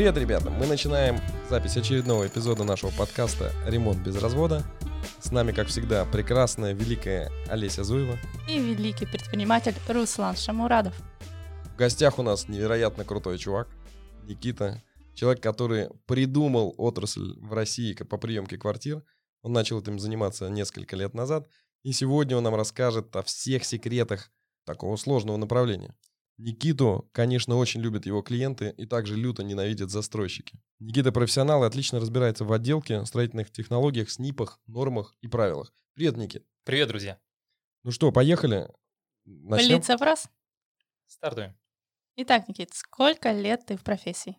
Привет, 0.00 0.16
ребята! 0.16 0.48
Мы 0.48 0.66
начинаем 0.66 1.20
запись 1.50 1.76
очередного 1.76 2.26
эпизода 2.26 2.64
нашего 2.64 2.90
подкаста 2.90 3.52
«Ремонт 3.66 4.00
без 4.00 4.16
развода». 4.16 4.64
С 5.20 5.30
нами, 5.30 5.52
как 5.52 5.68
всегда, 5.68 6.06
прекрасная, 6.06 6.72
великая 6.72 7.30
Олеся 7.48 7.84
Зуева. 7.84 8.18
И 8.48 8.58
великий 8.58 9.04
предприниматель 9.04 9.74
Руслан 9.86 10.36
Шамурадов. 10.36 10.94
В 11.74 11.76
гостях 11.76 12.18
у 12.18 12.22
нас 12.22 12.48
невероятно 12.48 13.04
крутой 13.04 13.36
чувак, 13.36 13.68
Никита. 14.22 14.82
Человек, 15.12 15.42
который 15.42 15.90
придумал 16.06 16.74
отрасль 16.78 17.38
в 17.38 17.52
России 17.52 17.92
по 17.92 18.16
приемке 18.16 18.56
квартир. 18.56 19.02
Он 19.42 19.52
начал 19.52 19.82
этим 19.82 19.98
заниматься 19.98 20.48
несколько 20.48 20.96
лет 20.96 21.12
назад. 21.12 21.46
И 21.82 21.92
сегодня 21.92 22.38
он 22.38 22.42
нам 22.42 22.54
расскажет 22.54 23.14
о 23.16 23.22
всех 23.22 23.66
секретах 23.66 24.30
такого 24.64 24.96
сложного 24.96 25.36
направления. 25.36 25.94
Никиту, 26.40 27.06
конечно, 27.12 27.56
очень 27.56 27.82
любят 27.82 28.06
его 28.06 28.22
клиенты 28.22 28.74
и 28.78 28.86
также 28.86 29.14
люто 29.14 29.44
ненавидят 29.44 29.90
застройщики. 29.90 30.58
Никита 30.78 31.12
профессионал 31.12 31.62
и 31.62 31.66
отлично 31.66 32.00
разбирается 32.00 32.46
в 32.46 32.52
отделке, 32.52 33.04
строительных 33.04 33.50
технологиях, 33.50 34.10
снипах, 34.10 34.58
нормах 34.66 35.14
и 35.20 35.28
правилах. 35.28 35.74
Привет, 35.92 36.16
Никит. 36.16 36.46
Привет, 36.64 36.88
друзья. 36.88 37.20
Ну 37.82 37.90
что, 37.90 38.10
поехали? 38.10 38.70
Начнем? 39.26 39.76
Блиц-опрос. 39.76 40.28
Стартуем. 41.06 41.58
Итак, 42.16 42.48
Никит, 42.48 42.72
сколько 42.72 43.32
лет 43.32 43.66
ты 43.66 43.76
в 43.76 43.82
профессии? 43.82 44.38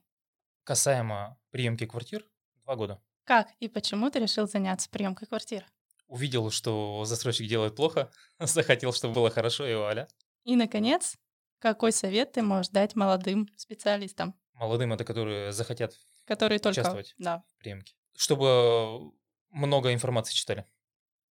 Касаемо 0.63 1.39
приемки 1.51 1.85
квартир, 1.85 2.25
два 2.63 2.75
года. 2.77 2.99
Как 3.25 3.49
и 3.59 3.67
почему 3.67 4.09
ты 4.09 4.17
решил 4.17 4.47
заняться 4.47 4.89
приемкой 4.89 5.27
квартир? 5.27 5.65
Увидел, 6.07 6.49
что 6.49 7.05
застройщик 7.05 7.47
делает 7.47 7.75
плохо, 7.75 8.11
захотел, 8.39 8.91
чтобы 8.91 9.13
было 9.13 9.29
хорошо, 9.29 9.67
и 9.67 9.75
вуаля. 9.75 10.07
И, 10.45 10.55
наконец, 10.55 11.15
какой 11.61 11.91
совет 11.91 12.31
ты 12.33 12.41
можешь 12.41 12.69
дать 12.69 12.95
молодым 12.95 13.47
специалистам? 13.55 14.33
Молодым 14.53 14.93
это 14.93 15.05
которые 15.05 15.51
захотят 15.51 15.93
которые 16.25 16.59
только, 16.59 16.79
участвовать 16.79 17.13
да. 17.19 17.43
в 17.55 17.57
приемке. 17.59 17.93
Чтобы 18.17 19.11
много 19.51 19.93
информации 19.93 20.33
читали 20.33 20.65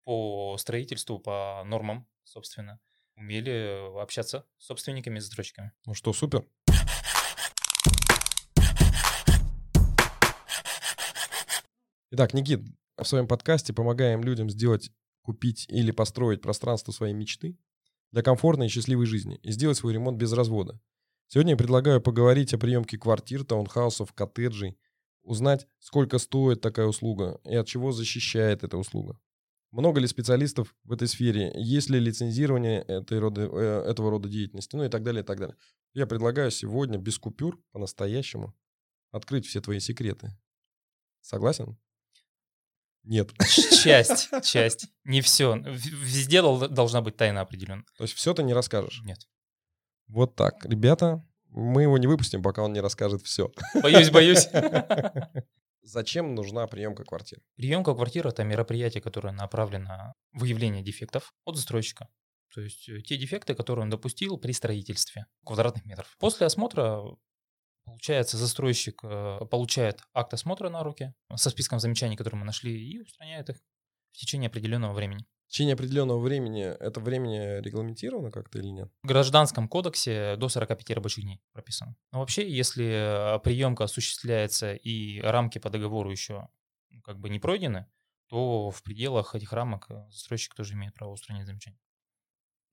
по 0.04 0.56
строительству, 0.58 1.18
по 1.18 1.62
нормам, 1.64 2.06
собственно. 2.24 2.78
Умели 3.16 4.00
общаться 4.00 4.46
с 4.58 4.66
собственниками, 4.66 5.18
с 5.18 5.24
застройщиками. 5.24 5.72
Ну 5.86 5.94
что, 5.94 6.12
супер. 6.12 6.46
Итак, 12.10 12.32
Никит, 12.34 12.60
в 12.96 13.04
своем 13.04 13.26
подкасте 13.26 13.72
помогаем 13.72 14.22
людям 14.22 14.50
сделать, 14.50 14.90
купить 15.22 15.66
или 15.68 15.90
построить 15.90 16.42
пространство 16.42 16.92
своей 16.92 17.14
мечты 17.14 17.58
для 18.12 18.22
комфортной 18.22 18.66
и 18.66 18.70
счастливой 18.70 19.06
жизни 19.06 19.38
и 19.42 19.50
сделать 19.50 19.76
свой 19.76 19.92
ремонт 19.92 20.18
без 20.18 20.32
развода. 20.32 20.80
Сегодня 21.26 21.52
я 21.52 21.56
предлагаю 21.56 22.00
поговорить 22.00 22.54
о 22.54 22.58
приемке 22.58 22.98
квартир, 22.98 23.44
таунхаусов, 23.44 24.12
коттеджей, 24.12 24.78
узнать, 25.22 25.66
сколько 25.78 26.18
стоит 26.18 26.60
такая 26.60 26.86
услуга 26.86 27.40
и 27.44 27.54
от 27.54 27.66
чего 27.66 27.92
защищает 27.92 28.64
эта 28.64 28.78
услуга. 28.78 29.18
Много 29.70 30.00
ли 30.00 30.06
специалистов 30.06 30.74
в 30.84 30.92
этой 30.92 31.06
сфере, 31.08 31.52
есть 31.54 31.90
ли 31.90 32.00
лицензирование 32.00 32.80
этой 32.80 33.18
рода, 33.18 33.42
э, 33.42 33.90
этого 33.90 34.10
рода 34.10 34.28
деятельности, 34.28 34.76
ну 34.76 34.84
и 34.84 34.88
так 34.88 35.02
далее, 35.02 35.22
и 35.22 35.26
так 35.26 35.38
далее. 35.38 35.56
Я 35.92 36.06
предлагаю 36.06 36.50
сегодня 36.50 36.96
без 36.96 37.18
купюр 37.18 37.60
по-настоящему 37.72 38.54
открыть 39.10 39.46
все 39.46 39.60
твои 39.60 39.80
секреты. 39.80 40.30
Согласен? 41.20 41.76
Нет. 43.08 43.32
Часть, 43.82 44.28
часть. 44.44 44.86
Не 45.04 45.22
все. 45.22 45.56
Везде 45.56 46.42
должна 46.42 47.00
быть 47.00 47.16
тайна 47.16 47.40
определенная. 47.40 47.86
То 47.96 48.04
есть 48.04 48.14
все 48.14 48.34
ты 48.34 48.42
не 48.42 48.52
расскажешь? 48.52 49.00
Нет. 49.02 49.18
Вот 50.08 50.36
так. 50.36 50.64
Ребята, 50.66 51.26
мы 51.48 51.82
его 51.82 51.96
не 51.96 52.06
выпустим, 52.06 52.42
пока 52.42 52.62
он 52.62 52.74
не 52.74 52.80
расскажет 52.80 53.22
все. 53.22 53.50
Боюсь, 53.82 54.10
боюсь. 54.10 54.48
Зачем 55.82 56.34
нужна 56.34 56.66
приемка 56.66 57.04
квартир? 57.04 57.38
Приемка 57.56 57.94
квартир— 57.94 58.26
это 58.28 58.44
мероприятие, 58.44 59.00
которое 59.00 59.32
направлено 59.32 59.84
на 59.86 60.14
выявление 60.32 60.82
дефектов 60.82 61.32
от 61.46 61.56
застройщика. 61.56 62.08
То 62.54 62.60
есть 62.60 62.90
э, 62.90 63.00
те 63.00 63.16
дефекты, 63.16 63.54
которые 63.54 63.84
он 63.84 63.90
допустил 63.90 64.36
при 64.36 64.52
строительстве 64.52 65.24
квадратных 65.46 65.86
метров. 65.86 66.14
После 66.18 66.46
осмотра 66.46 67.02
Получается, 67.88 68.36
застройщик 68.36 69.00
э, 69.02 69.40
получает 69.50 70.02
акт 70.14 70.34
осмотра 70.34 70.68
на 70.68 70.82
руки 70.82 71.14
со 71.34 71.50
списком 71.50 71.80
замечаний, 71.80 72.16
которые 72.16 72.40
мы 72.40 72.46
нашли, 72.46 72.72
и 72.72 73.00
устраняет 73.00 73.50
их 73.50 73.56
в 74.12 74.18
течение 74.18 74.48
определенного 74.48 74.92
времени. 74.92 75.26
В 75.46 75.50
течение 75.50 75.74
определенного 75.74 76.20
времени 76.20 76.62
это 76.62 77.00
времени 77.00 77.62
регламентировано 77.62 78.30
как-то 78.30 78.58
или 78.58 78.68
нет? 78.68 78.92
В 79.02 79.06
гражданском 79.06 79.66
кодексе 79.66 80.36
до 80.36 80.50
45 80.50 80.90
рабочих 80.90 81.24
дней 81.24 81.40
прописано. 81.52 81.96
Но 82.12 82.20
вообще, 82.20 82.50
если 82.50 83.36
э, 83.36 83.38
приемка 83.38 83.84
осуществляется 83.84 84.74
и 84.74 85.20
рамки 85.20 85.58
по 85.58 85.70
договору 85.70 86.10
еще 86.10 86.48
ну, 86.90 87.00
как 87.00 87.18
бы 87.18 87.30
не 87.30 87.38
пройдены, 87.38 87.86
то 88.28 88.70
в 88.70 88.82
пределах 88.82 89.34
этих 89.34 89.52
рамок 89.54 89.86
э, 89.88 90.06
застройщик 90.10 90.54
тоже 90.54 90.74
имеет 90.74 90.92
право 90.94 91.12
устранить 91.12 91.46
замечания. 91.46 91.78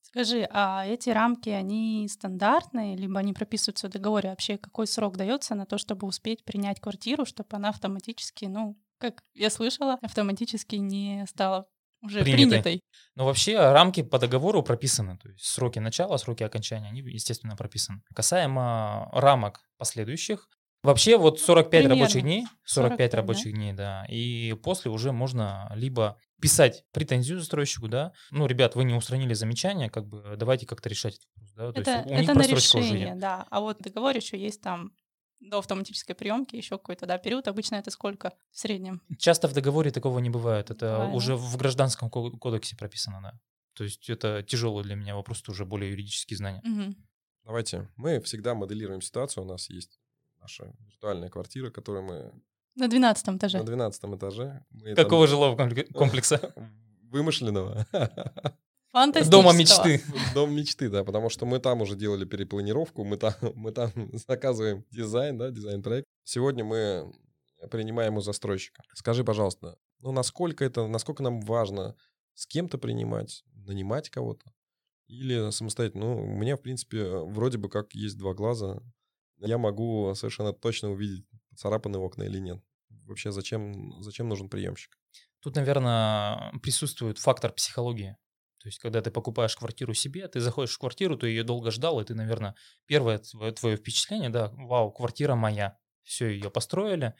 Скажи, 0.07 0.47
а 0.51 0.85
эти 0.85 1.09
рамки, 1.09 1.49
они 1.49 2.07
стандартные, 2.07 2.95
либо 2.95 3.19
они 3.19 3.33
прописываются 3.33 3.89
в 3.89 3.91
договоре? 3.91 4.29
Вообще, 4.29 4.57
какой 4.57 4.85
срок 4.85 5.17
дается 5.17 5.55
на 5.55 5.65
то, 5.65 5.79
чтобы 5.79 6.07
успеть 6.07 6.45
принять 6.45 6.79
квартиру, 6.79 7.25
чтобы 7.25 7.49
она 7.51 7.69
автоматически, 7.69 8.45
ну, 8.45 8.77
как 8.99 9.23
я 9.33 9.49
слышала, 9.49 9.97
автоматически 10.01 10.75
не 10.75 11.25
стала 11.27 11.67
уже 12.03 12.21
принятой. 12.23 12.61
принятой. 12.61 12.81
Но 13.15 13.25
вообще 13.25 13.57
рамки 13.57 14.03
по 14.03 14.19
договору 14.19 14.61
прописаны, 14.61 15.17
то 15.17 15.27
есть 15.27 15.43
сроки 15.43 15.79
начала, 15.79 16.17
сроки 16.17 16.43
окончания, 16.43 16.87
они, 16.87 17.01
естественно, 17.01 17.55
прописаны. 17.55 18.01
Касаемо 18.13 19.09
рамок 19.11 19.61
последующих, 19.77 20.47
Вообще 20.85 21.17
вот 21.17 21.39
45 21.39 21.71
Примерно. 21.71 21.95
рабочих 21.95 22.21
дней, 22.21 22.45
45, 22.63 23.11
45 23.11 23.13
рабочих 23.15 23.45
да? 23.45 23.51
дней, 23.57 23.73
да, 23.73 24.05
и 24.07 24.53
после 24.53 24.91
уже 24.91 25.11
можно 25.11 25.71
либо 25.73 26.19
писать 26.45 26.85
претензию 26.91 27.39
застройщику, 27.39 27.87
да, 27.87 28.13
ну, 28.29 28.45
ребят, 28.45 28.75
вы 28.75 28.83
не 28.83 28.93
устранили 28.93 29.33
замечания, 29.33 29.89
как 29.89 30.05
бы 30.05 30.35
давайте 30.37 30.67
как-то 30.67 30.89
решать 30.89 31.15
этот 31.15 31.27
вопрос, 31.33 31.51
да, 31.55 31.71
то 31.71 31.81
это, 31.81 31.91
есть 31.91 32.05
у 32.05 32.09
них 32.13 32.29
это 32.29 32.33
на 32.37 32.47
решение, 32.47 33.15
да, 33.15 33.47
а 33.49 33.61
вот 33.61 33.79
договор 33.79 34.15
еще 34.15 34.37
есть 34.37 34.61
там 34.61 34.91
до 35.39 35.57
автоматической 35.57 36.15
приемки 36.15 36.55
еще 36.55 36.77
какой-то 36.77 37.07
да, 37.07 37.17
период. 37.17 37.47
Обычно 37.47 37.75
это 37.75 37.89
сколько 37.89 38.33
в 38.51 38.59
среднем? 38.59 39.01
Часто 39.17 39.47
в 39.47 39.53
договоре 39.53 39.89
такого 39.89 40.19
не 40.19 40.29
бывает. 40.29 40.69
Это 40.69 40.93
бывает. 40.93 41.15
уже 41.15 41.35
в 41.35 41.57
гражданском 41.57 42.09
кодексе 42.09 42.75
прописано, 42.75 43.19
да. 43.21 43.39
То 43.73 43.83
есть 43.83 44.09
это 44.09 44.43
тяжелый 44.43 44.83
для 44.83 44.95
меня 44.95 45.15
вопрос, 45.15 45.41
это 45.41 45.51
уже 45.51 45.65
более 45.65 45.91
юридические 45.91 46.37
знания. 46.37 46.61
Угу. 46.63 46.95
Давайте. 47.43 47.89
Мы 47.95 48.19
всегда 48.21 48.53
моделируем 48.55 49.01
ситуацию. 49.01 49.43
У 49.43 49.47
нас 49.47 49.69
есть 49.69 49.99
наша 50.39 50.73
виртуальная 50.79 51.29
квартира, 51.29 51.69
которую 51.69 52.03
мы... 52.05 52.31
На 52.75 52.87
12 52.87 53.29
этаже. 53.29 53.57
На 53.59 53.63
12 53.63 54.03
этаже. 54.15 54.65
Мы 54.71 54.95
Какого 54.95 55.25
там... 55.25 55.29
жилого 55.29 55.55
комплекса? 55.93 56.53
Вымышленного. 57.03 57.87
Дома 59.29 59.53
мечты. 59.53 60.01
Дом 60.33 60.55
мечты, 60.55 60.89
да, 60.89 61.03
потому 61.03 61.29
что 61.29 61.45
мы 61.45 61.59
там 61.59 61.81
уже 61.81 61.97
делали 61.97 62.23
перепланировку, 62.23 63.03
мы 63.03 63.17
там, 63.17 63.33
мы 63.55 63.71
там 63.71 63.91
заказываем 64.13 64.85
дизайн, 64.89 65.37
да, 65.37 65.51
дизайн-проект. 65.51 66.07
Сегодня 66.23 66.63
мы 66.63 67.13
принимаем 67.69 68.15
у 68.15 68.21
застройщика. 68.21 68.83
Скажи, 68.93 69.25
пожалуйста, 69.25 69.77
ну 69.99 70.13
насколько 70.13 70.63
это, 70.63 70.87
насколько 70.87 71.23
нам 71.23 71.41
важно 71.41 71.95
с 72.35 72.47
кем-то 72.47 72.77
принимать, 72.77 73.43
нанимать 73.53 74.09
кого-то? 74.09 74.45
Или 75.07 75.51
самостоятельно? 75.51 76.05
Ну, 76.05 76.23
у 76.23 76.35
меня, 76.35 76.55
в 76.55 76.61
принципе, 76.61 77.03
вроде 77.03 77.57
бы 77.57 77.69
как 77.69 77.93
есть 77.93 78.17
два 78.17 78.33
глаза, 78.33 78.81
я 79.39 79.57
могу 79.57 80.13
совершенно 80.15 80.53
точно 80.53 80.91
увидеть, 80.91 81.25
царапаны 81.55 81.97
окна 81.97 82.23
или 82.23 82.39
нет. 82.39 82.61
Вообще, 83.05 83.31
зачем, 83.31 84.01
зачем 84.01 84.27
нужен 84.29 84.49
приемщик? 84.49 84.97
Тут, 85.39 85.55
наверное, 85.55 86.51
присутствует 86.61 87.19
фактор 87.19 87.51
психологии. 87.51 88.17
То 88.59 88.67
есть, 88.67 88.79
когда 88.79 89.01
ты 89.01 89.11
покупаешь 89.11 89.55
квартиру 89.55 89.93
себе, 89.93 90.27
ты 90.27 90.39
заходишь 90.39 90.73
в 90.73 90.79
квартиру, 90.79 91.17
ты 91.17 91.27
ее 91.27 91.43
долго 91.43 91.69
ждал, 91.69 92.01
и 92.01 92.03
ты, 92.03 92.15
наверное, 92.15 92.55
первое 92.87 93.19
твое, 93.19 93.51
твое 93.51 93.77
впечатление, 93.77 94.29
да, 94.29 94.49
вау, 94.53 94.91
квартира 94.91 95.35
моя. 95.35 95.77
Все, 96.01 96.29
ее 96.29 96.49
построили, 96.49 97.13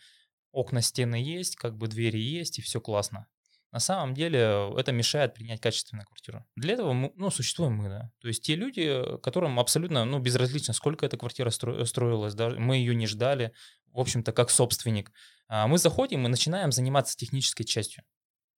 окна, 0.51 0.81
стены 0.81 1.15
есть, 1.15 1.55
как 1.55 1.77
бы 1.77 1.87
двери 1.87 2.19
есть, 2.19 2.57
и 2.57 2.61
все 2.63 2.81
классно. 2.81 3.27
На 3.71 3.79
самом 3.79 4.13
деле 4.13 4.71
это 4.77 4.91
мешает 4.91 5.33
принять 5.33 5.59
качественную 5.59 6.05
квартиру. 6.05 6.45
Для 6.55 6.73
этого 6.73 6.93
мы, 6.93 7.11
ну, 7.15 7.29
существуем 7.29 7.73
мы, 7.73 7.89
да. 7.89 8.11
То 8.21 8.27
есть 8.27 8.43
те 8.43 8.55
люди, 8.55 9.01
которым 9.21 9.59
абсолютно 9.59 10.05
ну, 10.05 10.19
безразлично, 10.19 10.73
сколько 10.73 11.05
эта 11.05 11.17
квартира 11.17 11.49
стро- 11.49 11.85
строилась, 11.85 12.35
да, 12.35 12.49
мы 12.49 12.77
ее 12.77 12.95
не 12.95 13.07
ждали, 13.07 13.51
в 13.87 13.99
общем-то, 13.99 14.31
как 14.31 14.49
собственник. 14.49 15.11
А 15.47 15.67
мы 15.67 15.77
заходим 15.77 16.25
и 16.25 16.29
начинаем 16.29 16.71
заниматься 16.71 17.17
технической 17.17 17.65
частью. 17.65 18.03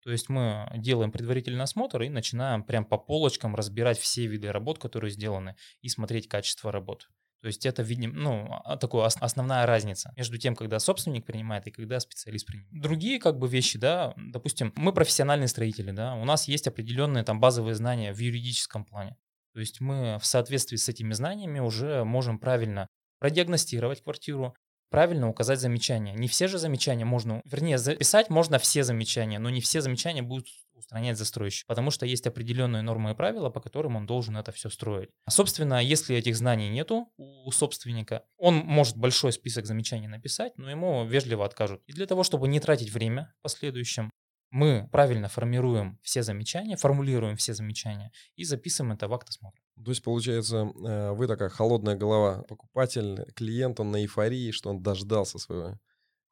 То 0.02 0.12
есть 0.12 0.28
мы 0.28 0.70
делаем 0.76 1.10
предварительный 1.10 1.64
осмотр 1.64 2.02
и 2.02 2.08
начинаем 2.08 2.62
прям 2.62 2.84
по 2.84 2.96
полочкам 2.96 3.56
разбирать 3.56 3.98
все 3.98 4.26
виды 4.26 4.52
работ, 4.52 4.78
которые 4.78 5.10
сделаны, 5.10 5.56
и 5.80 5.88
смотреть 5.88 6.28
качество 6.28 6.70
работ. 6.70 7.08
То 7.46 7.48
есть 7.48 7.64
это, 7.64 7.82
видим, 7.82 8.12
ну, 8.12 8.48
а, 8.64 8.76
такая 8.76 9.04
основная 9.04 9.66
разница 9.66 10.12
между 10.16 10.36
тем, 10.36 10.56
когда 10.56 10.80
собственник 10.80 11.24
принимает 11.24 11.64
и 11.68 11.70
когда 11.70 12.00
специалист 12.00 12.44
принимает. 12.44 12.82
Другие 12.82 13.20
как 13.20 13.38
бы 13.38 13.46
вещи, 13.46 13.78
да, 13.78 14.14
допустим, 14.16 14.72
мы 14.74 14.92
профессиональные 14.92 15.46
строители, 15.46 15.92
да, 15.92 16.16
у 16.16 16.24
нас 16.24 16.48
есть 16.48 16.66
определенные 16.66 17.22
там 17.22 17.38
базовые 17.38 17.76
знания 17.76 18.12
в 18.12 18.18
юридическом 18.18 18.84
плане. 18.84 19.16
То 19.54 19.60
есть 19.60 19.80
мы 19.80 20.18
в 20.20 20.26
соответствии 20.26 20.76
с 20.76 20.88
этими 20.88 21.12
знаниями 21.12 21.60
уже 21.60 22.02
можем 22.02 22.40
правильно 22.40 22.88
продиагностировать 23.20 24.02
квартиру, 24.02 24.56
правильно 24.90 25.28
указать 25.28 25.60
замечания. 25.60 26.14
Не 26.14 26.26
все 26.26 26.48
же 26.48 26.58
замечания 26.58 27.04
можно, 27.04 27.42
вернее, 27.44 27.78
записать 27.78 28.28
можно 28.28 28.58
все 28.58 28.82
замечания, 28.82 29.38
но 29.38 29.50
не 29.50 29.60
все 29.60 29.80
замечания 29.80 30.22
будут 30.22 30.48
устранять 30.76 31.18
застройщик, 31.18 31.66
потому 31.66 31.90
что 31.90 32.06
есть 32.06 32.26
определенные 32.26 32.82
нормы 32.82 33.12
и 33.12 33.14
правила, 33.14 33.50
по 33.50 33.60
которым 33.60 33.96
он 33.96 34.06
должен 34.06 34.36
это 34.36 34.52
все 34.52 34.70
строить. 34.70 35.10
Собственно, 35.28 35.82
если 35.82 36.16
этих 36.16 36.36
знаний 36.36 36.68
нету 36.68 37.08
у 37.16 37.50
собственника, 37.50 38.24
он 38.36 38.56
может 38.56 38.96
большой 38.96 39.32
список 39.32 39.66
замечаний 39.66 40.08
написать, 40.08 40.56
но 40.58 40.70
ему 40.70 41.04
вежливо 41.06 41.44
откажут. 41.44 41.82
И 41.86 41.92
для 41.92 42.06
того, 42.06 42.22
чтобы 42.22 42.48
не 42.48 42.60
тратить 42.60 42.92
время 42.92 43.32
в 43.38 43.42
последующем, 43.42 44.10
мы 44.50 44.88
правильно 44.92 45.28
формируем 45.28 45.98
все 46.02 46.22
замечания, 46.22 46.76
формулируем 46.76 47.36
все 47.36 47.52
замечания 47.52 48.12
и 48.36 48.44
записываем 48.44 48.92
это 48.92 49.08
в 49.08 49.14
акт 49.14 49.28
осмотра. 49.28 49.60
То 49.84 49.90
есть, 49.90 50.02
получается, 50.02 50.68
э, 50.86 51.12
вы 51.12 51.26
такая 51.26 51.48
холодная 51.48 51.96
голова, 51.96 52.42
покупатель, 52.42 53.24
клиент, 53.34 53.80
он 53.80 53.90
на 53.90 54.02
эйфории, 54.02 54.52
что 54.52 54.70
он 54.70 54.82
дождался 54.82 55.38
своего 55.38 55.78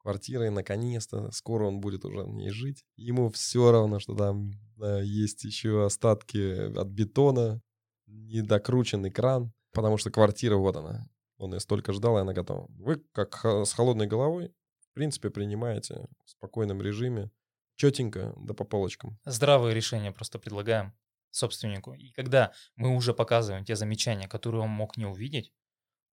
квартиры, 0.05 0.51
наконец-то, 0.51 1.31
скоро 1.31 1.65
он 1.65 1.79
будет 1.79 2.05
уже 2.05 2.19
в 2.19 2.31
ней 2.31 2.51
жить. 2.51 2.85
Ему 2.95 3.31
все 3.31 3.71
равно, 3.71 3.99
что 3.99 4.15
там 4.15 4.51
да, 4.77 5.01
есть 5.01 5.43
еще 5.43 5.83
остатки 5.83 6.77
от 6.77 6.87
бетона, 6.89 7.59
недокрученный 8.05 9.09
кран, 9.09 9.51
потому 9.73 9.97
что 9.97 10.11
квартира, 10.11 10.57
вот 10.57 10.75
она, 10.75 11.09
он 11.37 11.55
ее 11.55 11.59
столько 11.59 11.91
ждал, 11.91 12.19
и 12.19 12.21
она 12.21 12.33
готова. 12.33 12.67
Вы, 12.69 13.03
как 13.13 13.43
с 13.43 13.73
холодной 13.73 14.05
головой, 14.05 14.53
в 14.91 14.93
принципе, 14.93 15.31
принимаете 15.31 16.07
в 16.23 16.29
спокойном 16.29 16.83
режиме 16.83 17.31
четенько, 17.73 18.35
да 18.37 18.53
по 18.53 18.63
полочкам. 18.63 19.17
Здравые 19.25 19.73
решения 19.73 20.11
просто 20.11 20.37
предлагаем 20.37 20.93
собственнику. 21.31 21.95
И 21.95 22.11
когда 22.11 22.53
мы 22.75 22.95
уже 22.95 23.15
показываем 23.15 23.65
те 23.65 23.75
замечания, 23.75 24.27
которые 24.27 24.61
он 24.61 24.69
мог 24.69 24.97
не 24.97 25.07
увидеть, 25.07 25.51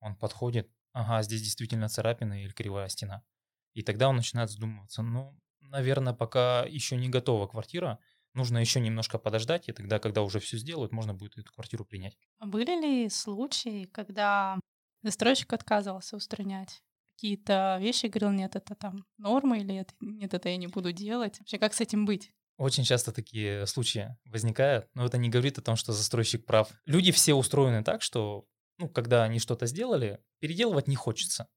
он 0.00 0.16
подходит, 0.16 0.70
ага, 0.92 1.22
здесь 1.22 1.42
действительно 1.42 1.90
царапина 1.90 2.42
или 2.42 2.52
кривая 2.52 2.88
стена. 2.88 3.22
И 3.74 3.82
тогда 3.82 4.08
он 4.08 4.16
начинает 4.16 4.50
задумываться, 4.50 5.02
ну, 5.02 5.38
наверное, 5.60 6.12
пока 6.12 6.64
еще 6.64 6.96
не 6.96 7.08
готова 7.08 7.46
квартира, 7.46 7.98
нужно 8.34 8.58
еще 8.58 8.80
немножко 8.80 9.18
подождать, 9.18 9.68
и 9.68 9.72
тогда, 9.72 9.98
когда 9.98 10.22
уже 10.22 10.40
все 10.40 10.58
сделают, 10.58 10.92
можно 10.92 11.14
будет 11.14 11.38
эту 11.38 11.52
квартиру 11.52 11.84
принять. 11.84 12.16
А 12.38 12.46
были 12.46 12.80
ли 12.80 13.08
случаи, 13.08 13.84
когда 13.84 14.58
застройщик 15.02 15.52
отказывался 15.52 16.16
устранять 16.16 16.82
какие-то 17.14 17.78
вещи, 17.80 18.06
говорил, 18.06 18.30
нет, 18.30 18.56
это 18.56 18.74
там 18.74 19.04
норма, 19.18 19.58
или 19.58 19.76
это, 19.76 19.94
нет, 20.00 20.34
это 20.34 20.48
я 20.48 20.56
не 20.56 20.66
буду 20.66 20.92
делать. 20.92 21.38
Вообще, 21.38 21.58
как 21.58 21.74
с 21.74 21.80
этим 21.80 22.04
быть? 22.04 22.32
Очень 22.58 22.84
часто 22.84 23.12
такие 23.12 23.66
случаи 23.66 24.16
возникают, 24.24 24.88
но 24.94 25.06
это 25.06 25.18
не 25.18 25.28
говорит 25.28 25.58
о 25.58 25.62
том, 25.62 25.76
что 25.76 25.92
застройщик 25.92 26.44
прав. 26.44 26.70
Люди 26.84 27.12
все 27.12 27.34
устроены 27.34 27.82
так, 27.82 28.02
что 28.02 28.46
ну, 28.78 28.88
когда 28.88 29.24
они 29.24 29.38
что-то 29.38 29.66
сделали, 29.66 30.20
переделывать 30.40 30.88
не 30.88 30.96
хочется. 30.96 31.48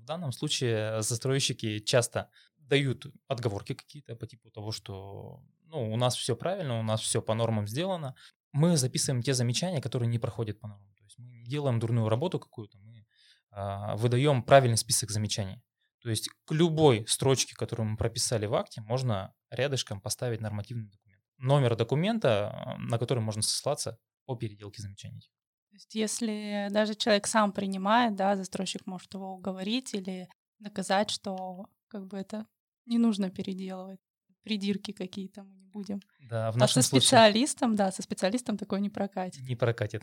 В 0.00 0.04
данном 0.04 0.32
случае 0.32 1.02
застройщики 1.02 1.78
часто 1.78 2.30
дают 2.58 3.06
отговорки 3.28 3.74
какие-то 3.74 4.16
по 4.16 4.26
типу 4.26 4.50
того, 4.50 4.72
что 4.72 5.42
ну, 5.66 5.92
у 5.92 5.96
нас 5.96 6.16
все 6.16 6.34
правильно, 6.36 6.78
у 6.78 6.82
нас 6.82 7.00
все 7.00 7.20
по 7.20 7.34
нормам 7.34 7.66
сделано. 7.66 8.14
Мы 8.52 8.76
записываем 8.76 9.22
те 9.22 9.34
замечания, 9.34 9.80
которые 9.80 10.08
не 10.08 10.18
проходят 10.18 10.58
по 10.58 10.68
нормам. 10.68 10.92
То 10.96 11.04
есть 11.04 11.18
мы 11.18 11.28
не 11.28 11.44
делаем 11.44 11.78
дурную 11.78 12.08
работу 12.08 12.38
какую-то, 12.38 12.78
мы 12.78 13.06
а, 13.50 13.96
выдаем 13.96 14.42
правильный 14.42 14.76
список 14.76 15.10
замечаний. 15.10 15.62
То 16.02 16.10
есть 16.10 16.30
к 16.46 16.52
любой 16.52 17.04
строчке, 17.06 17.54
которую 17.54 17.90
мы 17.90 17.96
прописали 17.96 18.46
в 18.46 18.54
акте, 18.54 18.80
можно 18.80 19.34
рядышком 19.50 20.00
поставить 20.00 20.40
нормативный 20.40 20.88
документ. 20.88 21.22
Номер 21.36 21.76
документа, 21.76 22.76
на 22.78 22.98
который 22.98 23.20
можно 23.20 23.42
сослаться 23.42 23.98
по 24.24 24.36
переделке 24.36 24.82
замечаний. 24.82 25.30
То 25.70 25.76
есть 25.76 25.94
если 25.94 26.68
даже 26.70 26.94
человек 26.94 27.26
сам 27.26 27.52
принимает, 27.52 28.16
да, 28.16 28.36
застройщик 28.36 28.86
может 28.86 29.14
его 29.14 29.34
уговорить 29.34 29.94
или 29.94 30.28
доказать, 30.58 31.10
что 31.10 31.66
как 31.88 32.06
бы 32.06 32.18
это 32.18 32.46
не 32.86 32.98
нужно 32.98 33.30
переделывать. 33.30 34.00
Придирки 34.42 34.92
какие-то 34.92 35.44
мы 35.44 35.54
не 35.54 35.66
будем. 35.66 36.00
Да, 36.28 36.50
в 36.50 36.56
нашем 36.56 36.80
а 36.80 36.82
со 36.82 36.88
случае... 36.88 37.06
специалистом, 37.06 37.76
да, 37.76 37.92
со 37.92 38.02
специалистом 38.02 38.58
такое 38.58 38.80
не 38.80 38.90
прокатит. 38.90 39.42
Не 39.42 39.54
прокатит. 39.54 40.02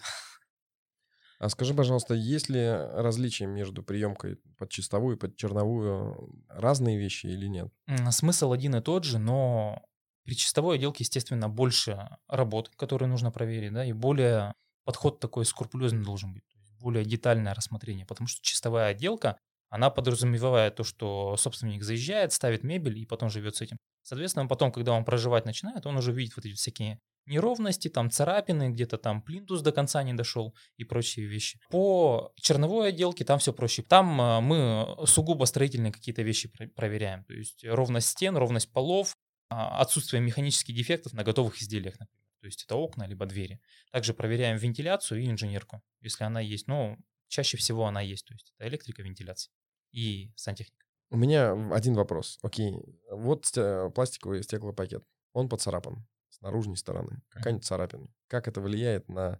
А 1.39 1.49
скажи, 1.49 1.73
пожалуйста, 1.73 2.13
есть 2.15 2.49
ли 2.49 2.65
различия 2.67 3.45
между 3.45 3.83
приемкой 3.83 4.37
под 4.57 4.69
чистовую 4.69 5.17
и 5.17 5.19
под 5.19 5.35
черновую 5.35 6.43
разные 6.49 6.97
вещи 6.97 7.27
или 7.27 7.47
нет? 7.47 7.71
Смысл 8.11 8.53
один 8.53 8.75
и 8.75 8.81
тот 8.81 9.03
же, 9.03 9.19
но 9.19 9.83
при 10.23 10.35
чистовой 10.35 10.77
отделке, 10.77 11.03
естественно, 11.03 11.47
больше 11.47 12.09
работ, 12.27 12.69
которые 12.75 13.07
нужно 13.07 13.31
проверить, 13.31 13.73
да, 13.73 13.85
и 13.85 13.93
более 13.93 14.53
подход 14.87 15.19
такой 15.19 15.45
скрупулезный 15.45 16.03
должен 16.03 16.33
быть, 16.33 16.43
более 16.79 17.03
детальное 17.03 17.53
рассмотрение, 17.53 18.05
потому 18.05 18.27
что 18.27 18.41
чистовая 18.41 18.87
отделка, 18.87 19.37
она 19.69 19.89
подразумевает 19.89 20.75
то, 20.75 20.85
что 20.85 21.35
собственник 21.35 21.83
заезжает, 21.83 22.31
ставит 22.31 22.63
мебель 22.63 22.97
и 22.97 23.05
потом 23.05 23.29
живет 23.29 23.57
с 23.57 23.61
этим. 23.61 23.77
Соответственно, 24.01 24.47
потом, 24.47 24.71
когда 24.71 24.93
он 24.93 25.03
проживать 25.03 25.45
начинает, 25.45 25.85
он 25.85 25.97
уже 25.97 26.13
видит 26.13 26.37
вот 26.37 26.45
эти 26.45 26.55
всякие 26.55 27.01
неровности, 27.25 27.89
там 27.89 28.09
царапины, 28.09 28.69
где-то 28.69 28.97
там 28.97 29.21
плинтус 29.21 29.61
до 29.61 29.73
конца 29.73 30.01
не 30.03 30.13
дошел 30.13 30.55
и 30.77 30.85
прочие 30.85 31.25
вещи. 31.25 31.59
По 31.69 32.31
черновой 32.37 32.89
отделке 32.89 33.25
там 33.25 33.39
все 33.39 33.51
проще. 33.51 33.83
Там 33.83 34.21
э, 34.21 34.39
мы 34.39 35.05
сугубо 35.05 35.43
строительные 35.43 35.91
какие-то 35.91 36.21
вещи 36.21 36.49
проверяем. 36.73 37.25
То 37.25 37.33
есть 37.33 37.65
ровность 37.65 38.07
стен, 38.07 38.37
ровность 38.37 38.71
полов, 38.71 39.17
а, 39.49 39.81
отсутствие 39.81 40.21
механических 40.21 40.73
дефектов 40.73 41.11
на 41.11 41.23
готовых 41.23 41.61
изделиях, 41.61 41.99
например. 41.99 42.16
То 42.39 42.45
есть 42.45 42.63
это 42.63 42.75
окна 42.75 43.07
либо 43.07 43.25
двери. 43.25 43.59
Также 43.91 44.13
проверяем 44.13 44.57
вентиляцию 44.57 45.21
и 45.21 45.29
инженерку, 45.29 45.81
если 46.01 46.23
она 46.23 46.39
есть. 46.39 46.67
Но 46.67 46.97
чаще 47.27 47.57
всего 47.57 47.85
она 47.85 48.01
есть. 48.01 48.25
То 48.25 48.33
есть 48.33 48.53
это 48.55 48.67
электрика, 48.67 49.01
вентиляция 49.01 49.51
и 49.91 50.31
сантехника. 50.35 50.85
У 51.09 51.17
меня 51.17 51.53
один 51.73 51.93
вопрос. 51.93 52.37
Окей, 52.41 52.73
вот 53.09 53.51
пластиковый 53.95 54.43
стеклопакет. 54.43 55.03
Он 55.33 55.49
поцарапан 55.49 56.05
с 56.29 56.41
наружной 56.41 56.77
стороны, 56.77 57.21
какая-нибудь 57.29 57.65
царапина. 57.65 58.07
Как 58.27 58.47
это 58.47 58.61
влияет 58.61 59.07
на 59.09 59.39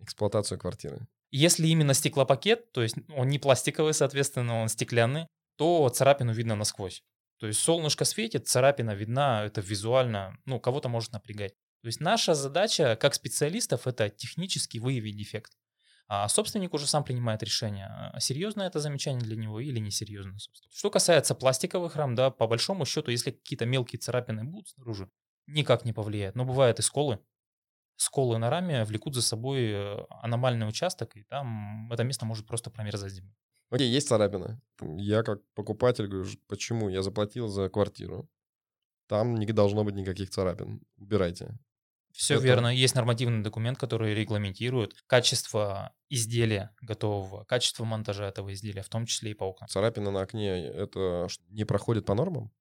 эксплуатацию 0.00 0.58
квартиры? 0.58 1.06
Если 1.32 1.68
именно 1.68 1.94
стеклопакет, 1.94 2.72
то 2.72 2.82
есть 2.82 2.96
он 3.14 3.28
не 3.28 3.38
пластиковый, 3.38 3.92
соответственно, 3.92 4.62
он 4.62 4.68
стеклянный, 4.68 5.26
то 5.56 5.88
царапину 5.90 6.32
видно 6.32 6.56
насквозь. 6.56 7.02
То 7.38 7.46
есть 7.46 7.60
солнышко 7.60 8.04
светит, 8.04 8.48
царапина 8.48 8.94
видна, 8.94 9.44
это 9.44 9.60
визуально, 9.60 10.38
ну, 10.44 10.60
кого-то 10.60 10.88
может 10.88 11.12
напрягать. 11.12 11.54
То 11.82 11.86
есть 11.86 12.00
наша 12.00 12.34
задача 12.34 12.96
как 12.96 13.14
специалистов 13.14 13.86
это 13.86 14.08
технически 14.10 14.78
выявить 14.78 15.16
дефект. 15.16 15.52
А 16.12 16.28
собственник 16.28 16.74
уже 16.74 16.88
сам 16.88 17.04
принимает 17.04 17.40
решение, 17.42 17.86
а 17.86 18.18
серьезно 18.18 18.62
это 18.62 18.80
замечание 18.80 19.22
для 19.22 19.36
него 19.36 19.60
или 19.60 19.78
несерьезно. 19.78 20.36
Собственно. 20.40 20.72
Что 20.72 20.90
касается 20.90 21.36
пластиковых 21.36 21.94
рам, 21.94 22.16
да, 22.16 22.30
по 22.30 22.48
большому 22.48 22.84
счету, 22.84 23.12
если 23.12 23.30
какие-то 23.30 23.64
мелкие 23.64 24.00
царапины 24.00 24.42
будут 24.42 24.70
снаружи, 24.70 25.08
никак 25.46 25.84
не 25.84 25.92
повлияет. 25.92 26.34
Но 26.34 26.44
бывают 26.44 26.80
и 26.80 26.82
сколы. 26.82 27.20
Сколы 27.94 28.38
на 28.38 28.50
раме 28.50 28.84
влекут 28.84 29.14
за 29.14 29.22
собой 29.22 29.70
э, 29.70 29.98
аномальный 30.08 30.68
участок, 30.68 31.16
и 31.16 31.22
там 31.22 31.88
это 31.92 32.02
место 32.02 32.26
может 32.26 32.44
просто 32.44 32.70
промерзать 32.70 33.12
зимой. 33.12 33.36
Окей, 33.70 33.88
есть 33.88 34.08
царапина. 34.08 34.60
Я 34.80 35.22
как 35.22 35.38
покупатель 35.54 36.08
говорю, 36.08 36.28
почему? 36.48 36.88
Я 36.88 37.02
заплатил 37.02 37.46
за 37.46 37.68
квартиру. 37.68 38.28
Там 39.06 39.36
не 39.36 39.46
должно 39.46 39.84
быть 39.84 39.94
никаких 39.94 40.30
царапин. 40.30 40.82
Убирайте. 40.96 41.56
Все 42.12 42.34
это... 42.34 42.44
верно. 42.44 42.68
Есть 42.68 42.94
нормативный 42.94 43.42
документ, 43.42 43.78
который 43.78 44.14
регламентирует 44.14 44.94
качество 45.06 45.92
изделия 46.08 46.74
готового, 46.80 47.44
качество 47.44 47.84
монтажа 47.84 48.26
этого 48.26 48.52
изделия, 48.52 48.82
в 48.82 48.88
том 48.88 49.06
числе 49.06 49.30
и 49.30 49.34
по 49.34 49.44
окнам. 49.44 49.68
Царапина 49.68 50.10
на 50.10 50.22
окне, 50.22 50.66
это 50.66 51.28
не 51.48 51.64
проходит 51.64 52.06
по 52.06 52.14
нормам? 52.14 52.52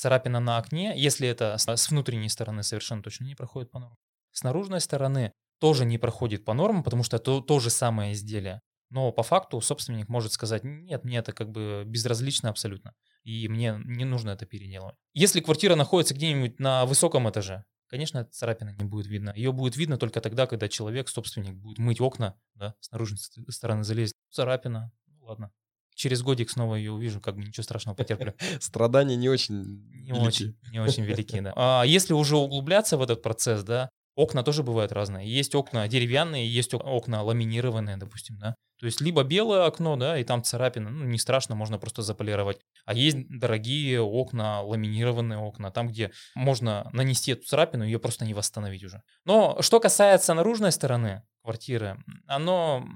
царапина 0.00 0.40
на 0.40 0.56
окне, 0.56 0.94
если 0.96 1.28
это 1.28 1.56
с 1.58 1.90
внутренней 1.90 2.28
стороны 2.28 2.62
совершенно 2.62 3.02
точно 3.02 3.24
не 3.24 3.34
проходит 3.34 3.70
по 3.70 3.78
нормам. 3.78 3.98
С 4.32 4.42
наружной 4.42 4.80
стороны 4.80 5.32
тоже 5.58 5.84
не 5.84 5.98
проходит 5.98 6.44
по 6.44 6.54
нормам, 6.54 6.82
потому 6.82 7.02
что 7.02 7.16
это 7.16 7.40
то 7.40 7.60
же 7.60 7.70
самое 7.70 8.12
изделие. 8.14 8.62
Но 8.88 9.12
по 9.12 9.22
факту 9.22 9.60
собственник 9.60 10.08
может 10.08 10.32
сказать, 10.32 10.64
нет, 10.64 11.04
мне 11.04 11.18
это 11.18 11.32
как 11.32 11.50
бы 11.50 11.84
безразлично 11.86 12.48
абсолютно, 12.48 12.94
и 13.22 13.46
мне 13.48 13.80
не 13.84 14.04
нужно 14.04 14.30
это 14.30 14.46
переделывать. 14.46 14.96
Если 15.12 15.40
квартира 15.40 15.76
находится 15.76 16.14
где-нибудь 16.14 16.58
на 16.58 16.86
высоком 16.86 17.28
этаже, 17.28 17.64
конечно, 17.90 18.24
царапина 18.24 18.70
не 18.70 18.84
будет 18.84 19.06
видно. 19.06 19.32
Ее 19.36 19.52
будет 19.52 19.76
видно 19.76 19.98
только 19.98 20.20
тогда, 20.20 20.46
когда 20.46 20.68
человек, 20.68 21.08
собственник, 21.08 21.54
будет 21.56 21.78
мыть 21.78 22.00
окна, 22.00 22.38
да, 22.54 22.74
с 22.80 22.90
наружной 22.90 23.18
стороны 23.48 23.84
залезть. 23.84 24.14
Царапина, 24.30 24.92
ну 25.06 25.24
ладно, 25.24 25.52
через 25.94 26.22
годик 26.22 26.50
снова 26.50 26.76
ее 26.76 26.92
увижу, 26.92 27.20
как 27.20 27.34
бы 27.34 27.42
ничего 27.42 27.64
страшного 27.64 27.96
потерплю. 27.96 28.34
Страдания 28.60 29.16
не 29.16 29.28
очень 29.28 29.84
Не 30.04 30.12
очень, 30.12 30.56
не 30.70 30.78
очень 30.78 31.04
велики, 31.04 31.40
да. 31.42 31.52
А 31.56 31.84
если 31.84 32.14
уже 32.14 32.36
углубляться 32.36 32.96
в 32.96 33.02
этот 33.02 33.22
процесс, 33.22 33.64
да, 33.64 33.90
окна 34.14 34.42
тоже 34.42 34.62
бывают 34.62 34.92
разные. 34.92 35.28
Есть 35.28 35.54
окна 35.54 35.86
деревянные, 35.88 36.48
есть 36.48 36.74
окна 36.74 37.22
ламинированные, 37.22 37.96
допустим, 37.96 38.38
да. 38.38 38.54
То 38.78 38.86
есть 38.86 39.02
либо 39.02 39.22
белое 39.24 39.66
окно, 39.66 39.96
да, 39.96 40.18
и 40.18 40.24
там 40.24 40.42
царапина, 40.42 40.88
ну, 40.88 41.04
не 41.04 41.18
страшно, 41.18 41.54
можно 41.54 41.78
просто 41.78 42.00
заполировать. 42.00 42.60
А 42.86 42.94
есть 42.94 43.16
дорогие 43.28 44.00
окна, 44.00 44.62
ламинированные 44.62 45.38
окна, 45.38 45.70
там, 45.70 45.88
где 45.88 46.12
можно 46.34 46.88
нанести 46.94 47.32
эту 47.32 47.44
царапину, 47.44 47.84
ее 47.84 47.98
просто 47.98 48.24
не 48.24 48.32
восстановить 48.32 48.82
уже. 48.82 49.02
Но 49.26 49.60
что 49.60 49.80
касается 49.80 50.32
наружной 50.32 50.72
стороны 50.72 51.22
квартиры, 51.42 52.02
оно, 52.26 52.86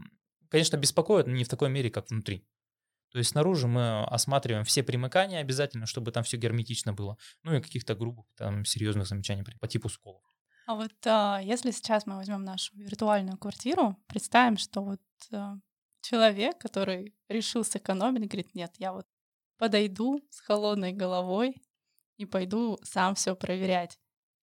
конечно, 0.48 0.78
беспокоит, 0.78 1.26
но 1.26 1.34
не 1.34 1.44
в 1.44 1.48
такой 1.48 1.68
мере, 1.68 1.90
как 1.90 2.08
внутри. 2.08 2.46
То 3.12 3.18
есть 3.18 3.30
снаружи 3.30 3.68
мы 3.68 4.04
осматриваем 4.06 4.64
все 4.64 4.82
примыкания 4.82 5.40
обязательно, 5.40 5.86
чтобы 5.86 6.10
там 6.10 6.24
все 6.24 6.36
герметично 6.38 6.94
было. 6.94 7.16
Ну 7.42 7.54
и 7.54 7.60
каких-то 7.60 7.94
грубых, 7.94 8.26
там, 8.36 8.64
серьезных 8.64 9.06
замечаний 9.06 9.44
по 9.60 9.68
типу 9.68 9.88
сколов. 9.88 10.22
А 10.66 10.74
вот 10.74 10.92
а, 11.06 11.40
если 11.42 11.70
сейчас 11.70 12.06
мы 12.06 12.16
возьмем 12.16 12.42
нашу 12.42 12.74
виртуальную 12.76 13.36
квартиру, 13.36 13.96
представим, 14.06 14.56
что 14.56 14.82
вот 14.82 15.00
а, 15.32 15.56
человек, 16.00 16.58
который 16.58 17.14
решил 17.28 17.64
сэкономить, 17.64 18.28
говорит, 18.28 18.54
нет, 18.54 18.72
я 18.78 18.92
вот 18.92 19.06
подойду 19.58 20.22
с 20.30 20.40
холодной 20.40 20.92
головой 20.92 21.62
и 22.16 22.24
пойду 22.24 22.78
сам 22.82 23.14
все 23.14 23.36
проверять, 23.36 23.98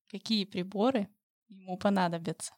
какие 0.10 0.46
приборы 0.46 1.08
ему 1.48 1.78
понадобятся. 1.78 2.54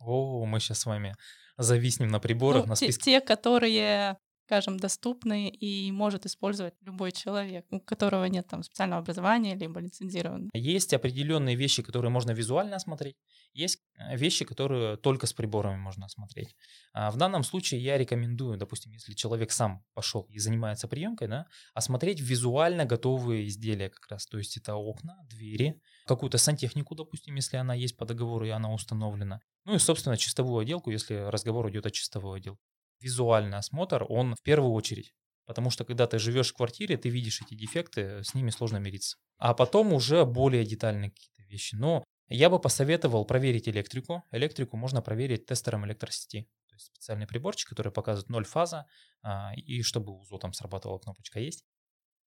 О, 0.00 0.44
мы 0.44 0.60
сейчас 0.60 0.80
с 0.80 0.86
вами 0.86 1.14
зависнем 1.56 2.08
на 2.08 2.20
приборах, 2.20 2.64
ну, 2.64 2.70
на 2.70 2.76
те, 2.76 2.86
списке. 2.86 3.02
те, 3.04 3.20
которые 3.20 4.18
скажем, 4.48 4.78
доступны 4.78 5.50
и 5.50 5.92
может 5.92 6.24
использовать 6.24 6.72
любой 6.80 7.12
человек, 7.12 7.66
у 7.70 7.80
которого 7.80 8.24
нет 8.24 8.46
там 8.46 8.62
специального 8.62 9.02
образования 9.02 9.54
либо 9.54 9.78
лицензированного. 9.78 10.48
Есть 10.54 10.94
определенные 10.94 11.54
вещи, 11.54 11.82
которые 11.82 12.10
можно 12.10 12.30
визуально 12.30 12.76
осмотреть, 12.76 13.16
есть 13.52 13.78
э, 13.98 14.16
вещи, 14.16 14.46
которые 14.46 14.96
только 14.96 15.26
с 15.26 15.34
приборами 15.34 15.76
можно 15.76 16.06
осмотреть. 16.06 16.56
А 16.94 17.10
в 17.10 17.18
данном 17.18 17.44
случае 17.44 17.82
я 17.82 17.98
рекомендую, 17.98 18.56
допустим, 18.56 18.90
если 18.92 19.12
человек 19.12 19.52
сам 19.52 19.84
пошел 19.92 20.22
и 20.30 20.38
занимается 20.38 20.88
приемкой, 20.88 21.28
да, 21.28 21.44
осмотреть 21.74 22.20
визуально 22.20 22.86
готовые 22.86 23.48
изделия 23.48 23.90
как 23.90 24.10
раз, 24.10 24.26
то 24.26 24.38
есть 24.38 24.56
это 24.56 24.76
окна, 24.76 25.18
двери, 25.28 25.78
какую-то 26.06 26.38
сантехнику, 26.38 26.94
допустим, 26.94 27.34
если 27.34 27.58
она 27.58 27.74
есть 27.74 27.98
по 27.98 28.06
договору 28.06 28.46
и 28.46 28.50
она 28.50 28.72
установлена, 28.72 29.40
ну 29.66 29.74
и, 29.74 29.78
собственно, 29.78 30.16
чистовую 30.16 30.60
отделку, 30.60 30.90
если 30.90 31.16
разговор 31.28 31.68
идет 31.68 31.84
о 31.84 31.90
чистовой 31.90 32.38
отделке 32.38 32.62
визуальный 33.00 33.58
осмотр, 33.58 34.04
он 34.08 34.34
в 34.34 34.42
первую 34.42 34.72
очередь. 34.72 35.14
Потому 35.46 35.70
что 35.70 35.84
когда 35.84 36.06
ты 36.06 36.18
живешь 36.18 36.50
в 36.50 36.56
квартире, 36.56 36.98
ты 36.98 37.08
видишь 37.08 37.40
эти 37.40 37.54
дефекты, 37.54 38.22
с 38.22 38.34
ними 38.34 38.50
сложно 38.50 38.76
мириться. 38.76 39.16
А 39.38 39.54
потом 39.54 39.94
уже 39.94 40.26
более 40.26 40.64
детальные 40.64 41.10
какие-то 41.10 41.42
вещи. 41.44 41.74
Но 41.74 42.04
я 42.28 42.50
бы 42.50 42.60
посоветовал 42.60 43.24
проверить 43.24 43.66
электрику. 43.66 44.24
Электрику 44.30 44.76
можно 44.76 45.00
проверить 45.00 45.46
тестером 45.46 45.86
электросети. 45.86 46.42
То 46.68 46.74
есть 46.74 46.86
специальный 46.86 47.26
приборчик, 47.26 47.70
который 47.70 47.90
показывает 47.90 48.28
ноль 48.28 48.44
фаза, 48.44 48.84
а, 49.22 49.54
и 49.56 49.80
чтобы 49.82 50.12
УЗО 50.18 50.36
там 50.36 50.52
срабатывала 50.52 50.98
кнопочка 50.98 51.40
есть. 51.40 51.64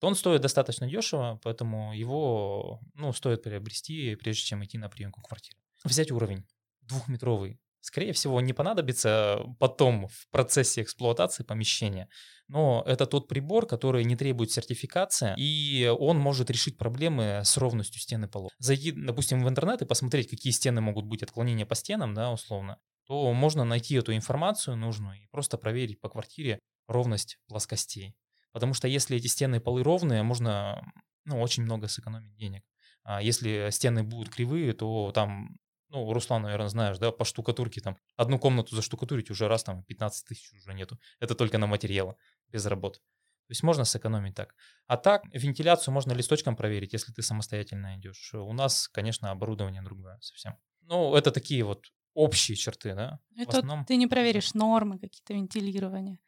Он 0.02 0.16
стоит 0.16 0.42
достаточно 0.42 0.90
дешево, 0.90 1.40
поэтому 1.44 1.94
его 1.94 2.80
ну, 2.96 3.14
стоит 3.14 3.44
приобрести, 3.44 4.16
прежде 4.16 4.42
чем 4.42 4.66
идти 4.66 4.80
на 4.80 4.90
приемку 4.90 5.22
квартиры. 5.22 5.60
Взять 5.84 6.12
уровень 6.12 6.44
двухметровый 6.82 7.60
скорее 7.82 8.14
всего, 8.14 8.40
не 8.42 8.54
понадобится 8.54 9.44
потом 9.60 10.08
в 10.08 10.30
процессе 10.32 10.82
эксплуатации 10.82 11.44
помещения. 11.44 12.08
Но 12.48 12.84
это 12.86 13.06
тот 13.06 13.28
прибор, 13.28 13.66
который 13.66 14.04
не 14.04 14.16
требует 14.16 14.52
сертификации, 14.52 15.34
и 15.38 15.88
он 15.88 16.18
может 16.18 16.50
решить 16.50 16.78
проблемы 16.78 17.42
с 17.44 17.58
ровностью 17.58 18.02
стены 18.02 18.28
полов. 18.28 18.52
Зайти, 18.60 18.92
допустим, 18.92 19.44
в 19.44 19.50
интернет 19.50 19.82
и 19.82 19.86
посмотреть, 19.86 20.30
какие 20.30 20.52
стены 20.52 20.82
могут 20.82 21.06
быть 21.06 21.24
отклонения 21.24 21.66
по 21.66 21.76
стенам, 21.76 22.14
да, 22.14 22.32
условно, 22.32 22.78
то 23.08 23.34
можно 23.34 23.64
найти 23.64 23.96
эту 23.96 24.16
информацию 24.16 24.76
нужную 24.78 25.22
и 25.22 25.28
просто 25.32 25.58
проверить 25.58 26.00
по 26.00 26.10
квартире 26.10 26.60
ровность 26.88 27.38
плоскостей. 27.48 28.16
Потому 28.52 28.74
что 28.74 28.88
если 28.88 29.18
эти 29.18 29.28
стены 29.28 29.58
и 29.58 29.60
полы 29.60 29.84
ровные, 29.84 30.24
можно 30.24 30.82
ну, 31.26 31.40
очень 31.40 31.64
много 31.64 31.88
сэкономить 31.88 32.36
денег. 32.36 32.64
А 33.04 33.22
если 33.22 33.70
стены 33.72 34.04
будут 34.04 34.30
кривые, 34.30 34.74
то 34.74 35.12
там 35.14 35.58
ну, 35.92 36.14
Руслан, 36.14 36.44
наверное, 36.44 36.70
знаешь, 36.70 36.98
да, 36.98 37.12
по 37.12 37.26
штукатурке 37.26 37.82
там 37.82 37.98
одну 38.16 38.40
комнату 38.40 38.76
заштукатурить 38.76 39.30
уже 39.30 39.48
раз 39.48 39.64
там 39.64 39.84
15 39.84 40.26
тысяч 40.26 40.54
уже 40.54 40.74
нету. 40.74 40.98
Это 41.20 41.36
только 41.36 41.58
на 41.58 41.68
материалы, 41.68 42.16
без 42.50 42.66
работы. 42.66 43.00
То 43.00 43.52
есть 43.52 43.64
можно 43.64 43.84
сэкономить 43.84 44.34
так. 44.34 44.56
А 44.88 44.96
так, 44.96 45.24
вентиляцию 45.34 45.94
можно 45.94 46.14
листочком 46.14 46.56
проверить, 46.56 46.94
если 46.94 47.12
ты 47.12 47.22
самостоятельно 47.22 47.98
идешь. 47.98 48.34
У 48.34 48.54
нас, 48.54 48.88
конечно, 48.88 49.32
оборудование 49.32 49.82
другое 49.82 50.18
совсем. 50.22 50.56
Ну, 50.84 51.16
это 51.16 51.32
такие 51.32 51.64
вот 51.66 51.92
общие 52.14 52.56
черты, 52.56 52.96
да. 52.96 53.20
Это 53.36 53.60
основном... 53.60 53.86
ты 53.86 53.98
не 53.98 54.08
проверишь 54.08 54.54
нормы 54.54 54.98
какие-то 55.00 55.34
вентилирования. 55.34 56.20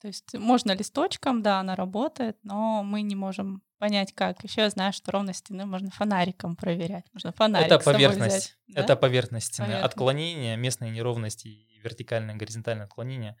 То 0.00 0.08
есть 0.08 0.34
можно 0.34 0.72
листочком, 0.72 1.42
да, 1.42 1.60
она 1.60 1.76
работает, 1.76 2.38
но 2.42 2.82
мы 2.82 3.02
не 3.02 3.14
можем 3.14 3.62
понять, 3.78 4.14
как. 4.14 4.42
Еще 4.44 4.62
я 4.62 4.70
знаю, 4.70 4.92
что 4.92 5.12
ровность 5.12 5.40
стены 5.40 5.66
можно 5.66 5.90
фонариком 5.90 6.56
проверять. 6.56 7.04
Можно 7.12 7.32
фонарик 7.32 7.66
Это 7.66 7.78
поверхность. 7.78 8.36
Взять, 8.36 8.56
да? 8.68 8.80
Это 8.82 8.96
поверхность 8.96 9.46
стены. 9.48 9.66
Поверхность. 9.66 9.92
Отклонение, 9.92 10.56
местные 10.56 10.90
неровности 10.90 11.48
и 11.48 11.80
вертикальное, 11.80 12.34
горизонтальное 12.34 12.86
отклонение 12.86 13.36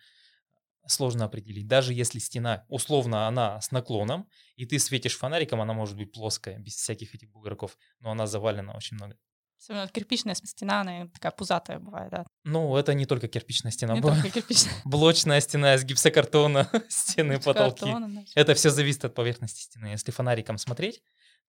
сложно 0.86 1.26
определить. 1.26 1.66
Даже 1.66 1.94
если 1.94 2.18
стена, 2.18 2.64
условно, 2.68 3.26
она 3.28 3.60
с 3.60 3.70
наклоном, 3.70 4.28
и 4.56 4.66
ты 4.66 4.78
светишь 4.78 5.16
фонариком, 5.16 5.60
она 5.60 5.72
может 5.72 5.96
быть 5.96 6.12
плоская, 6.12 6.58
без 6.58 6.74
всяких 6.74 7.14
этих 7.14 7.30
бугорков, 7.30 7.76
но 8.00 8.10
она 8.10 8.26
завалена 8.26 8.74
очень 8.74 8.96
много. 8.96 9.16
Особенно 9.60 9.86
кирпичная 9.88 10.34
стена, 10.34 10.80
она 10.80 11.06
такая 11.08 11.32
пузатая 11.32 11.78
бывает, 11.78 12.10
да. 12.10 12.24
Ну, 12.44 12.76
это 12.76 12.94
не 12.94 13.04
только 13.04 13.28
кирпичная 13.28 13.70
стена. 13.70 13.94
Не 13.94 14.00
только 14.00 14.30
кирпичная. 14.30 14.72
Блочная 14.86 15.40
стена 15.40 15.74
из 15.74 15.84
гипсокартона, 15.84 16.70
стены, 16.88 17.38
потолки. 17.38 17.94
Это 18.34 18.54
все 18.54 18.70
зависит 18.70 19.04
от 19.04 19.14
поверхности 19.14 19.62
стены. 19.62 19.86
Если 19.88 20.12
фонариком 20.12 20.56
смотреть, 20.56 21.02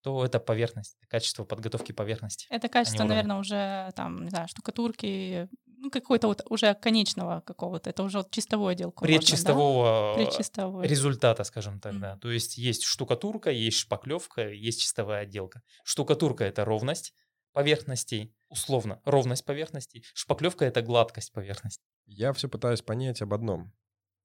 то 0.04 0.26
это 0.26 0.40
поверхность, 0.40 0.98
качество 1.08 1.46
подготовки 1.46 1.94
поверхности. 1.94 2.48
Это 2.50 2.68
качество, 2.68 3.04
наверное, 3.04 3.38
уже 3.38 3.92
там, 3.96 4.24
не 4.24 4.30
знаю, 4.30 4.48
штукатурки, 4.50 5.48
ну, 5.78 5.90
какой-то 5.90 6.28
вот 6.28 6.42
уже 6.50 6.74
конечного 6.76 7.42
какого-то, 7.46 7.90
это 7.90 8.04
уже 8.04 8.26
чистовой 8.30 8.74
отдел. 8.74 8.92
Предчистового, 8.92 10.14
можно, 10.14 10.24
да? 10.24 10.32
Предчистовой. 10.32 10.88
результата, 10.88 11.44
скажем 11.44 11.80
так, 11.80 11.94
mm-hmm. 11.94 12.00
да. 12.00 12.18
То 12.18 12.30
есть 12.30 12.58
есть 12.58 12.84
штукатурка, 12.84 13.52
есть 13.52 13.78
шпаклевка, 13.78 14.50
есть 14.50 14.82
чистовая 14.82 15.22
отделка. 15.22 15.62
Штукатурка— 15.84 16.44
это 16.46 16.66
ровность, 16.66 17.14
поверхностей, 17.54 18.36
условно, 18.50 19.02
ровность 19.06 19.46
поверхностей. 19.46 20.04
Шпаклевка— 20.14 20.66
это 20.66 20.82
гладкость 20.82 21.32
поверхности. 21.32 21.84
Я 22.06 22.34
все 22.34 22.50
пытаюсь 22.50 22.82
понять 22.82 23.22
об 23.22 23.34
одном. 23.34 23.74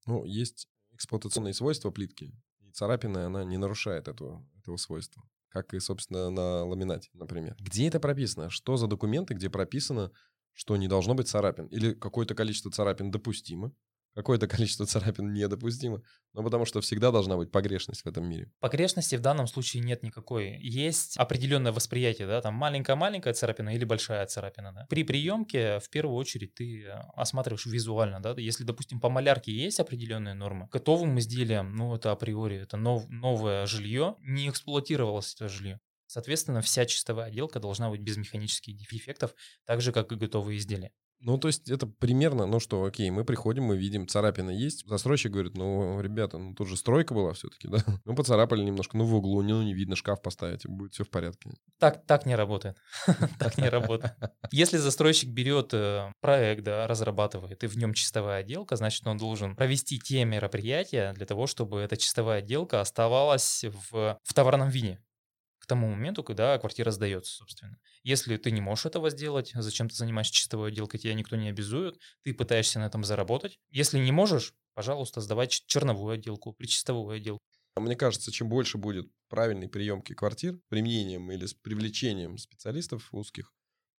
Ну, 0.05 0.23
есть 0.25 0.67
эксплуатационные 0.91 1.53
свойства 1.53 1.91
плитки, 1.91 2.33
и 2.59 2.71
царапина, 2.71 3.27
она 3.27 3.43
не 3.43 3.57
нарушает 3.57 4.07
этого, 4.07 4.47
этого 4.57 4.77
свойства. 4.77 5.23
Как 5.49 5.73
и, 5.73 5.79
собственно, 5.79 6.29
на 6.29 6.65
ламинате, 6.65 7.09
например. 7.13 7.55
Где 7.59 7.87
это 7.87 7.99
прописано? 7.99 8.49
Что 8.49 8.77
за 8.77 8.87
документы, 8.87 9.33
где 9.33 9.49
прописано, 9.49 10.11
что 10.53 10.75
не 10.75 10.87
должно 10.87 11.13
быть 11.13 11.27
царапин? 11.27 11.67
Или 11.67 11.93
какое-то 11.93 12.35
количество 12.35 12.71
царапин 12.71 13.11
допустимо? 13.11 13.73
Какое-то 14.17 14.47
количество 14.47 14.87
царапин 14.87 15.31
недопустимо, 15.31 16.01
но 16.33 16.43
потому 16.43 16.65
что 16.65 16.81
всегда 16.81 17.11
должна 17.11 17.37
быть 17.37 17.51
погрешность 17.51 18.01
в 18.01 18.07
этом 18.07 18.27
мире. 18.27 18.51
Погрешности 18.59 19.15
в 19.15 19.21
данном 19.21 19.45
случае 19.45 19.83
нет 19.83 20.01
никакой. 20.01 20.57
Есть 20.59 21.17
определенное 21.17 21.71
восприятие, 21.71 22.25
да, 22.25 22.41
там 22.41 22.55
маленькая-маленькая 22.55 23.33
царапина 23.33 23.75
или 23.75 23.85
большая 23.85 24.25
царапина, 24.25 24.73
да. 24.73 24.87
При 24.89 25.03
приемке 25.03 25.79
в 25.79 25.91
первую 25.91 26.15
очередь 26.15 26.55
ты 26.55 26.85
э, 26.85 26.93
осматриваешь 27.15 27.67
визуально, 27.67 28.19
да, 28.19 28.33
если, 28.37 28.63
допустим, 28.63 28.99
по 28.99 29.09
малярке 29.09 29.51
есть 29.51 29.79
определенные 29.79 30.33
нормы, 30.33 30.67
готовым 30.71 31.19
изделиям, 31.19 31.75
ну, 31.75 31.95
это 31.95 32.11
априори, 32.11 32.57
это 32.57 32.75
нов, 32.75 33.07
новое 33.09 33.67
жилье, 33.67 34.15
не 34.21 34.49
эксплуатировалось 34.49 35.35
это 35.35 35.47
жилье. 35.47 35.79
Соответственно, 36.07 36.61
вся 36.61 36.85
чистовая 36.87 37.27
отделка 37.27 37.59
должна 37.59 37.89
быть 37.89 38.01
без 38.01 38.17
механических 38.17 38.75
дефектов, 38.75 39.35
так 39.65 39.81
же, 39.81 39.91
как 39.91 40.11
и 40.11 40.15
готовые 40.15 40.57
изделия. 40.57 40.91
Ну, 41.19 41.37
то 41.37 41.47
есть 41.47 41.69
это 41.69 41.87
примерно, 41.87 42.45
ну 42.45 42.59
что, 42.59 42.83
окей, 42.83 43.09
мы 43.09 43.25
приходим, 43.25 43.63
мы 43.63 43.77
видим, 43.77 44.07
царапина 44.07 44.51
есть. 44.51 44.87
Застройщик 44.87 45.31
говорит, 45.31 45.55
ну, 45.55 45.99
ребята, 45.99 46.37
ну 46.37 46.53
тут 46.53 46.67
же 46.67 46.77
стройка 46.77 47.13
была 47.13 47.33
все-таки, 47.33 47.67
да? 47.67 47.77
Ну, 48.05 48.15
поцарапали 48.15 48.63
немножко, 48.63 48.97
ну, 48.97 49.05
в 49.05 49.15
углу, 49.15 49.41
ну, 49.41 49.63
не 49.63 49.73
видно, 49.73 49.95
шкаф 49.95 50.21
поставить, 50.21 50.67
будет 50.67 50.93
все 50.93 51.03
в 51.03 51.09
порядке. 51.09 51.51
Так, 51.79 52.05
так 52.05 52.25
не 52.25 52.35
работает. 52.35 52.77
Так 53.39 53.57
не 53.57 53.69
работает. 53.69 54.13
Если 54.51 54.77
застройщик 54.77 55.29
берет 55.29 55.73
э, 55.73 56.11
проект, 56.21 56.63
да, 56.63 56.87
разрабатывает, 56.87 57.63
и 57.63 57.67
в 57.67 57.77
нем 57.77 57.93
чистовая 57.93 58.39
отделка, 58.39 58.75
значит, 58.75 59.05
он 59.07 59.17
должен 59.17 59.55
провести 59.55 59.99
те 59.99 60.23
мероприятия 60.25 61.13
для 61.13 61.25
того, 61.25 61.47
чтобы 61.47 61.79
эта 61.79 61.97
чистовая 61.97 62.39
отделка 62.39 62.81
оставалась 62.81 63.65
в, 63.65 64.19
в 64.21 64.33
товарном 64.33 64.69
виде 64.69 64.99
к 65.67 65.69
тому 65.69 65.89
моменту, 65.89 66.23
когда 66.23 66.57
квартира 66.57 66.91
сдается, 66.91 67.33
собственно. 67.33 67.77
Если 68.01 68.37
ты 68.37 68.51
не 68.51 68.61
можешь 68.61 68.85
этого 68.85 69.09
сделать, 69.09 69.51
зачем 69.53 69.89
ты 69.89 69.95
занимаешься 69.95 70.33
чистовой 70.33 70.69
отделкой, 70.69 70.97
тебя 70.97 71.13
никто 71.13 71.35
не 71.35 71.49
обязует, 71.49 71.99
ты 72.23 72.33
пытаешься 72.33 72.79
на 72.79 72.85
этом 72.85 73.03
заработать. 73.03 73.59
Если 73.69 73.99
не 73.99 74.13
можешь, 74.13 74.53
пожалуйста, 74.75 75.19
сдавай 75.19 75.49
черновую 75.49 76.13
отделку, 76.13 76.53
причистовую 76.53 77.17
отделку. 77.17 77.43
Мне 77.75 77.97
кажется, 77.97 78.31
чем 78.31 78.47
больше 78.47 78.77
будет 78.77 79.11
правильной 79.27 79.67
приемки 79.67 80.13
квартир 80.13 80.57
применением 80.69 81.29
или 81.33 81.45
с 81.45 81.53
привлечением 81.53 82.37
специалистов 82.37 83.09
узких, 83.11 83.53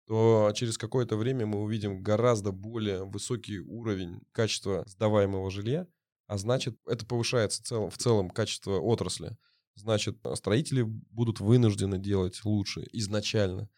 то 0.07 0.49
через 0.55 0.77
какое-то 0.77 1.17
время 1.17 1.45
мы 1.45 1.61
увидим 1.61 2.01
гораздо 2.01 2.53
более 2.53 3.03
высокий 3.03 3.59
уровень 3.59 4.21
качества 4.31 4.85
сдаваемого 4.87 5.51
жилья, 5.51 5.85
а 6.27 6.37
значит, 6.37 6.77
это 6.87 7.05
повышается 7.05 7.61
цел, 7.61 7.89
в 7.89 7.97
целом 7.97 8.29
качество 8.29 8.79
отрасли 8.79 9.37
значит, 9.77 10.17
строители 10.35 10.83
будут 10.83 11.39
вынуждены 11.39 11.97
делать 11.97 12.43
лучше 12.43 12.85
изначально. 12.91 13.69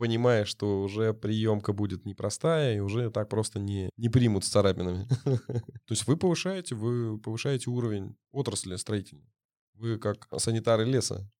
понимая, 0.00 0.46
что 0.46 0.82
уже 0.82 1.12
приемка 1.12 1.74
будет 1.74 2.06
непростая, 2.06 2.76
и 2.76 2.80
уже 2.80 3.10
так 3.10 3.28
просто 3.28 3.60
не, 3.60 3.90
не 3.98 4.08
примут 4.08 4.46
с 4.46 4.48
царапинами. 4.48 5.06
То 5.24 5.90
есть 5.90 6.06
вы 6.06 6.16
повышаете, 6.16 6.74
вы 6.74 7.18
повышаете 7.20 7.68
уровень 7.68 8.16
отрасли 8.32 8.76
строительной. 8.76 9.30
Вы 9.74 9.98
как 9.98 10.26
санитары 10.38 10.86
леса. 10.86 11.30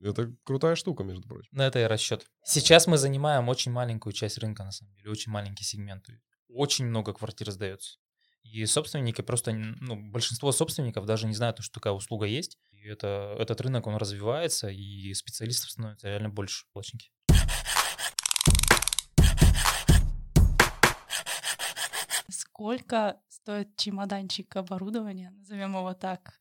Это 0.00 0.34
крутая 0.42 0.74
штука, 0.74 1.04
между 1.04 1.28
прочим. 1.28 1.48
На 1.52 1.68
это 1.68 1.78
и 1.78 1.84
расчет. 1.84 2.26
Сейчас 2.44 2.88
мы 2.88 2.98
занимаем 2.98 3.48
очень 3.48 3.70
маленькую 3.70 4.12
часть 4.12 4.38
рынка, 4.38 4.64
на 4.64 4.72
самом 4.72 4.94
деле, 4.94 5.10
очень 5.10 5.30
маленький 5.30 5.64
сегмент. 5.64 6.06
Очень 6.48 6.86
много 6.86 7.12
квартир 7.12 7.52
сдается. 7.52 7.98
И 8.42 8.64
собственники 8.66 9.20
просто, 9.20 9.52
ну, 9.52 10.10
большинство 10.10 10.50
собственников 10.52 11.06
даже 11.06 11.26
не 11.26 11.34
знают, 11.34 11.58
что 11.60 11.74
такая 11.74 11.92
услуга 11.92 12.26
есть. 12.26 12.58
И 12.82 12.88
это, 12.88 13.36
этот 13.38 13.60
рынок, 13.60 13.86
он 13.86 13.96
развивается, 13.96 14.68
и 14.68 15.12
специалистов 15.14 15.70
становится 15.70 16.08
реально 16.08 16.30
больше. 16.30 16.66
Плачники. 16.72 17.10
сколько 22.58 23.20
стоит 23.28 23.76
чемоданчик 23.76 24.56
оборудования, 24.56 25.30
назовем 25.30 25.76
его 25.76 25.94
так, 25.94 26.40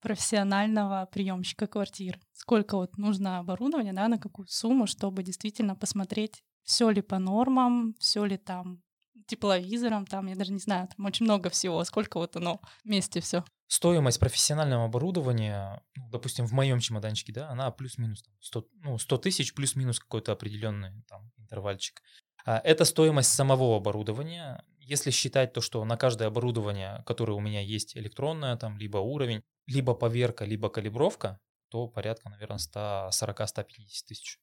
профессионального 0.00 1.08
приемщика 1.10 1.66
квартир? 1.66 2.20
Сколько 2.32 2.76
вот 2.76 2.98
нужно 2.98 3.38
оборудования, 3.38 3.94
да, 3.94 4.06
на 4.08 4.18
какую 4.18 4.46
сумму, 4.48 4.86
чтобы 4.86 5.22
действительно 5.22 5.74
посмотреть, 5.74 6.44
все 6.62 6.90
ли 6.90 7.00
по 7.00 7.18
нормам, 7.18 7.94
все 7.98 8.26
ли 8.26 8.36
там 8.36 8.82
тепловизором, 9.26 10.06
там, 10.06 10.26
я 10.26 10.34
даже 10.34 10.52
не 10.52 10.58
знаю, 10.58 10.88
там 10.94 11.06
очень 11.06 11.24
много 11.24 11.50
всего, 11.50 11.82
сколько 11.84 12.18
вот 12.18 12.36
оно 12.36 12.60
вместе 12.84 13.20
все. 13.20 13.44
Стоимость 13.68 14.20
профессионального 14.20 14.84
оборудования, 14.84 15.82
ну, 15.96 16.08
допустим, 16.10 16.46
в 16.46 16.52
моем 16.52 16.78
чемоданчике, 16.78 17.32
да, 17.32 17.48
она 17.48 17.70
плюс-минус 17.70 18.24
100, 18.40 18.68
ну, 18.82 18.98
100 18.98 19.18
тысяч 19.18 19.54
плюс-минус 19.54 19.98
какой-то 19.98 20.32
определенный 20.32 21.02
там 21.08 21.32
интервальчик. 21.36 22.00
А 22.44 22.60
это 22.62 22.84
стоимость 22.84 23.32
самого 23.32 23.76
оборудования. 23.76 24.64
Если 24.78 25.10
считать 25.10 25.52
то, 25.52 25.60
что 25.60 25.84
на 25.84 25.96
каждое 25.96 26.28
оборудование, 26.28 27.02
которое 27.06 27.32
у 27.32 27.40
меня 27.40 27.60
есть 27.60 27.96
электронное, 27.96 28.56
там, 28.56 28.78
либо 28.78 28.98
уровень, 28.98 29.42
либо 29.66 29.94
поверка, 29.94 30.44
либо 30.44 30.68
калибровка, 30.68 31.40
то 31.68 31.88
порядка, 31.88 32.30
наверное, 32.30 32.58
140-150 32.58 33.64
тысяч. 34.06 34.38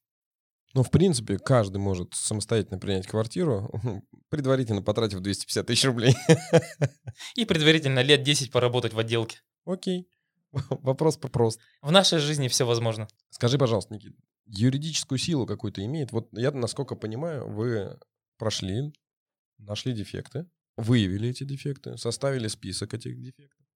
Ну, 0.74 0.82
в 0.82 0.90
принципе, 0.90 1.38
каждый 1.38 1.78
может 1.78 2.14
самостоятельно 2.14 2.78
принять 2.78 3.06
квартиру, 3.06 3.70
предварительно 4.28 4.82
потратив 4.82 5.20
250 5.20 5.66
тысяч 5.66 5.84
рублей. 5.84 6.14
И 7.36 7.44
предварительно 7.44 8.00
лет 8.00 8.22
10 8.22 8.50
поработать 8.50 8.92
в 8.92 8.98
отделке. 8.98 9.38
Окей. 9.64 10.08
Вопрос 10.52 11.16
прост. 11.16 11.60
В 11.80 11.90
нашей 11.90 12.18
жизни 12.18 12.48
все 12.48 12.66
возможно. 12.66 13.08
Скажи, 13.30 13.56
пожалуйста, 13.56 13.94
Никита, 13.94 14.16
юридическую 14.46 15.18
силу 15.18 15.46
какую-то 15.46 15.84
имеет? 15.84 16.12
Вот 16.12 16.28
я, 16.32 16.50
насколько 16.50 16.96
понимаю, 16.96 17.48
вы 17.48 17.98
прошли 18.36 18.92
нашли 19.58 19.92
дефекты, 19.92 20.46
выявили 20.76 21.28
эти 21.28 21.44
дефекты, 21.44 21.96
составили 21.96 22.48
список 22.48 22.94
этих 22.94 23.20
дефектов 23.20 23.66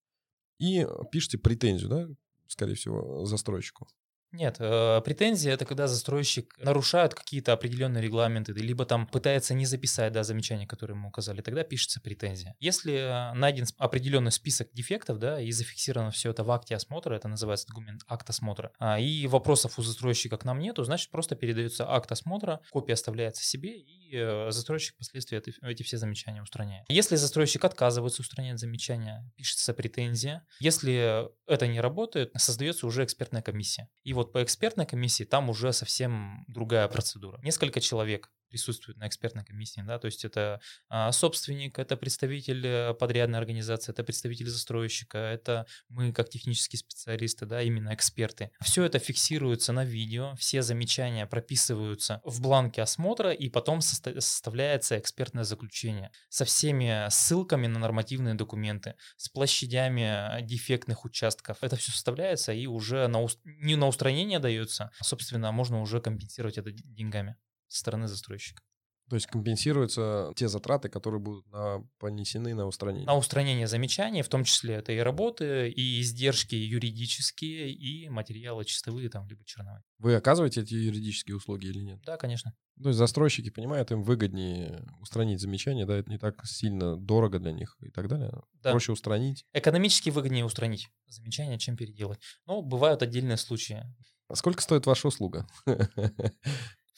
и 0.58 0.86
пишите 1.12 1.38
претензию, 1.38 1.88
да, 1.88 2.08
скорее 2.46 2.74
всего, 2.74 3.24
застройщику. 3.24 3.88
Нет, 4.32 4.56
э, 4.58 5.00
претензия 5.04 5.54
это 5.54 5.64
когда 5.64 5.87
застройщик 5.87 6.54
нарушает 6.58 7.14
какие-то 7.14 7.52
определенные 7.52 8.02
регламенты, 8.02 8.52
либо 8.52 8.85
там 8.85 9.06
пытается 9.06 9.54
не 9.54 9.64
записать 9.64 10.12
да, 10.12 10.23
замечания, 10.23 10.66
которые 10.66 10.97
мы 10.97 11.08
указали, 11.08 11.40
тогда 11.40 11.64
пишется 11.64 12.00
претензия. 12.00 12.54
Если 12.61 12.94
э, 12.94 13.32
найден 13.35 13.64
определенный 13.78 14.32
список 14.32 14.68
дефектов, 14.73 15.18
да, 15.18 15.40
и 15.40 15.50
зафиксировано 15.50 16.11
все 16.11 16.30
это 16.30 16.44
в 16.44 16.50
акте 16.50 16.75
осмотра, 16.76 17.14
это 17.14 17.28
называется 17.28 17.66
документ 17.68 18.02
акт 18.06 18.28
осмотра, 18.28 18.73
а, 18.78 19.00
и 19.00 19.26
вопросов 19.26 19.79
у 19.79 19.83
застройщика 19.83 20.37
к 20.37 20.44
нам 20.44 20.59
нету, 20.59 20.85
значит 20.85 21.11
просто 21.11 21.35
передается 21.35 21.90
акт 21.90 22.12
осмотра, 22.12 22.61
копия 22.70 22.94
оставляется 22.94 23.42
себе, 23.44 23.79
и 23.79 24.14
э, 24.14 24.50
застройщик 24.50 24.94
впоследствии 24.94 25.38
это, 25.38 25.52
эти 25.62 25.83
все 25.83 25.96
замечания 25.96 26.42
устраняет. 26.42 26.85
Если 26.90 27.16
застройщик 27.16 27.64
отказывается 27.64 28.20
устранять 28.20 28.59
замечания, 28.59 29.24
пишется 29.37 29.72
претензия. 29.72 30.44
Если 30.61 31.29
это 31.46 31.66
не 31.66 31.81
работает, 31.81 32.31
создается 32.37 32.87
уже 32.87 33.05
экспертная 33.05 33.42
комиссия. 33.42 33.88
И 34.05 34.12
вот 34.18 34.33
по 34.33 34.42
экспертной 34.42 34.85
комиссии 34.85 35.24
там 35.24 35.48
уже 35.48 35.72
совсем 35.72 36.44
другая 36.48 36.88
процедура. 36.88 37.40
Несколько 37.42 37.81
человек 37.81 38.31
присутствует 38.48 38.98
на 38.98 39.06
экспертной 39.06 39.44
комиссии, 39.44 39.82
да, 39.87 39.98
то 39.98 40.06
есть 40.06 40.24
это 40.24 40.61
а, 40.88 41.12
собственник, 41.12 41.78
это 41.78 41.96
представитель 41.96 42.66
э, 42.66 42.94
подрядной 42.94 43.38
организации, 43.38 43.92
это 43.92 44.02
представитель 44.04 44.48
застройщика, 44.48 45.18
это 45.18 45.66
мы 45.88 46.12
как 46.12 46.28
технические 46.28 46.78
специалисты, 46.78 47.46
да, 47.46 47.62
именно 47.62 47.94
эксперты. 47.94 48.50
Все 48.61 48.84
это 48.84 48.98
фиксируется 48.98 49.72
на 49.72 49.84
видео, 49.84 50.34
все 50.37 50.62
замечания 50.62 51.26
прописываются 51.26 52.20
в 52.24 52.40
бланке 52.40 52.82
осмотра 52.82 53.32
и 53.32 53.48
потом 53.48 53.80
составляется 53.80 54.98
экспертное 54.98 55.44
заключение 55.44 56.11
со 56.28 56.44
всеми 56.44 57.08
ссылками 57.11 57.66
на 57.66 57.78
нормативные 57.78 58.34
документы, 58.34 58.94
с 59.16 59.28
площадями 59.28 60.42
дефектных 60.42 61.04
участков. 61.04 61.58
Это 61.61 61.76
все 61.76 61.92
составляется 61.92 62.52
и 62.52 62.66
уже 62.66 63.06
на, 63.08 63.26
не 63.44 63.76
на 63.76 63.87
устранение 63.87 64.38
дается, 64.38 64.90
а, 64.98 65.04
собственно, 65.04 65.52
можно 65.52 65.80
уже 65.80 66.00
компенсировать 66.00 66.58
это 66.58 66.70
деньгами 66.72 67.37
со 67.68 67.81
стороны 67.81 68.09
застройщика. 68.09 68.62
То 69.09 69.16
есть 69.16 69.26
компенсируются 69.26 70.33
те 70.37 70.48
затраты, 70.48 70.90
которые 70.90 71.20
будут 71.20 71.46
на, 71.50 71.83
понесены 71.98 72.54
на 72.54 72.66
устранение. 72.66 73.07
На 73.07 73.16
устранение 73.16 73.66
замечаний, 73.66 74.20
в 74.20 74.28
том 74.28 74.44
числе 74.44 74.74
это 74.74 74.92
и 74.92 74.98
работы, 74.98 75.70
и 75.70 76.00
издержки 76.02 76.54
юридические, 76.54 77.72
и 77.72 78.09
материалы 78.11 78.66
чистовые, 78.66 79.09
там, 79.09 79.26
либо 79.26 79.44
черновые. 79.46 79.83
Вы 79.98 80.14
оказываете 80.14 80.61
эти 80.61 80.74
юридические 80.74 81.37
услуги 81.37 81.66
или 81.66 81.81
нет? 81.81 82.00
Да, 82.04 82.18
конечно. 82.18 82.54
То 82.83 82.90
есть 82.90 82.98
застройщики 82.98 83.48
понимают, 83.48 83.90
им 83.90 84.02
выгоднее 84.02 84.85
устранить 85.00 85.40
замечания, 85.40 85.87
да, 85.87 85.96
это 85.96 86.11
не 86.11 86.18
так 86.18 86.44
сильно 86.44 86.96
дорого 86.96 87.38
для 87.38 87.52
них 87.52 87.76
и 87.81 87.90
так 87.90 88.09
далее. 88.09 88.31
Да. 88.62 88.72
Проще 88.72 88.92
устранить. 88.92 89.46
Экономически 89.54 90.11
выгоднее 90.11 90.44
устранить 90.44 90.88
замечания, 91.07 91.59
чем 91.59 91.76
переделать. 91.76 92.20
Но 92.46 92.61
бывают 92.61 93.02
отдельные 93.02 93.38
случаи. 93.38 93.83
А 94.28 94.37
сколько 94.37 94.61
стоит 94.61 94.85
ваша 94.85 95.09
услуга? 95.09 95.46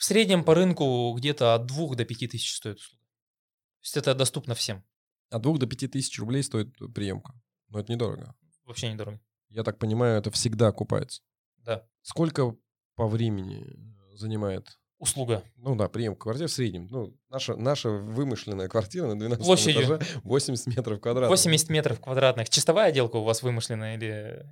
В 0.01 0.05
среднем 0.07 0.45
по 0.45 0.55
рынку 0.55 1.13
где-то 1.15 1.55
от 1.55 1.67
2 1.67 1.95
до 1.95 2.07
5 2.07 2.31
тысяч 2.31 2.57
стоит 2.57 2.79
услуга. 2.79 3.03
То 3.03 3.85
есть 3.85 3.97
это 3.99 4.15
доступно 4.15 4.55
всем. 4.55 4.83
От 5.29 5.43
2 5.43 5.59
до 5.59 5.67
5 5.67 5.91
тысяч 5.91 6.19
рублей 6.19 6.43
стоит 6.43 6.75
приемка. 6.95 7.35
Но 7.69 7.81
это 7.81 7.93
недорого. 7.93 8.35
Вообще 8.65 8.91
недорого. 8.91 9.21
Я 9.51 9.63
так 9.63 9.79
понимаю, 9.79 10.19
это 10.19 10.31
всегда 10.31 10.69
окупается. 10.69 11.21
Да. 11.59 11.87
Сколько 12.01 12.57
по 12.95 13.09
времени 13.09 13.67
занимает 14.15 14.79
услуга. 14.99 15.43
Ну 15.57 15.75
да, 15.77 15.87
прием 15.91 16.17
квартир 16.17 16.49
в 16.49 16.51
среднем. 16.51 16.87
Ну, 16.91 17.15
наша, 17.29 17.57
наша 17.57 17.91
вымышленная 17.91 18.69
квартира 18.69 19.07
на 19.07 19.19
12 19.19 19.45
Площадью. 19.45 19.83
этаже 19.83 20.01
80 20.25 20.67
метров 20.79 20.99
квадратных. 21.03 21.29
80 21.31 21.69
метров 21.69 22.01
квадратных. 22.01 22.49
Чистовая 22.49 22.87
отделка 22.89 23.17
у 23.17 23.25
вас 23.25 23.43
вымышленная 23.43 23.97
или 23.97 24.07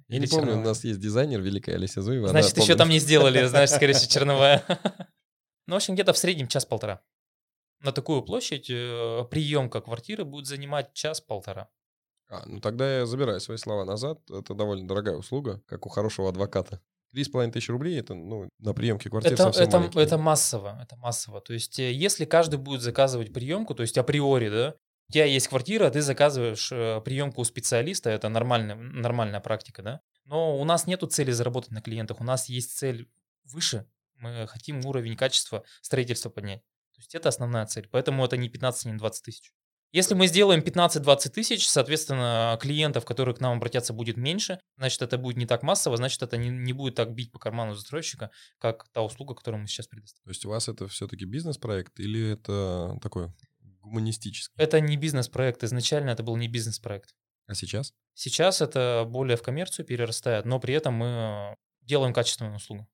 Я 0.09 0.17
или 0.17 0.21
не 0.21 0.27
помню, 0.27 0.45
черновая? 0.49 0.63
у 0.63 0.69
нас 0.69 0.85
есть 0.85 1.01
дизайнер 1.01 1.41
Великая 1.41 1.77
Олеся 1.77 2.03
Зуева. 2.03 2.29
Значит, 2.29 2.59
еще 2.59 2.75
там 2.75 2.91
не 2.91 2.99
сделали, 2.99 3.47
значит, 3.47 3.75
скорее 3.75 3.95
всего, 3.95 4.11
черновая. 4.11 4.63
Ну, 5.69 5.75
в 5.75 5.77
общем, 5.77 5.95
где-то 5.95 6.15
в 6.15 6.19
среднем 6.19 6.49
час-полтора. 6.49 7.03
На 7.81 7.93
такую 7.93 8.23
площадь 8.23 8.71
э, 8.71 9.25
приемка 9.31 9.83
квартиры 9.83 10.25
будет 10.25 10.47
занимать 10.47 10.95
час-полтора. 10.95 11.69
А, 12.31 12.43
ну 12.47 12.59
тогда 12.61 13.01
я 13.01 13.07
забираю 13.07 13.39
свои 13.39 13.59
слова 13.59 13.85
назад. 13.85 14.19
Это 14.31 14.55
довольно 14.55 14.89
дорогая 14.89 15.17
услуга, 15.17 15.63
как 15.67 15.85
у 15.85 15.91
хорошего 15.91 16.31
адвоката. 16.31 16.81
Три 17.13 17.23
с 17.23 17.29
половиной 17.29 17.53
тысячи 17.53 17.71
рублей 17.71 18.01
это 18.01 18.15
ну, 18.15 18.49
на 18.59 18.73
приемке 18.73 19.11
квартиры 19.11 19.35
это, 19.35 19.45
совсем 19.45 19.65
это, 19.65 20.01
это 20.01 20.17
массово, 20.17 20.79
это 20.83 20.97
массово. 20.97 21.43
То 21.43 21.53
есть, 21.53 21.79
э, 21.79 21.93
если 21.93 22.25
каждый 22.25 22.59
будет 22.59 22.81
заказывать 22.81 23.35
приемку, 23.35 23.75
то 23.75 23.83
есть 23.83 23.99
априори, 23.99 24.49
да, 24.49 24.75
у 25.11 25.13
тебя 25.13 25.27
есть 25.27 25.49
квартира, 25.49 25.91
ты 25.91 26.01
заказываешь 26.01 26.73
э, 26.73 27.03
приемку 27.03 27.43
у 27.43 27.45
специалиста, 27.45 28.09
это 28.09 28.31
нормальная, 28.31 28.75
нормальная 28.75 29.41
практика, 29.41 29.83
да. 29.83 30.01
Но 30.25 30.59
у 30.59 30.65
нас 30.65 30.87
нету 30.87 31.07
цели 31.09 31.31
заработать 31.31 31.73
на 31.73 31.83
клиентах, 31.83 32.23
у 32.23 32.25
нас 32.25 32.49
есть 32.49 32.77
цель 32.79 33.07
выше, 33.45 33.87
мы 34.19 34.47
хотим 34.47 34.85
уровень 34.85 35.17
качества 35.17 35.65
строительства 35.81 36.31
поднять. 36.31 36.63
То 36.95 37.01
есть 37.01 37.15
это 37.15 37.29
основная 37.29 37.67
цель. 37.67 37.89
Поэтому 37.91 38.25
это 38.25 38.37
не 38.37 38.49
15, 38.49 38.87
не 38.87 38.99
20 38.99 39.25
тысяч. 39.25 39.53
Если 39.91 40.15
мы 40.15 40.27
сделаем 40.27 40.61
15-20 40.61 41.31
тысяч, 41.31 41.67
соответственно, 41.67 42.59
клиентов, 42.61 43.07
которые 43.07 43.35
к 43.35 43.41
нам 43.41 43.57
обратятся, 43.57 43.95
будет 43.95 44.19
меньше, 44.19 44.61
значит, 44.77 45.01
это 45.01 45.17
будет 45.17 45.39
не 45.39 45.47
так 45.47 45.63
массово, 45.63 45.97
значит, 45.97 46.23
это 46.23 46.37
не, 46.37 46.51
не 46.51 46.75
будет 46.75 46.95
так 46.95 47.15
бить 47.15 47.33
по 47.33 47.39
карману 47.39 47.75
застройщика, 47.75 48.31
как 48.59 48.87
та 48.93 49.01
услуга, 49.03 49.35
которую 49.35 49.63
мы 49.63 49.67
сейчас 49.67 49.87
предоставляем. 49.87 50.25
То 50.25 50.31
есть 50.31 50.45
у 50.45 50.51
вас 50.51 50.69
это 50.69 50.89
все-таки 50.89 51.25
бизнес-проект 51.25 51.99
или 52.01 52.33
это 52.33 52.99
такой 53.01 53.33
гуманистический? 53.81 54.55
Это 54.63 54.79
не 54.81 54.99
бизнес-проект, 54.99 55.65
изначально 55.65 56.11
это 56.11 56.23
был 56.23 56.37
не 56.37 56.49
бизнес-проект. 56.49 57.15
А 57.47 57.55
сейчас? 57.55 57.95
Сейчас 58.13 58.61
это 58.61 59.07
более 59.09 59.39
в 59.39 59.43
коммерцию 59.43 59.87
перерастает, 59.87 60.45
но 60.45 60.61
при 60.61 60.75
этом 60.75 60.95
мы 60.95 61.57
делаем 61.81 62.13
качественную 62.13 62.57
услугу. 62.57 62.87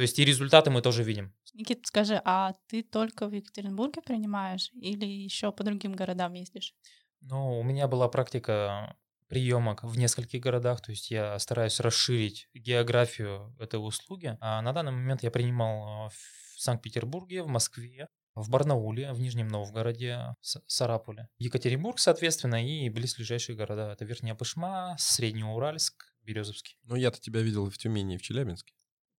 То 0.00 0.04
есть 0.04 0.18
и 0.18 0.24
результаты 0.24 0.70
мы 0.70 0.80
тоже 0.80 1.02
видим. 1.02 1.34
Никит, 1.52 1.86
скажи, 1.86 2.22
а 2.24 2.54
ты 2.68 2.82
только 2.82 3.28
в 3.28 3.34
Екатеринбурге 3.34 4.00
принимаешь 4.00 4.70
или 4.72 5.04
еще 5.04 5.52
по 5.52 5.62
другим 5.62 5.92
городам 5.92 6.32
ездишь? 6.32 6.74
Ну, 7.20 7.60
у 7.60 7.62
меня 7.62 7.86
была 7.86 8.08
практика 8.08 8.96
приемок 9.28 9.84
в 9.84 9.98
нескольких 9.98 10.40
городах, 10.40 10.80
то 10.80 10.90
есть 10.90 11.10
я 11.10 11.38
стараюсь 11.38 11.80
расширить 11.80 12.48
географию 12.54 13.54
этой 13.60 13.76
услуги. 13.76 14.38
А 14.40 14.62
на 14.62 14.72
данный 14.72 14.92
момент 14.92 15.22
я 15.22 15.30
принимал 15.30 16.08
в 16.08 16.58
Санкт-Петербурге, 16.58 17.42
в 17.42 17.48
Москве, 17.48 18.08
в 18.34 18.48
Барнауле, 18.48 19.12
в 19.12 19.20
Нижнем 19.20 19.48
Новгороде, 19.48 20.34
Сарапуле. 20.40 21.28
Екатеринбург, 21.36 21.98
соответственно, 21.98 22.66
и 22.66 22.88
близлежащие 22.88 23.54
города. 23.54 23.92
Это 23.92 24.06
Верхняя 24.06 24.34
Пышма, 24.34 24.96
Среднеуральск, 24.98 26.14
Березовский. 26.22 26.78
Ну, 26.84 26.94
я-то 26.94 27.20
тебя 27.20 27.42
видел 27.42 27.68
в 27.68 27.76
Тюмени, 27.76 28.14
и 28.14 28.16
в 28.16 28.22
Челябинске. 28.22 28.72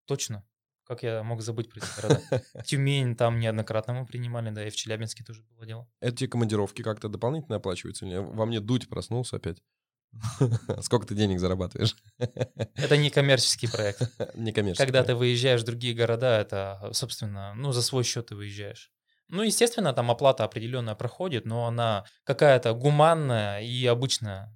Точно. 0.08 0.44
Как 0.91 1.04
я 1.04 1.23
мог 1.23 1.41
забыть 1.41 1.69
про 1.69 1.80
эти 1.80 1.95
города? 1.95 2.21
Тюмень 2.65 3.15
там 3.15 3.39
неоднократно 3.39 3.93
мы 3.93 4.06
принимали, 4.06 4.49
да, 4.49 4.67
и 4.67 4.69
в 4.69 4.75
Челябинске 4.75 5.23
тоже 5.23 5.41
было 5.43 5.65
дело. 5.65 5.88
Эти 6.01 6.27
командировки 6.27 6.82
как-то 6.82 7.08
дополнительно 7.08 7.56
оплачиваются? 7.56 8.06
Или 8.06 8.17
во 8.17 8.45
мне 8.45 8.60
дуть 8.60 8.89
проснулся 8.89 9.38
опять? 9.38 9.63
Сколько 10.82 11.08
ты 11.08 11.15
денег 11.15 11.39
зарабатываешь? 11.39 11.95
Это 12.17 12.97
не 12.97 13.10
коммерческий 13.10 13.67
проект. 13.67 14.01
Не 14.36 14.51
коммерческий. 14.51 14.84
Когда 14.84 15.06
ты 15.06 15.15
выезжаешь 15.15 15.62
в 15.62 15.65
другие 15.65 15.93
города, 15.93 16.38
это, 16.38 16.89
собственно, 16.91 17.54
ну, 17.54 17.71
за 17.71 17.82
свой 17.84 18.04
счет 18.04 18.25
ты 18.25 18.36
выезжаешь. 18.36 18.91
Ну, 19.30 19.43
естественно, 19.43 19.93
там 19.93 20.12
оплата 20.12 20.43
определенная 20.43 20.95
проходит, 20.95 21.45
но 21.45 21.67
она 21.67 22.04
какая-то 22.25 22.73
гуманная 22.73 23.62
и 23.62 23.86
обычная, 23.86 24.54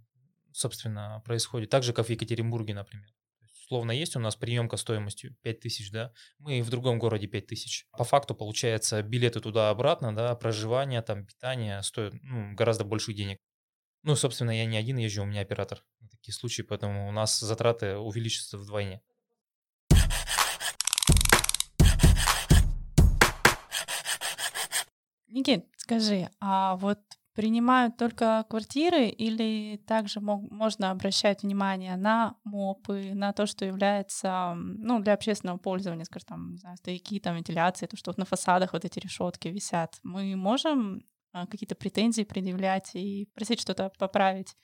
собственно, 0.52 1.22
происходит. 1.24 1.70
Так 1.70 1.84
же, 1.84 1.94
как 1.94 2.08
в 2.08 2.10
Екатеринбурге, 2.10 2.74
например. 2.74 3.15
Условно 3.66 3.92
есть 3.92 4.16
у 4.16 4.20
нас 4.20 4.36
приемка 4.36 4.78
стоимостью 4.78 5.36
5000, 5.42 5.90
да, 5.90 6.14
мы 6.38 6.62
в 6.62 6.70
другом 6.70 7.00
городе 7.00 7.26
5000. 7.26 7.88
По 7.98 8.04
факту, 8.04 8.36
получается, 8.36 9.02
билеты 9.02 9.40
туда-обратно, 9.40 10.16
да, 10.16 10.36
проживание, 10.36 11.02
там, 11.02 11.26
питание 11.26 11.82
стоят 11.82 12.14
ну, 12.22 12.54
гораздо 12.54 12.84
больше 12.84 13.12
денег. 13.14 13.40
Ну, 14.04 14.16
собственно, 14.16 14.52
я 14.52 14.68
не 14.68 14.78
один 14.78 14.98
езжу, 14.98 15.24
у 15.24 15.26
меня 15.26 15.42
оператор 15.42 15.84
на 16.00 16.08
такие 16.10 16.32
случаи, 16.36 16.62
поэтому 16.62 17.10
у 17.10 17.12
нас 17.12 17.40
затраты 17.40 17.98
увеличатся 17.98 18.60
вдвойне. 18.60 19.02
Никит, 25.28 25.66
скажи, 25.76 26.30
а 26.40 26.76
вот 26.76 27.00
принимают 27.36 27.98
только 27.98 28.46
квартиры 28.50 29.08
или 29.08 29.78
также 29.86 30.22
мог, 30.22 30.50
можно 30.50 30.90
обращать 30.90 31.44
внимание 31.44 31.98
на 31.98 32.38
МОПы, 32.46 33.14
на 33.14 33.34
то, 33.34 33.46
что 33.46 33.66
является, 33.66 34.54
ну, 34.56 35.00
для 35.02 35.14
общественного 35.14 35.58
пользования, 35.58 36.06
скажем, 36.06 36.28
там, 36.28 36.52
не 36.54 36.58
знаю, 36.58 36.78
стояки, 36.78 37.20
там, 37.20 37.36
вентиляции, 37.36 37.88
то, 37.88 37.98
что 37.98 38.12
вот 38.12 38.18
на 38.18 38.26
фасадах 38.26 38.74
вот 38.74 38.86
эти 38.86 39.00
решетки 39.00 39.50
висят. 39.50 40.00
Мы 40.04 40.36
можем 40.36 41.04
а, 41.34 41.46
какие-то 41.46 41.76
претензии 41.76 42.24
предъявлять 42.24 42.92
и 42.96 43.30
просить 43.36 43.60
что-то 43.60 43.92
поправить 44.00 44.56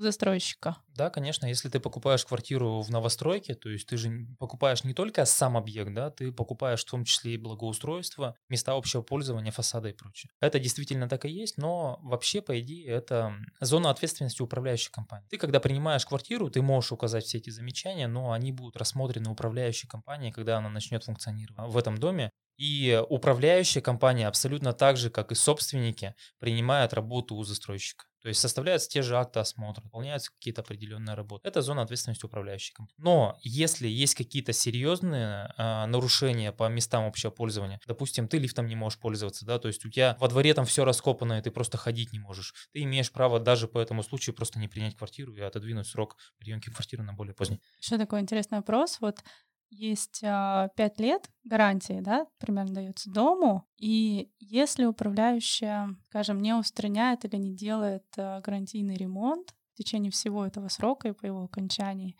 застройщика. 0.00 0.76
Да, 0.88 1.10
конечно, 1.10 1.46
если 1.46 1.68
ты 1.68 1.80
покупаешь 1.80 2.24
квартиру 2.24 2.80
в 2.80 2.90
новостройке, 2.90 3.54
то 3.54 3.68
есть 3.68 3.86
ты 3.88 3.96
же 3.96 4.26
покупаешь 4.38 4.82
не 4.84 4.94
только 4.94 5.24
сам 5.24 5.56
объект, 5.56 5.94
да, 5.94 6.10
ты 6.10 6.32
покупаешь 6.32 6.82
в 6.84 6.90
том 6.90 7.04
числе 7.04 7.34
и 7.34 7.36
благоустройство, 7.36 8.34
места 8.48 8.72
общего 8.72 9.02
пользования, 9.02 9.52
фасады 9.52 9.90
и 9.90 9.92
прочее. 9.92 10.30
Это 10.40 10.58
действительно 10.58 11.08
так 11.08 11.24
и 11.24 11.30
есть, 11.30 11.56
но 11.58 11.98
вообще, 12.02 12.42
по 12.42 12.58
идее, 12.58 12.86
это 12.88 13.34
зона 13.60 13.90
ответственности 13.90 14.42
управляющей 14.42 14.90
компании. 14.90 15.26
Ты, 15.28 15.38
когда 15.38 15.60
принимаешь 15.60 16.04
квартиру, 16.06 16.50
ты 16.50 16.62
можешь 16.62 16.92
указать 16.92 17.24
все 17.24 17.38
эти 17.38 17.50
замечания, 17.50 18.08
но 18.08 18.32
они 18.32 18.50
будут 18.52 18.76
рассмотрены 18.76 19.30
управляющей 19.30 19.88
компанией, 19.88 20.32
когда 20.32 20.58
она 20.58 20.68
начнет 20.68 21.04
функционировать 21.04 21.72
в 21.72 21.76
этом 21.76 21.96
доме. 21.98 22.30
И 22.58 23.00
управляющая 23.08 23.80
компания 23.80 24.26
абсолютно 24.26 24.72
так 24.72 24.96
же, 24.96 25.10
как 25.10 25.32
и 25.32 25.34
собственники, 25.34 26.14
принимает 26.38 26.92
работу 26.92 27.36
у 27.36 27.44
застройщика. 27.44 28.04
То 28.20 28.28
есть 28.28 28.40
составляются 28.40 28.88
те 28.88 29.02
же 29.02 29.16
акты 29.16 29.38
осмотра, 29.38 29.82
выполняются 29.82 30.32
какие-то 30.32 30.62
определенные 30.62 31.14
работы. 31.14 31.46
Это 31.48 31.62
зона 31.62 31.82
ответственности 31.82 32.26
управляющей 32.26 32.74
компании. 32.74 32.96
Но 32.98 33.38
если 33.42 33.86
есть 33.86 34.16
какие-то 34.16 34.52
серьезные 34.52 35.54
э, 35.56 35.86
нарушения 35.86 36.50
по 36.50 36.68
местам 36.68 37.06
общего 37.06 37.30
пользования, 37.30 37.80
допустим, 37.86 38.26
ты 38.26 38.38
лифтом 38.38 38.66
не 38.66 38.74
можешь 38.74 38.98
пользоваться, 38.98 39.46
да, 39.46 39.58
то 39.58 39.68
есть 39.68 39.84
у 39.84 39.88
тебя 39.88 40.16
во 40.18 40.28
дворе 40.28 40.52
там 40.52 40.64
все 40.64 40.84
раскопано, 40.84 41.38
и 41.38 41.42
ты 41.42 41.52
просто 41.52 41.78
ходить 41.78 42.12
не 42.12 42.18
можешь. 42.18 42.54
Ты 42.72 42.82
имеешь 42.82 43.12
право 43.12 43.38
даже 43.38 43.68
по 43.68 43.78
этому 43.78 44.02
случаю 44.02 44.34
просто 44.34 44.58
не 44.58 44.66
принять 44.66 44.96
квартиру 44.96 45.34
и 45.34 45.40
отодвинуть 45.40 45.86
срок 45.86 46.16
приемки 46.38 46.70
квартиры 46.70 47.04
на 47.04 47.12
более 47.12 47.34
поздний. 47.34 47.60
Еще 47.80 47.98
такой 47.98 48.20
интересный 48.20 48.58
вопрос. 48.58 48.98
Вот 49.00 49.20
есть 49.70 50.20
а, 50.24 50.68
5 50.76 51.00
лет 51.00 51.30
гарантии, 51.44 52.00
да, 52.00 52.26
примерно 52.38 52.74
дается 52.74 53.10
дому, 53.10 53.68
и 53.76 54.30
если 54.38 54.84
управляющая, 54.84 55.96
скажем, 56.06 56.40
не 56.40 56.54
устраняет 56.54 57.24
или 57.24 57.36
не 57.36 57.54
делает 57.54 58.04
а, 58.16 58.40
гарантийный 58.40 58.96
ремонт 58.96 59.54
в 59.74 59.78
течение 59.78 60.10
всего 60.10 60.46
этого 60.46 60.68
срока 60.68 61.08
и 61.08 61.12
по 61.12 61.26
его 61.26 61.44
окончании, 61.44 62.16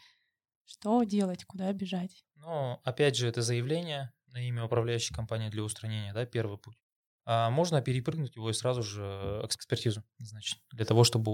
что 0.64 1.02
делать, 1.04 1.44
куда 1.44 1.72
бежать? 1.72 2.24
Ну, 2.36 2.78
опять 2.84 3.16
же, 3.16 3.28
это 3.28 3.42
заявление 3.42 4.12
на 4.28 4.46
имя 4.46 4.64
управляющей 4.64 5.14
компании 5.14 5.48
для 5.48 5.62
устранения, 5.62 6.12
да, 6.12 6.26
первый 6.26 6.58
путь 6.58 6.78
а 7.30 7.50
можно 7.50 7.82
перепрыгнуть 7.82 8.36
его 8.36 8.48
и 8.48 8.54
сразу 8.54 8.82
же 8.82 9.02
экспертизу, 9.44 10.02
значит, 10.16 10.60
для 10.72 10.86
того, 10.86 11.04
чтобы 11.04 11.30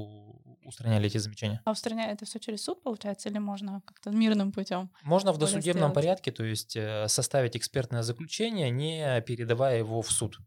устраняли 0.64 1.06
эти 1.06 1.18
замечания. 1.18 1.60
А 1.64 1.72
устраняет 1.72 2.16
это 2.16 2.24
все 2.24 2.38
через 2.38 2.64
суд, 2.64 2.82
получается, 2.82 3.28
или 3.28 3.38
можно 3.38 3.82
как-то 3.84 4.10
мирным 4.10 4.52
путем? 4.52 4.90
Можно 5.02 5.32
в 5.32 5.38
досудебном 5.38 5.90
сделать? 5.90 5.94
порядке, 5.94 6.32
то 6.32 6.44
есть 6.44 6.76
э, 6.76 7.06
составить 7.08 7.56
экспертное 7.56 8.02
заключение, 8.02 8.70
не 8.70 9.22
передавая 9.22 9.78
его 9.78 10.02
в 10.02 10.10
суд. 10.10 10.38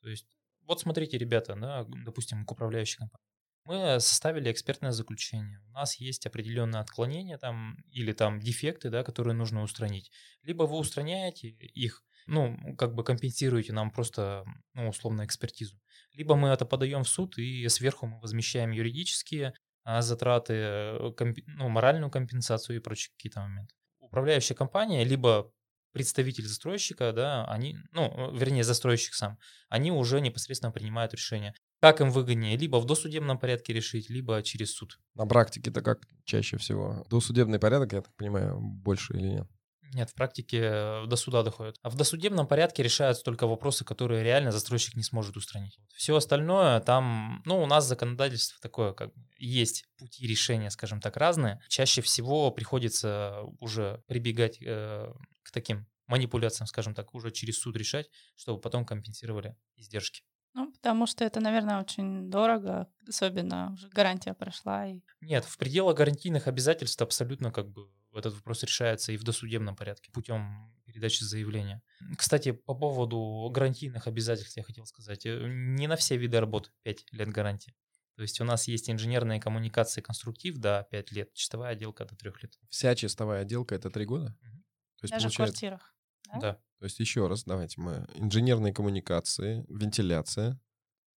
То 0.00 0.08
есть, 0.08 0.26
вот 0.66 0.80
смотрите, 0.80 1.18
ребята, 1.18 1.54
да, 1.54 1.84
допустим, 2.04 2.44
к 2.44 2.52
управляющей 2.52 2.98
компании. 2.98 3.30
Мы 3.64 4.00
составили 4.00 4.50
экспертное 4.50 4.90
заключение. 4.90 5.60
У 5.68 5.70
нас 5.72 5.96
есть 5.96 6.26
определенные 6.26 6.80
отклонения 6.80 7.38
там 7.38 7.76
или 7.90 8.12
там 8.12 8.40
дефекты, 8.40 8.90
да, 8.90 9.04
которые 9.04 9.34
нужно 9.34 9.62
устранить. 9.62 10.10
Либо 10.42 10.64
вы 10.64 10.78
устраняете 10.78 11.48
их, 11.48 12.02
ну, 12.26 12.56
как 12.76 12.94
бы 12.94 13.04
компенсируете 13.04 13.72
нам 13.72 13.90
просто, 13.90 14.44
ну, 14.72 14.88
условно, 14.88 15.24
экспертизу. 15.24 15.78
Либо 16.12 16.36
мы 16.36 16.48
это 16.48 16.64
подаем 16.64 17.04
в 17.04 17.08
суд, 17.08 17.38
и 17.38 17.68
сверху 17.68 18.06
мы 18.06 18.20
возмещаем 18.20 18.70
юридические 18.70 19.54
а, 19.84 20.02
затраты, 20.02 20.54
э, 20.54 21.12
комп, 21.16 21.38
ну, 21.46 21.68
моральную 21.68 22.10
компенсацию 22.10 22.76
и 22.76 22.80
прочие 22.80 23.12
какие-то 23.16 23.40
моменты. 23.40 23.74
Управляющая 23.98 24.56
компания, 24.56 25.04
либо 25.04 25.52
представитель 25.92 26.46
застройщика, 26.46 27.12
да, 27.12 27.44
они, 27.46 27.76
ну, 27.92 28.30
вернее, 28.36 28.64
застройщик 28.64 29.14
сам, 29.14 29.38
они 29.68 29.90
уже 29.90 30.20
непосредственно 30.20 30.72
принимают 30.72 31.12
решение, 31.12 31.54
как 31.80 32.00
им 32.00 32.10
выгоднее, 32.10 32.56
либо 32.56 32.76
в 32.76 32.86
досудебном 32.86 33.38
порядке 33.38 33.72
решить, 33.72 34.10
либо 34.10 34.42
через 34.42 34.74
суд. 34.74 34.98
На 35.14 35.26
практике-то 35.26 35.80
как 35.80 36.00
чаще 36.24 36.58
всего? 36.58 37.04
Досудебный 37.08 37.58
порядок, 37.58 37.92
я 37.92 38.02
так 38.02 38.14
понимаю, 38.16 38.60
больше 38.60 39.14
или 39.14 39.28
нет? 39.28 39.48
Нет, 39.92 40.10
в 40.10 40.14
практике 40.14 40.60
э, 40.62 41.06
до 41.06 41.16
суда 41.16 41.42
доходит. 41.42 41.76
А 41.82 41.90
в 41.90 41.96
досудебном 41.96 42.46
порядке 42.46 42.82
решаются 42.82 43.24
только 43.24 43.46
вопросы, 43.46 43.84
которые 43.84 44.22
реально 44.22 44.52
застройщик 44.52 44.94
не 44.94 45.02
сможет 45.02 45.36
устранить. 45.36 45.78
Все 45.94 46.14
остальное 46.14 46.80
там, 46.80 47.42
ну, 47.44 47.62
у 47.62 47.66
нас 47.66 47.86
законодательство 47.86 48.58
такое, 48.60 48.92
как 48.92 49.10
есть 49.38 49.84
пути 49.98 50.26
решения, 50.26 50.70
скажем 50.70 51.00
так, 51.00 51.16
разные. 51.16 51.60
Чаще 51.68 52.02
всего 52.02 52.50
приходится 52.50 53.42
уже 53.58 54.02
прибегать 54.06 54.58
э, 54.62 55.12
к 55.42 55.50
таким 55.50 55.86
манипуляциям, 56.06 56.66
скажем 56.66 56.94
так, 56.94 57.14
уже 57.14 57.30
через 57.30 57.58
суд 57.58 57.76
решать, 57.76 58.08
чтобы 58.36 58.60
потом 58.60 58.84
компенсировали 58.84 59.56
издержки. 59.76 60.22
Ну, 60.54 60.72
потому 60.72 61.06
что 61.06 61.24
это, 61.24 61.40
наверное, 61.40 61.80
очень 61.80 62.28
дорого, 62.28 62.88
особенно 63.08 63.72
уже 63.72 63.88
гарантия 63.88 64.34
прошла. 64.34 64.88
И... 64.88 65.00
Нет, 65.20 65.44
в 65.44 65.56
пределах 65.56 65.96
гарантийных 65.96 66.48
обязательств 66.48 67.00
абсолютно 67.00 67.52
как 67.52 67.70
бы 67.70 67.88
этот 68.18 68.34
вопрос 68.34 68.62
решается 68.62 69.12
и 69.12 69.16
в 69.16 69.22
досудебном 69.22 69.76
порядке 69.76 70.10
путем 70.10 70.72
передачи 70.84 71.22
заявления. 71.22 71.82
Кстати, 72.16 72.52
по 72.52 72.74
поводу 72.74 73.48
гарантийных 73.52 74.06
обязательств 74.06 74.56
я 74.56 74.62
хотел 74.62 74.84
сказать. 74.84 75.24
Э, 75.26 75.46
не 75.48 75.86
на 75.86 75.96
все 75.96 76.16
виды 76.16 76.40
работ 76.40 76.72
5 76.82 77.12
лет 77.12 77.28
гарантии. 77.28 77.74
То 78.16 78.22
есть 78.22 78.40
у 78.40 78.44
нас 78.44 78.68
есть 78.68 78.90
инженерные 78.90 79.40
коммуникации 79.40 80.00
конструктив, 80.00 80.58
да, 80.58 80.82
5 80.90 81.12
лет, 81.12 81.32
чистовая 81.32 81.70
отделка 81.70 82.04
до 82.04 82.16
3 82.16 82.32
лет. 82.42 82.52
Вся 82.68 82.94
чистовая 82.94 83.42
отделка 83.42 83.74
это 83.74 83.90
3 83.90 84.04
года? 84.04 84.24
Угу. 84.24 84.62
То 84.96 85.04
есть, 85.04 85.12
Даже 85.12 85.28
получается... 85.28 85.32
в 85.32 85.36
квартирах? 85.36 85.94
Да? 86.32 86.40
да. 86.40 86.54
То 86.78 86.84
есть 86.84 86.98
еще 86.98 87.28
раз, 87.28 87.44
давайте 87.44 87.80
мы. 87.80 88.06
Инженерные 88.14 88.72
коммуникации, 88.72 89.64
вентиляция. 89.68 90.60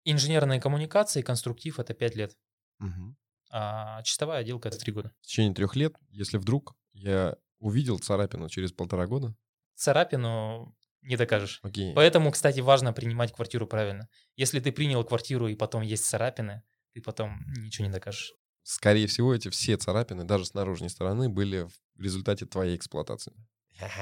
Инженерные 0.04 0.60
коммуникации, 0.60 1.22
конструктив— 1.22 1.80
это 1.80 1.94
5 1.94 2.16
лет. 2.16 2.38
Угу. 2.80 3.16
А 3.52 4.02
чистовая 4.04 4.40
отделка— 4.40 4.68
это 4.70 4.78
3 4.78 4.94
года. 4.94 5.14
В 5.22 5.26
течение 5.26 5.54
трех 5.54 5.76
лет, 5.76 5.96
если 6.10 6.38
вдруг 6.38 6.76
я 6.94 7.38
увидел 7.60 8.00
царапину 8.00 8.50
через 8.50 8.72
полтора 8.72 9.08
года? 9.08 9.36
Царапину 9.76 10.76
не 11.02 11.18
докажешь. 11.18 11.60
Окей. 11.64 11.94
Поэтому, 11.94 12.32
кстати, 12.32 12.60
важно 12.60 12.94
принимать 12.94 13.34
квартиру 13.34 13.68
правильно. 13.68 14.08
Если 14.36 14.60
ты 14.60 14.72
принял 14.72 15.04
квартиру 15.04 15.48
и 15.48 15.56
потом 15.56 15.82
есть 15.82 16.06
царапины, 16.06 16.64
ты 16.94 17.02
потом 17.02 17.40
ничего 17.58 17.88
не 17.88 17.94
докажешь. 17.94 18.34
Скорее 18.64 19.08
всего, 19.08 19.34
эти 19.34 19.50
все 19.50 19.78
царапины, 19.78 20.24
даже 20.24 20.46
с 20.46 20.54
наружной 20.54 20.90
стороны, 20.90 21.30
были 21.30 21.68
в 21.96 22.02
результате 22.02 22.46
твоей 22.46 22.76
эксплуатации. 22.76 23.34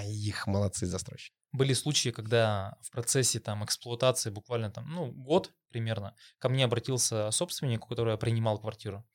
Их 0.05 0.47
молодцы 0.47 0.85
застройщики. 0.85 1.35
Были 1.51 1.73
случаи, 1.73 2.09
когда 2.09 2.77
в 2.81 2.91
процессе 2.91 3.39
там 3.39 3.63
эксплуатации 3.63 4.29
буквально 4.29 4.69
там, 4.69 4.89
ну, 4.89 5.11
год 5.11 5.53
примерно, 5.69 6.15
ко 6.37 6.49
мне 6.49 6.65
обратился 6.65 7.31
собственник, 7.31 7.85
у 7.85 7.87
которого 7.87 8.11
я 8.11 8.17
принимал 8.17 8.59
квартиру, 8.59 9.07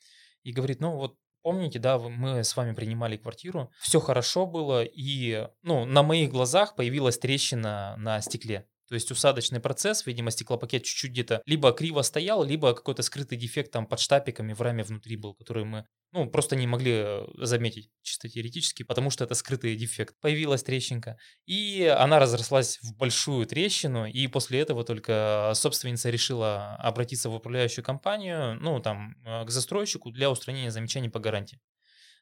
и 0.43 0.53
говорит, 0.53 0.81
ну 0.81 0.97
вот 0.97 1.19
помните, 1.45 1.79
да, 1.79 1.99
мы 1.99 2.43
с 2.43 2.57
вами 2.57 2.73
принимали 2.73 3.19
квартиру, 3.19 3.71
все 3.79 4.01
хорошо 4.01 4.47
было, 4.47 4.83
и, 4.83 5.47
ну, 5.63 5.85
на 5.85 6.03
моих 6.03 6.31
глазах 6.31 6.75
появилась 6.75 7.19
трещина 7.19 7.95
на 7.99 8.21
стекле. 8.23 8.67
То 8.89 8.95
есть 8.95 9.11
усадочный 9.11 9.61
процесс, 9.61 10.07
видимо, 10.07 10.31
стеклопакет 10.31 10.85
чуть-чуть 10.85 11.13
где-то 11.13 11.43
либо 11.47 11.73
криво 11.73 12.03
стоял, 12.03 12.45
либо 12.45 12.75
какой-то 12.75 13.03
скрытый 13.03 13.39
дефект 13.39 13.73
там 13.73 13.87
под 13.87 14.01
штапиками 14.01 14.53
в 14.53 14.61
раме 14.61 14.85
внутри 14.85 15.17
был, 15.17 15.35
который 15.35 15.65
мы 15.65 15.87
ну, 16.15 16.31
просто 16.31 16.55
не 16.55 16.69
могли 16.69 16.93
э, 16.95 17.27
заметить 17.39 17.91
чисто 18.03 18.29
теоретически, 18.29 18.85
потому 18.85 19.11
что 19.11 19.25
это 19.25 19.35
скрытый 19.35 19.75
дефект. 19.75 20.15
Появилась 20.21 20.63
трещинка, 20.63 21.19
и 21.45 21.93
она 21.99 22.21
разрослась 22.21 22.79
в 22.83 22.97
большую 22.97 23.47
трещину, 23.47 24.07
и 24.07 24.29
после 24.29 24.61
этого 24.61 24.85
только 24.85 25.51
собственница 25.57 26.11
решила 26.11 26.77
обратиться 26.77 27.29
в 27.29 27.35
управляющую 27.35 27.85
компанию, 27.85 28.55
ну, 28.61 28.79
там, 28.81 29.17
э, 29.25 29.45
к 29.45 29.51
застройщику 29.51 30.13
для 30.13 30.31
устранения 30.31 30.71
замечаний 30.71 31.09
по 31.09 31.19
гарантии. 31.19 31.61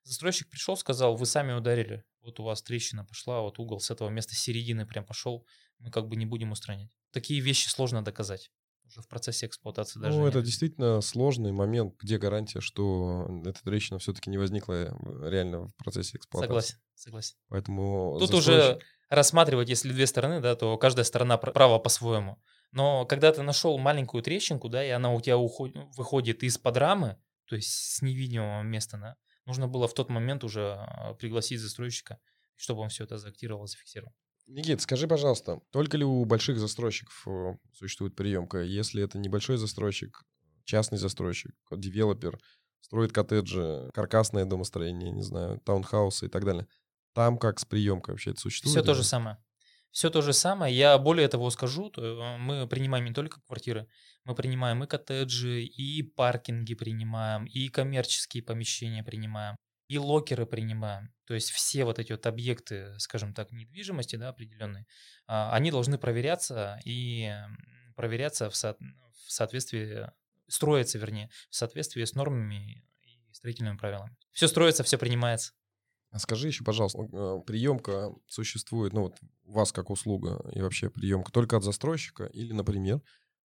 Застройщик 0.05 0.49
пришел, 0.49 0.77
сказал, 0.77 1.17
вы 1.17 1.27
сами 1.27 1.53
ударили, 1.53 2.05
вот 2.23 2.41
у 2.41 2.45
вас 2.45 2.63
трещина 2.63 3.05
пошла, 3.05 3.41
вот 3.41 3.59
угол 3.59 3.81
с 3.81 3.91
этого 3.91 4.09
места 4.09 4.35
середины 4.35 4.87
прям 4.87 5.05
пошел, 5.05 5.47
мы 5.79 5.91
как 5.91 6.09
бы 6.09 6.17
не 6.17 6.27
будем 6.27 6.53
устранять. 6.53 6.91
Такие 7.13 7.41
вещи 7.41 7.69
сложно 7.69 8.03
доказать 8.03 8.51
уже 8.93 9.01
в 9.01 9.09
процессе 9.09 9.47
эксплуатации 9.47 10.01
даже. 10.01 10.19
Ну, 10.19 10.27
это 10.27 10.39
нет. 10.39 10.47
действительно 10.47 11.01
сложный 11.01 11.53
момент, 11.53 11.95
где 12.01 12.19
гарантия, 12.19 12.61
что 12.61 13.29
эта 13.45 13.63
трещина 13.63 13.99
все-таки 13.99 14.31
не 14.31 14.39
возникла 14.39 14.73
э, 14.73 15.31
реально 15.31 15.69
в 15.69 15.77
процессе 15.77 16.17
эксплуатации. 16.17 16.49
Согласен, 16.49 16.77
согласен. 16.95 17.37
Поэтому 17.49 18.19
тут 18.19 18.31
застройщик... 18.31 18.49
уже 18.49 18.81
рассматривать, 19.09 19.69
если 19.69 19.93
две 19.93 20.07
стороны, 20.07 20.41
да, 20.41 20.55
то 20.57 20.77
каждая 20.79 21.05
сторона 21.05 21.39
права 21.39 21.79
по-своему. 21.79 22.43
Но 22.73 23.05
когда 23.05 23.33
ты 23.33 23.43
нашел 23.43 23.77
маленькую 23.79 24.23
трещинку, 24.23 24.69
да, 24.69 24.85
и 24.85 24.89
она 24.89 25.13
у 25.13 25.21
тебя 25.21 25.37
уходит, 25.37 25.77
выходит 25.97 26.43
из-под 26.43 26.77
рамы, 26.79 27.19
то 27.47 27.57
есть 27.57 27.69
с 27.69 28.03
невидимого 28.03 28.63
места, 28.63 28.97
да, 28.97 29.17
нужно 29.47 29.69
было 29.69 29.89
в 29.89 29.95
тот 29.95 30.09
момент 30.09 30.45
уже 30.45 30.75
а, 30.75 31.15
пригласить 31.15 31.61
застройщика, 31.61 32.19
чтобы 32.57 32.81
он 32.81 32.89
все 32.89 33.05
это 33.05 33.19
заактировал, 33.19 33.67
зафиксировал. 33.67 34.15
Никит, 34.47 34.81
скажи, 34.81 35.07
пожалуйста, 35.07 35.61
только 35.71 35.97
ли 35.97 36.05
у 36.05 36.25
больших 36.25 36.59
застройщиков 36.59 37.27
э, 37.27 37.55
существует 37.73 38.17
приемка? 38.17 38.63
Если 38.63 39.03
это 39.03 39.19
небольшой 39.19 39.57
застройщик, 39.57 40.25
частный 40.65 40.99
застройщик, 40.99 41.55
девелопер, 41.71 42.39
строит 42.81 43.13
коттеджи, 43.13 43.91
каркасное 43.95 44.45
домостроение, 44.45 45.13
не 45.13 45.23
знаю, 45.23 45.61
таунхаусы 45.61 46.27
и 46.27 46.29
так 46.29 46.45
далее, 46.45 46.67
там 47.15 47.39
как 47.39 47.61
с 47.61 47.65
приемкой 47.65 48.15
вообще 48.15 48.31
это 48.31 48.41
существует? 48.41 48.75
Все 48.75 48.85
то 48.85 48.95
же 48.95 49.05
самое. 49.05 49.39
Все 49.93 50.11
то 50.11 50.23
же 50.23 50.33
самое. 50.33 50.75
Я 50.75 50.99
более 50.99 51.29
того 51.29 51.51
скажу, 51.51 51.93
э, 51.97 52.37
мы 52.39 52.67
принимаем 52.67 53.05
не 53.05 53.13
только 53.13 53.41
квартиры, 53.43 53.87
мы 54.25 54.35
принимаем 54.35 54.83
и 54.83 54.87
коттеджи, 54.87 55.63
и 55.63 56.03
паркинги 56.03 56.75
принимаем, 56.75 57.45
и 57.45 57.69
коммерческие 57.69 58.43
помещения 58.43 59.05
принимаем 59.05 59.57
и 59.93 59.99
локеры 59.99 60.47
принимаем. 60.47 61.13
То 61.27 61.35
есть 61.35 61.51
все 61.51 61.85
вот 61.85 61.99
эти 61.99 62.13
вот 62.13 62.25
объекты, 62.27 62.99
скажем 62.99 63.35
так, 63.35 63.53
недвижимости, 63.53 64.17
да, 64.17 64.31
определенные, 64.31 64.87
а, 65.27 65.53
они 65.53 65.71
должны 65.71 65.99
проверяться 65.99 66.81
и 66.87 67.31
проверяться 67.95 68.49
в, 68.49 68.57
со- 68.57 68.77
в 68.79 69.31
соответствии, 69.31 70.11
строиться, 70.49 70.99
вернее, 70.99 71.29
в 71.51 71.57
соответствии 71.57 72.05
с 72.05 72.15
нормами 72.15 72.87
и 73.03 73.33
строительными 73.33 73.77
правилами. 73.77 74.17
Все 74.33 74.49
строится, 74.49 74.83
все 74.83 74.97
принимается. 74.97 75.53
А 76.13 76.19
скажи 76.19 76.49
еще, 76.49 76.63
пожалуйста, 76.65 77.09
а, 77.13 77.41
приемка 77.41 78.15
существует, 78.29 78.93
ну 78.93 79.03
вот 79.05 79.19
у 79.45 79.53
вас 79.53 79.73
как 79.73 79.91
услуга 79.91 80.45
и 80.55 80.61
вообще 80.61 80.91
приемка 80.91 81.33
только 81.33 81.57
от 81.57 81.65
застройщика 81.65 82.27
или, 82.27 82.53
например, 82.53 83.03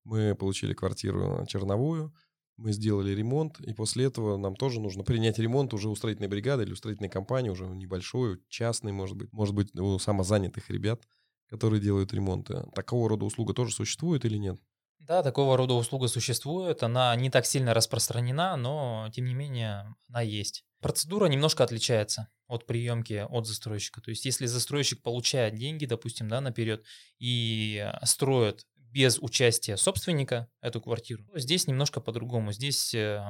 мы 0.05 0.35
получили 0.35 0.73
квартиру 0.75 1.45
черновую, 1.47 2.15
мы 2.57 2.73
сделали 2.73 3.11
ремонт, 3.13 3.61
и 3.61 3.75
после 3.75 4.07
этого 4.07 4.37
нам 4.39 4.57
тоже 4.57 4.81
нужно 4.81 5.05
принять 5.05 5.39
ремонт 5.39 5.75
уже 5.75 5.89
у 5.91 5.97
строительной 5.97 6.29
бригады 6.29 6.63
или 6.65 6.73
у 6.73 6.77
строительной 6.77 7.11
компании, 7.11 7.51
уже 7.51 7.67
небольшой, 7.67 8.41
частный, 8.49 8.93
может 8.93 9.17
быть, 9.17 9.33
может 9.33 9.55
быть, 9.55 9.75
у 9.79 9.99
самозанятых 9.99 10.71
ребят, 10.71 11.03
которые 11.49 11.83
делают 11.83 12.15
ремонты. 12.15 12.65
Такого 12.75 13.09
рода 13.11 13.27
услуга 13.27 13.55
тоже 13.55 13.75
существует 13.75 14.25
или 14.25 14.39
нет? 14.39 14.61
Да, 14.99 15.23
такого 15.23 15.57
рода 15.57 15.75
услуга 15.75 16.09
существует. 16.09 16.83
Она 16.83 17.15
не 17.17 17.31
так 17.31 17.45
сильно 17.47 17.75
распространена, 17.75 18.57
но 18.57 19.09
тем 19.13 19.27
не 19.27 19.35
менее 19.35 19.95
она 20.09 20.23
есть. 20.23 20.65
Процедура 20.85 21.25
немножко 21.29 21.65
отличается 21.65 22.29
от 22.47 22.67
приемки 22.67 23.25
от 23.27 23.47
застройщика. 23.47 24.03
То 24.03 24.11
есть, 24.11 24.27
если 24.27 24.45
застройщик 24.45 25.03
получает 25.03 25.55
деньги, 25.55 25.87
допустим, 25.87 26.29
да, 26.29 26.43
наперед 26.43 26.85
и 27.19 27.91
строит 28.03 28.67
без 28.77 29.19
участия 29.19 29.79
собственника 29.79 30.47
эту 30.61 30.83
квартиру. 30.83 31.25
Здесь 31.35 31.67
немножко 31.69 32.03
по-другому. 32.03 32.53
Здесь 32.53 32.93
э, 32.93 33.25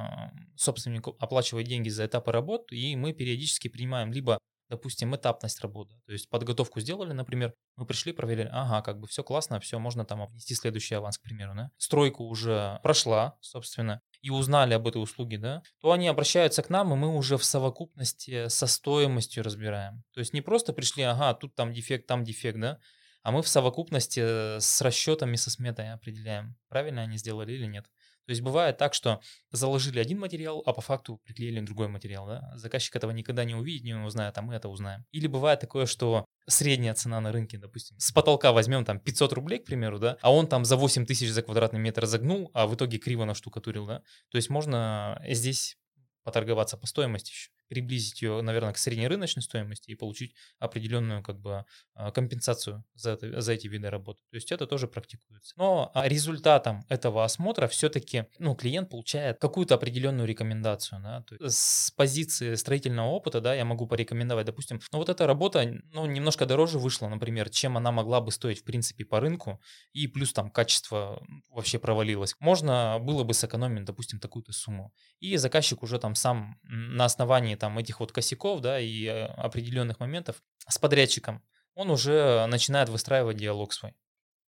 собственник 0.57 1.07
оплачивает 1.07 1.65
деньги 1.65 1.87
за 1.87 2.07
этапы 2.07 2.33
работ, 2.33 2.73
и 2.73 2.97
мы 2.97 3.13
периодически 3.13 3.69
принимаем 3.69 4.11
либо 4.11 4.37
допустим, 4.69 5.15
этапность 5.15 5.61
работы. 5.61 5.95
То 6.05 6.11
есть 6.11 6.29
подготовку 6.29 6.79
сделали, 6.79 7.13
например, 7.13 7.53
мы 7.75 7.85
пришли, 7.85 8.13
проверили, 8.13 8.49
ага, 8.51 8.81
как 8.81 8.99
бы 8.99 9.07
все 9.07 9.23
классно, 9.23 9.59
все, 9.59 9.79
можно 9.79 10.05
там 10.05 10.25
внести 10.27 10.55
следующий 10.55 10.95
аванс, 10.95 11.17
к 11.17 11.21
примеру, 11.21 11.53
да. 11.55 11.71
Стройка 11.77 12.21
уже 12.21 12.79
прошла, 12.81 13.37
собственно, 13.41 14.01
и 14.25 14.31
узнали 14.31 14.73
об 14.73 14.87
этой 14.87 15.03
услуге, 15.03 15.37
да, 15.37 15.61
то 15.81 15.91
они 15.91 16.07
обращаются 16.07 16.63
к 16.63 16.71
нам, 16.71 16.91
и 16.91 16.95
мы 16.95 17.15
уже 17.15 17.37
в 17.37 17.45
совокупности 17.45 18.47
со 18.47 18.65
стоимостью 18.65 19.43
разбираем. 19.43 20.03
То 20.15 20.19
есть 20.19 20.33
не 20.33 20.41
просто 20.41 20.73
пришли, 20.73 21.03
ага, 21.03 21.35
тут 21.35 21.53
там 21.53 21.71
дефект, 21.71 22.07
там 22.07 22.23
дефект, 22.23 22.59
да, 22.59 22.79
а 23.21 23.31
мы 23.31 23.43
в 23.43 23.47
совокупности 23.47 24.21
э, 24.23 24.59
с 24.59 24.81
расчетами, 24.81 25.35
со 25.35 25.51
сметой 25.51 25.93
определяем, 25.93 26.55
правильно 26.69 27.03
они 27.03 27.17
сделали 27.17 27.53
или 27.53 27.67
нет. 27.67 27.85
То 28.25 28.31
есть 28.31 28.41
бывает 28.41 28.77
так, 28.77 28.93
что 28.93 29.21
заложили 29.51 29.99
один 29.99 30.19
материал, 30.19 30.63
а 30.65 30.73
по 30.73 30.81
факту 30.81 31.19
приклеили 31.23 31.59
другой 31.59 31.87
материал. 31.87 32.25
Да? 32.27 32.51
Заказчик 32.55 32.95
этого 32.95 33.11
никогда 33.11 33.43
не 33.45 33.55
увидит, 33.55 33.83
не 33.83 33.93
узнает, 33.93 34.37
а 34.37 34.41
мы 34.41 34.55
это 34.55 34.67
узнаем. 34.67 35.05
Или 35.11 35.27
бывает 35.27 35.59
такое, 35.59 35.85
что 35.85 36.25
средняя 36.47 36.93
цена 36.93 37.21
на 37.21 37.31
рынке, 37.31 37.57
допустим, 37.57 37.97
с 37.99 38.11
потолка 38.11 38.51
возьмем 38.51 38.85
там 38.85 38.99
500 38.99 39.33
рублей, 39.33 39.59
к 39.59 39.65
примеру, 39.65 39.99
да, 39.99 40.17
а 40.21 40.33
он 40.33 40.47
там 40.47 40.65
за 40.65 40.75
8 40.75 41.05
тысяч 41.05 41.29
за 41.29 41.41
квадратный 41.41 41.79
метр 41.79 42.05
загнул, 42.05 42.51
а 42.53 42.67
в 42.67 42.75
итоге 42.75 42.97
криво 42.97 43.25
наштукатурил, 43.25 43.85
да. 43.85 44.01
То 44.31 44.37
есть 44.37 44.49
можно 44.49 45.21
здесь 45.27 45.77
поторговаться 46.23 46.77
по 46.77 46.87
стоимости 46.87 47.31
еще 47.31 47.54
приблизить 47.67 48.21
ее, 48.21 48.41
наверное, 48.41 48.73
к 48.73 48.77
среднерыночной 48.77 49.43
стоимости 49.43 49.91
и 49.91 49.95
получить 49.95 50.35
определенную 50.59 51.23
как 51.23 51.39
бы 51.39 51.65
а, 51.93 52.11
компенсацию 52.11 52.83
за, 52.93 53.11
это, 53.11 53.41
за 53.41 53.53
эти 53.53 53.67
виды 53.67 53.89
работы. 53.89 54.21
То 54.29 54.35
есть 54.35 54.51
это 54.51 54.67
тоже 54.67 54.87
практикуется. 54.87 55.53
Но 55.57 55.91
а, 55.93 56.07
результатом 56.07 56.85
этого 56.89 57.23
осмотра 57.23 57.67
все-таки 57.67 58.25
ну, 58.39 58.55
клиент 58.55 58.89
получает 58.89 59.39
какую-то 59.39 59.75
определенную 59.75 60.27
рекомендацию. 60.27 61.01
Да? 61.01 61.21
То 61.23 61.35
есть 61.35 61.57
с 61.57 61.91
позиции 61.91 62.55
строительного 62.55 63.09
опыта 63.09 63.41
да, 63.41 63.53
я 63.53 63.65
могу 63.65 63.87
порекомендовать, 63.87 64.45
допустим, 64.45 64.79
ну 64.91 64.99
вот 64.99 65.09
эта 65.09 65.27
работа 65.27 65.65
ну, 65.91 66.05
немножко 66.05 66.45
дороже 66.45 66.79
вышла, 66.79 67.07
например, 67.07 67.49
чем 67.49 67.77
она 67.77 67.91
могла 67.91 68.21
бы 68.21 68.31
стоить 68.31 68.59
в 68.59 68.63
принципе 68.63 69.05
по 69.05 69.19
рынку, 69.19 69.61
и 69.93 70.07
плюс 70.07 70.33
там 70.33 70.49
качество 70.49 71.21
вообще 71.49 71.79
провалилось. 71.79 72.35
Можно 72.39 72.97
было 72.99 73.23
бы 73.23 73.33
сэкономить, 73.33 73.85
допустим, 73.85 74.19
такую-то 74.19 74.51
сумму. 74.51 74.93
И 75.19 75.37
заказчик 75.37 75.83
уже 75.83 75.99
там 75.99 76.15
сам 76.15 76.59
на 76.63 77.05
основании 77.05 77.54
понимании 77.55 77.59
там 77.59 77.77
этих 77.77 77.99
вот 77.99 78.11
косяков, 78.11 78.61
да, 78.61 78.79
и 78.79 79.05
э, 79.05 79.25
определенных 79.25 79.99
моментов 79.99 80.43
с 80.67 80.77
подрядчиком, 80.77 81.41
он 81.73 81.89
уже 81.89 82.45
начинает 82.47 82.89
выстраивать 82.89 83.37
диалог 83.37 83.73
свой. 83.73 83.93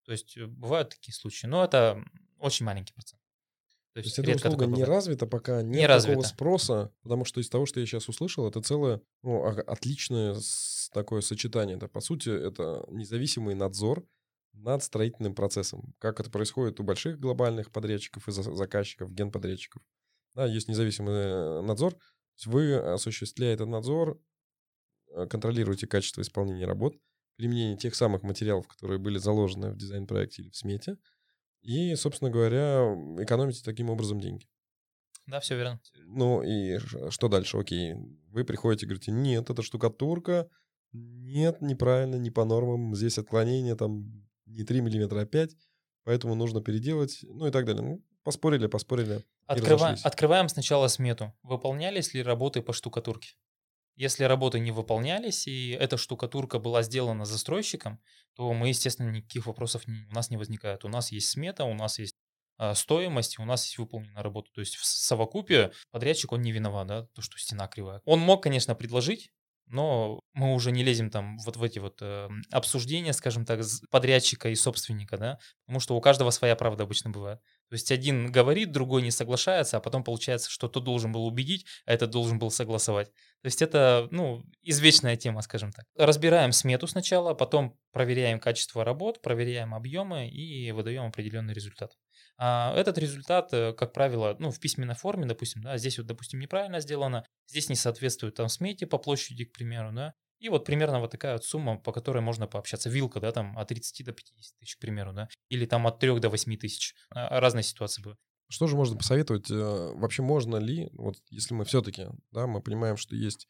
То 0.04 0.12
есть 0.12 0.36
э, 0.36 0.46
бывают 0.46 0.90
такие 0.90 1.14
случаи, 1.14 1.46
но 1.46 1.64
это 1.64 2.02
очень 2.38 2.66
маленький 2.66 2.92
процент. 2.92 3.20
То 3.94 4.00
есть, 4.00 4.14
То 4.16 4.22
есть 4.22 4.40
эта 4.40 4.48
услуга 4.48 4.66
не 4.66 4.84
развита, 4.84 5.26
пока 5.26 5.62
нет 5.62 5.74
не 5.74 5.86
такого 5.86 5.94
развита. 5.94 6.22
спроса, 6.22 6.92
потому 7.02 7.24
что 7.24 7.40
из 7.40 7.48
того, 7.48 7.64
что 7.64 7.80
я 7.80 7.86
сейчас 7.86 8.08
услышал, 8.10 8.46
это 8.46 8.60
целое 8.60 9.00
ну, 9.22 9.42
отличное 9.46 10.36
такое 10.92 11.22
сочетание. 11.22 11.76
Это, 11.76 11.88
по 11.88 12.00
сути, 12.00 12.28
это 12.28 12.84
независимый 12.90 13.54
надзор 13.54 14.06
над 14.52 14.82
строительным 14.82 15.34
процессом. 15.34 15.94
Как 15.98 16.20
это 16.20 16.30
происходит 16.30 16.78
у 16.78 16.82
больших 16.82 17.18
глобальных 17.18 17.70
подрядчиков 17.70 18.28
и 18.28 18.32
заказчиков, 18.32 19.12
генподрядчиков. 19.12 19.82
Да, 20.36 20.44
есть 20.44 20.68
независимый 20.68 21.14
э, 21.14 21.60
вы, 22.44 22.76
осуществляя 22.76 23.54
этот 23.54 23.68
надзор, 23.68 24.20
э, 25.14 25.26
контролируете 25.26 25.86
качество 25.86 26.20
исполнения 26.20 26.66
работ, 26.66 26.94
применение 27.36 27.76
тех 27.76 27.94
самых 27.94 28.22
материалов, 28.22 28.68
которые 28.68 28.98
были 28.98 29.18
заложены 29.18 29.72
в 29.72 29.76
дизайн-проекте 29.76 30.42
или 30.42 30.50
в 30.50 30.56
смете, 30.56 30.98
и, 31.62 31.94
собственно 31.94 32.30
говоря, 32.30 32.94
экономите 33.18 33.62
таким 33.64 33.90
образом 33.90 34.20
деньги. 34.20 34.46
Да, 35.26 35.40
все 35.40 35.56
верно. 35.56 35.80
Ну 36.04 36.42
и 36.42 36.78
что 37.10 37.28
дальше? 37.28 37.58
Окей, 37.58 37.94
вы 38.28 38.44
приходите 38.44 38.86
и 38.86 38.88
говорите, 38.88 39.10
нет, 39.10 39.50
это 39.50 39.62
штукатурка, 39.62 40.48
нет, 40.92 41.60
неправильно, 41.60 42.16
не 42.16 42.30
по 42.30 42.44
нормам, 42.44 42.94
здесь 42.94 43.18
отклонение 43.18 43.74
там 43.74 44.26
не 44.46 44.64
3 44.64 44.80
миллиметра, 44.80 45.20
а 45.20 45.26
5, 45.26 45.56
поэтому 46.04 46.34
нужно 46.34 46.62
переделать, 46.62 47.20
ну 47.22 47.46
и 47.46 47.50
так 47.50 47.66
далее. 47.66 47.82
Ну, 47.82 48.04
поспорили, 48.26 48.66
поспорили. 48.66 49.24
Открыва... 49.46 49.96
Открываем 50.02 50.48
сначала 50.48 50.88
смету. 50.88 51.32
Выполнялись 51.44 52.12
ли 52.12 52.24
работы 52.24 52.60
по 52.60 52.72
штукатурке? 52.72 53.36
Если 53.94 54.24
работы 54.24 54.58
не 54.58 54.72
выполнялись, 54.72 55.46
и 55.46 55.70
эта 55.70 55.96
штукатурка 55.96 56.58
была 56.58 56.82
сделана 56.82 57.24
застройщиком, 57.24 58.00
то 58.34 58.52
мы, 58.52 58.68
естественно, 58.68 59.10
никаких 59.10 59.46
вопросов 59.46 59.86
не, 59.86 60.04
у 60.10 60.12
нас 60.12 60.28
не 60.28 60.36
возникает. 60.36 60.84
У 60.84 60.88
нас 60.88 61.12
есть 61.12 61.30
смета, 61.30 61.64
у 61.66 61.74
нас 61.74 62.00
есть 62.00 62.16
а, 62.58 62.74
стоимость, 62.74 63.38
у 63.38 63.44
нас 63.44 63.64
есть 63.64 63.78
выполненная 63.78 64.24
работа. 64.24 64.50
То 64.52 64.60
есть 64.60 64.74
в 64.74 64.84
совокупе 64.84 65.70
подрядчик, 65.92 66.32
он 66.32 66.42
не 66.42 66.50
виноват, 66.50 66.88
да, 66.88 67.02
то, 67.14 67.22
что 67.22 67.38
стена 67.38 67.68
кривая. 67.68 68.02
Он 68.04 68.18
мог, 68.18 68.42
конечно, 68.42 68.74
предложить, 68.74 69.30
но 69.66 70.20
мы 70.32 70.52
уже 70.54 70.72
не 70.72 70.82
лезем 70.82 71.10
там 71.10 71.38
вот 71.38 71.56
в 71.56 71.62
эти 71.62 71.78
вот 71.78 71.98
э, 72.00 72.28
обсуждения, 72.50 73.12
скажем 73.12 73.44
так, 73.44 73.60
подрядчика 73.90 74.48
и 74.48 74.54
собственника, 74.56 75.16
да, 75.16 75.38
потому 75.64 75.80
что 75.80 75.96
у 75.96 76.00
каждого 76.00 76.30
своя 76.30 76.56
правда 76.56 76.84
обычно 76.84 77.10
бывает. 77.10 77.40
То 77.68 77.74
есть 77.74 77.90
один 77.90 78.30
говорит, 78.30 78.72
другой 78.72 79.02
не 79.02 79.10
соглашается, 79.10 79.76
а 79.76 79.80
потом 79.80 80.04
получается, 80.04 80.50
что 80.50 80.68
тот 80.68 80.84
должен 80.84 81.12
был 81.12 81.26
убедить, 81.26 81.66
а 81.84 81.92
этот 81.92 82.10
должен 82.10 82.38
был 82.38 82.50
согласовать. 82.50 83.08
То 83.42 83.46
есть 83.46 83.62
это, 83.62 84.08
ну, 84.10 84.42
извечная 84.62 85.16
тема, 85.16 85.42
скажем 85.42 85.72
так. 85.72 85.84
Разбираем 85.96 86.52
смету 86.52 86.86
сначала, 86.86 87.34
потом 87.34 87.76
проверяем 87.92 88.38
качество 88.38 88.84
работ, 88.84 89.20
проверяем 89.20 89.74
объемы 89.74 90.28
и 90.28 90.70
выдаем 90.72 91.06
определенный 91.06 91.54
результат. 91.54 91.92
А 92.38 92.74
этот 92.76 92.98
результат, 92.98 93.52
э, 93.52 93.72
как 93.72 93.92
правило, 93.92 94.36
ну, 94.38 94.50
в 94.50 94.60
письменной 94.60 94.94
форме, 94.94 95.26
допустим, 95.26 95.62
да, 95.62 95.78
здесь 95.78 95.98
вот, 95.98 96.06
допустим, 96.06 96.38
неправильно 96.38 96.80
сделано, 96.80 97.24
здесь 97.46 97.68
не 97.68 97.76
соответствует 97.76 98.34
там 98.34 98.48
смете 98.48 98.86
по 98.86 98.98
площади, 98.98 99.44
к 99.44 99.52
примеру, 99.52 99.92
да, 99.92 100.14
и 100.38 100.48
вот 100.48 100.64
примерно 100.64 101.00
вот 101.00 101.10
такая 101.10 101.34
вот 101.34 101.44
сумма, 101.44 101.78
по 101.78 101.92
которой 101.92 102.20
можно 102.22 102.46
пообщаться. 102.46 102.90
Вилка, 102.90 103.20
да, 103.20 103.32
там 103.32 103.56
от 103.58 103.68
30 103.68 104.04
до 104.04 104.12
50 104.12 104.58
тысяч, 104.58 104.76
к 104.76 104.80
примеру, 104.80 105.12
да, 105.12 105.28
или 105.48 105.66
там 105.66 105.86
от 105.86 105.98
3 105.98 106.20
до 106.20 106.28
8 106.28 106.56
тысяч. 106.56 106.94
А, 107.10 107.40
разные 107.40 107.62
ситуации 107.62 108.02
бывают. 108.02 108.20
Что 108.48 108.66
же 108.66 108.76
можно 108.76 108.96
посоветовать? 108.96 109.50
Э, 109.50 109.92
вообще 109.94 110.22
можно 110.22 110.56
ли, 110.56 110.88
вот 110.92 111.16
если 111.30 111.54
мы 111.54 111.64
все-таки, 111.64 112.06
да, 112.30 112.46
мы 112.46 112.60
понимаем, 112.60 112.96
что 112.96 113.16
есть 113.16 113.48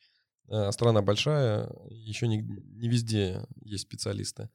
э, 0.49 0.71
страна 0.73 1.03
большая, 1.03 1.71
еще 1.91 2.29
не, 2.29 2.39
не 2.39 2.89
везде 2.89 3.47
есть 3.63 3.85
специалисты. 3.85 4.49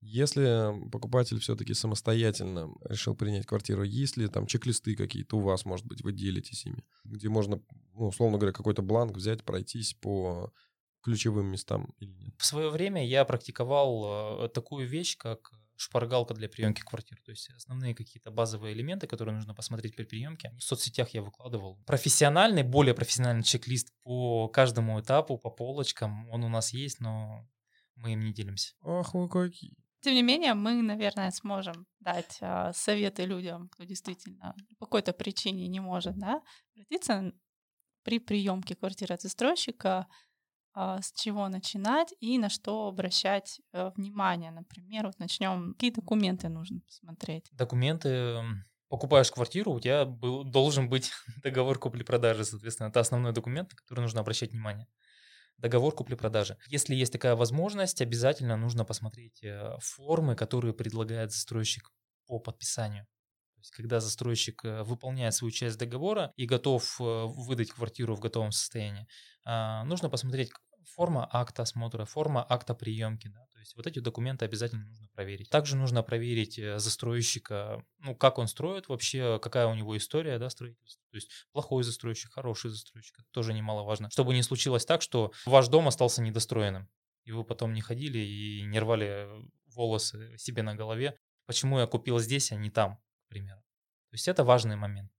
Если 0.00 0.90
покупатель 0.90 1.38
все-таки 1.38 1.72
самостоятельно 1.72 2.70
решил 2.84 3.14
принять 3.14 3.46
квартиру, 3.46 3.84
есть 3.84 4.18
ли 4.18 4.28
там 4.28 4.46
чек-листы 4.46 4.96
какие-то 4.96 5.36
у 5.38 5.40
вас, 5.40 5.64
может 5.64 5.86
быть, 5.86 6.02
вы 6.02 6.12
делитесь 6.12 6.66
ими, 6.66 6.84
где 7.04 7.28
можно, 7.28 7.62
ну, 7.94 8.08
условно 8.08 8.36
говоря, 8.36 8.52
какой-то 8.52 8.82
бланк 8.82 9.16
взять, 9.16 9.44
пройтись 9.44 9.94
по 9.94 10.52
ключевым 11.04 11.46
местам 11.46 11.94
или 11.98 12.12
нет? 12.12 12.34
В 12.38 12.44
свое 12.44 12.70
время 12.70 13.06
я 13.06 13.24
практиковал 13.24 14.44
э, 14.44 14.48
такую 14.48 14.88
вещь, 14.88 15.16
как 15.16 15.52
шпаргалка 15.76 16.34
для 16.34 16.48
приемки 16.48 16.80
квартир. 16.82 17.20
То 17.24 17.30
есть 17.30 17.50
основные 17.50 17.94
какие-то 17.94 18.30
базовые 18.30 18.74
элементы, 18.74 19.06
которые 19.06 19.34
нужно 19.34 19.54
посмотреть 19.54 19.96
при 19.96 20.04
приемке. 20.04 20.52
В 20.58 20.62
соцсетях 20.62 21.10
я 21.10 21.22
выкладывал. 21.22 21.78
Профессиональный, 21.86 22.62
более 22.62 22.94
профессиональный 22.94 23.42
чек-лист 23.42 23.92
по 24.02 24.48
каждому 24.48 25.00
этапу, 25.00 25.38
по 25.38 25.50
полочкам. 25.50 26.28
Он 26.30 26.44
у 26.44 26.48
нас 26.48 26.72
есть, 26.72 27.00
но 27.00 27.48
мы 27.96 28.12
им 28.12 28.20
не 28.20 28.32
делимся. 28.32 28.74
Ах 28.82 29.14
вы 29.14 29.28
какие. 29.28 29.76
Тем 30.00 30.14
не 30.14 30.22
менее, 30.22 30.52
мы, 30.52 30.82
наверное, 30.82 31.30
сможем 31.30 31.86
дать 32.00 32.36
э, 32.40 32.72
советы 32.74 33.24
людям, 33.24 33.68
кто 33.70 33.84
действительно 33.84 34.54
по 34.78 34.84
какой-то 34.84 35.14
причине 35.14 35.66
не 35.66 35.80
может 35.80 36.18
да, 36.18 36.42
обратиться 36.74 37.32
при 38.02 38.18
приемке 38.18 38.74
квартиры 38.76 39.14
от 39.14 39.22
застройщика, 39.22 40.06
с 40.74 41.12
чего 41.12 41.48
начинать 41.48 42.12
и 42.20 42.38
на 42.38 42.48
что 42.48 42.88
обращать 42.88 43.60
э, 43.72 43.90
внимание. 43.96 44.50
Например, 44.50 45.06
вот 45.06 45.18
начнем, 45.18 45.72
какие 45.74 45.92
документы 45.92 46.48
нужно 46.48 46.80
посмотреть. 46.80 47.48
Документы 47.52 48.40
покупаешь 48.88 49.30
квартиру, 49.30 49.72
у 49.72 49.80
тебя 49.80 50.04
был, 50.04 50.44
должен 50.44 50.88
быть 50.88 51.12
договор 51.42 51.78
купли-продажи, 51.78 52.44
соответственно, 52.44 52.88
это 52.88 53.00
основной 53.00 53.32
документ, 53.32 53.70
на 53.70 53.76
который 53.76 54.00
нужно 54.00 54.20
обращать 54.20 54.52
внимание 54.52 54.88
договор 55.58 55.94
купли-продажи. 55.94 56.56
Если 56.68 56.94
есть 56.94 57.12
такая 57.12 57.36
возможность, 57.36 58.02
обязательно 58.02 58.56
нужно 58.56 58.84
посмотреть 58.84 59.42
э, 59.44 59.76
формы, 59.80 60.34
которые 60.34 60.74
предлагает 60.74 61.30
застройщик 61.30 61.90
по 62.26 62.38
подписанию. 62.38 63.06
Когда 63.72 64.00
застройщик 64.00 64.64
э, 64.64 64.82
выполняет 64.82 65.34
свою 65.34 65.52
часть 65.52 65.78
договора 65.78 66.32
и 66.36 66.46
готов 66.46 66.98
выдать 66.98 67.70
квартиру 67.70 68.16
в 68.16 68.20
готовом 68.20 68.52
состоянии, 68.52 69.06
а, 69.44 69.84
нужно 69.84 70.08
посмотреть 70.08 70.50
форма 70.86 71.28
акта 71.30 71.62
осмотра, 71.62 72.04
форма 72.04 72.44
акта 72.48 72.74
приемки. 72.74 73.28
Да? 73.28 73.46
То 73.52 73.58
есть 73.58 73.76
вот 73.76 73.86
эти 73.86 73.98
документы 73.98 74.44
обязательно 74.44 74.84
нужно 74.84 75.08
проверить. 75.08 75.50
Также 75.50 75.76
нужно 75.76 76.02
проверить 76.02 76.58
э, 76.58 76.78
застройщика, 76.78 77.84
ну, 77.98 78.14
как 78.14 78.38
он 78.38 78.48
строит 78.48 78.88
вообще, 78.88 79.38
какая 79.40 79.66
у 79.66 79.74
него 79.74 79.96
история 79.96 80.38
да, 80.38 80.50
строительства. 80.50 81.02
То 81.10 81.16
есть 81.16 81.30
плохой 81.52 81.84
застройщик, 81.84 82.32
хороший 82.32 82.70
застройщик, 82.70 83.18
это 83.18 83.28
тоже 83.30 83.52
немаловажно. 83.52 84.10
Чтобы 84.10 84.34
не 84.34 84.42
случилось 84.42 84.84
так, 84.84 85.02
что 85.02 85.32
ваш 85.46 85.68
дом 85.68 85.88
остался 85.88 86.22
недостроенным, 86.22 86.88
и 87.24 87.32
вы 87.32 87.44
потом 87.44 87.72
не 87.72 87.80
ходили 87.80 88.18
и 88.18 88.62
не 88.62 88.78
рвали 88.78 89.28
волосы 89.74 90.36
себе 90.38 90.62
на 90.62 90.74
голове. 90.74 91.18
Почему 91.46 91.78
я 91.78 91.86
купил 91.86 92.18
здесь, 92.18 92.52
а 92.52 92.56
не 92.56 92.70
там, 92.70 92.96
к 92.96 93.28
примеру. 93.28 93.60
То 94.10 94.14
есть 94.14 94.28
это 94.28 94.44
важный 94.44 94.76
момент. 94.76 95.10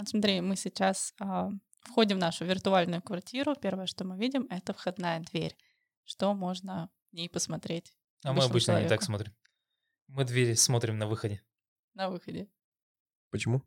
Вот 0.00 0.08
смотри, 0.08 0.40
мы 0.40 0.56
сейчас 0.56 1.12
а, 1.20 1.50
входим 1.82 2.16
в 2.16 2.20
нашу 2.20 2.46
виртуальную 2.46 3.02
квартиру. 3.02 3.54
Первое, 3.54 3.84
что 3.84 4.04
мы 4.04 4.16
видим, 4.16 4.46
это 4.48 4.72
входная 4.72 5.20
дверь. 5.20 5.54
Что 6.04 6.32
можно 6.32 6.88
в 7.12 7.16
ней 7.16 7.28
посмотреть? 7.28 7.92
А 8.24 8.32
мы 8.32 8.42
обычно 8.42 8.72
человеку? 8.72 8.84
не 8.84 8.88
так 8.88 9.02
смотрим. 9.02 9.34
Мы 10.08 10.24
двери 10.24 10.54
смотрим 10.54 10.96
на 10.96 11.06
выходе. 11.06 11.42
На 11.92 12.08
выходе. 12.08 12.48
Почему? 13.30 13.62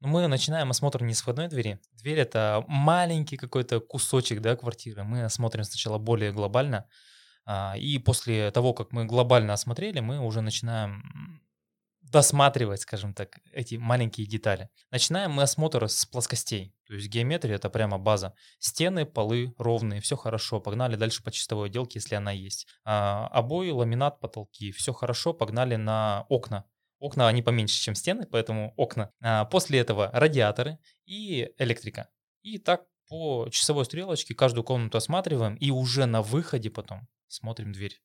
Ну, 0.00 0.08
мы 0.08 0.26
начинаем 0.26 0.70
осмотр 0.70 1.04
не 1.04 1.14
с 1.14 1.20
входной 1.20 1.46
двери. 1.46 1.80
Дверь— 1.92 2.18
это 2.20 2.64
маленький 2.66 3.36
какой-то 3.36 3.78
кусочек 3.78 4.40
да, 4.40 4.56
квартиры. 4.56 5.04
Мы 5.04 5.22
осмотрим 5.22 5.62
сначала 5.62 5.98
более 5.98 6.32
глобально. 6.32 6.88
А, 7.44 7.76
и 7.78 7.98
после 7.98 8.50
того, 8.50 8.74
как 8.74 8.90
мы 8.90 9.04
глобально 9.04 9.52
осмотрели, 9.52 10.00
мы 10.00 10.18
уже 10.18 10.40
начинаем 10.40 11.40
досматривать, 12.10 12.80
скажем 12.80 13.14
так, 13.14 13.38
эти 13.52 13.76
маленькие 13.76 14.26
детали. 14.26 14.68
Начинаем 14.90 15.32
мы 15.32 15.42
осмотр 15.42 15.88
с 15.88 16.06
плоскостей. 16.06 16.74
То 16.86 16.94
есть 16.94 17.08
геометрия 17.08 17.56
это 17.56 17.68
прямо 17.68 17.98
база. 17.98 18.34
Стены, 18.58 19.06
полы 19.06 19.54
ровные, 19.58 20.00
все 20.00 20.16
хорошо. 20.16 20.60
Погнали 20.60 20.96
дальше 20.96 21.22
по 21.22 21.32
чистовой 21.32 21.68
отделке, 21.68 21.98
если 21.98 22.14
она 22.14 22.32
есть. 22.32 22.66
А, 22.84 23.26
обои, 23.28 23.70
ламинат, 23.70 24.20
потолки, 24.20 24.72
все 24.72 24.92
хорошо. 24.92 25.32
Погнали 25.32 25.76
на 25.76 26.26
окна. 26.28 26.64
Окна, 26.98 27.28
они 27.28 27.42
поменьше, 27.42 27.80
чем 27.80 27.94
стены, 27.94 28.26
поэтому 28.26 28.72
окна. 28.76 29.12
А, 29.20 29.44
после 29.44 29.80
этого 29.80 30.10
радиаторы 30.12 30.78
и 31.04 31.50
электрика. 31.58 32.08
И 32.42 32.58
так 32.58 32.84
по 33.08 33.48
часовой 33.50 33.84
стрелочке 33.84 34.34
каждую 34.34 34.64
комнату 34.64 34.98
осматриваем 34.98 35.54
и 35.56 35.70
уже 35.70 36.06
на 36.06 36.22
выходе 36.22 36.70
потом 36.70 37.08
смотрим 37.28 37.72
дверь. 37.72 38.00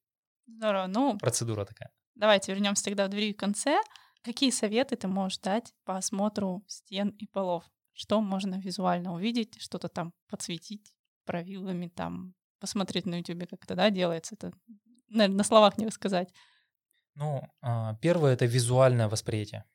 Здорово. 0.47 0.87
Ну, 0.87 1.17
процедура 1.17 1.65
такая. 1.65 1.91
Давайте 2.15 2.53
вернемся 2.53 2.85
тогда 2.85 3.07
в 3.07 3.09
двери 3.09 3.33
в 3.33 3.37
конце. 3.37 3.79
Какие 4.23 4.51
советы 4.51 4.95
ты 4.95 5.07
можешь 5.07 5.39
дать 5.39 5.73
по 5.83 5.97
осмотру 5.97 6.63
стен 6.67 7.09
и 7.09 7.25
полов? 7.27 7.63
Что 7.93 8.21
можно 8.21 8.55
визуально 8.55 9.13
увидеть, 9.13 9.61
что-то 9.61 9.87
там 9.87 10.13
подсветить 10.29 10.93
правилами, 11.25 11.87
там 11.87 12.33
посмотреть 12.59 13.05
на 13.05 13.15
YouTube, 13.15 13.49
как 13.49 13.63
это 13.63 13.75
да, 13.75 13.89
делается. 13.89 14.35
Это, 14.35 14.53
наверное, 15.09 15.37
на 15.37 15.43
словах 15.43 15.77
не 15.77 15.87
рассказать. 15.87 16.33
Ну, 17.15 17.41
а, 17.61 17.95
первое— 17.95 18.33
это 18.33 18.45
визуальное 18.45 19.09
восприятие. 19.09 19.65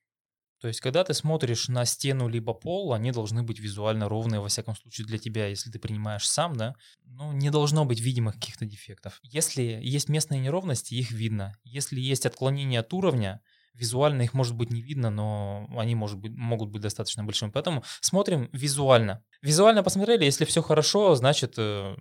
То 0.61 0.69
есть, 0.69 0.81
когда 0.81 1.05
ты 1.05 1.13
смотришь 1.13 1.69
на 1.69 1.85
стену 1.85 2.29
либо 2.29 2.55
пол, 2.55 2.93
они 2.95 3.13
должны 3.13 3.43
быть 3.43 3.59
визуально 3.59 4.09
ровные, 4.09 4.41
во 4.41 4.49
всяком 4.49 4.75
случае, 4.75 5.07
для 5.07 5.19
тебя, 5.19 5.47
если 5.47 5.71
ты 5.71 5.79
принимаешь 5.79 6.27
сам, 6.29 6.57
да, 6.57 6.75
ну, 7.05 7.33
не 7.33 7.51
должно 7.51 7.85
быть 7.85 8.01
видимых 8.01 8.35
каких-то 8.35 8.65
дефектов. 8.65 9.19
Если 9.23 9.63
есть 9.63 10.09
местные 10.09 10.41
неровности, 10.41 10.95
их 10.95 11.11
видно. 11.11 11.55
Если 11.65 12.01
есть 12.01 12.25
отклонения 12.25 12.81
от 12.81 12.93
уровня, 12.95 13.43
визуально 13.75 14.23
их 14.23 14.33
может 14.33 14.55
быть 14.55 14.71
не 14.71 14.81
видно, 14.81 15.11
но 15.11 15.69
они 15.77 15.95
может 15.95 16.19
быть, 16.19 16.33
могут 16.33 16.71
быть 16.71 16.83
достаточно 16.83 17.23
большими. 17.23 17.51
Поэтому 17.51 17.85
смотрим 18.01 18.49
визуально. 18.53 19.23
Визуально 19.43 19.83
посмотрели, 19.83 20.25
если 20.25 20.47
все 20.47 20.63
хорошо, 20.63 21.15
значит, 21.15 21.55
э, 21.59 21.95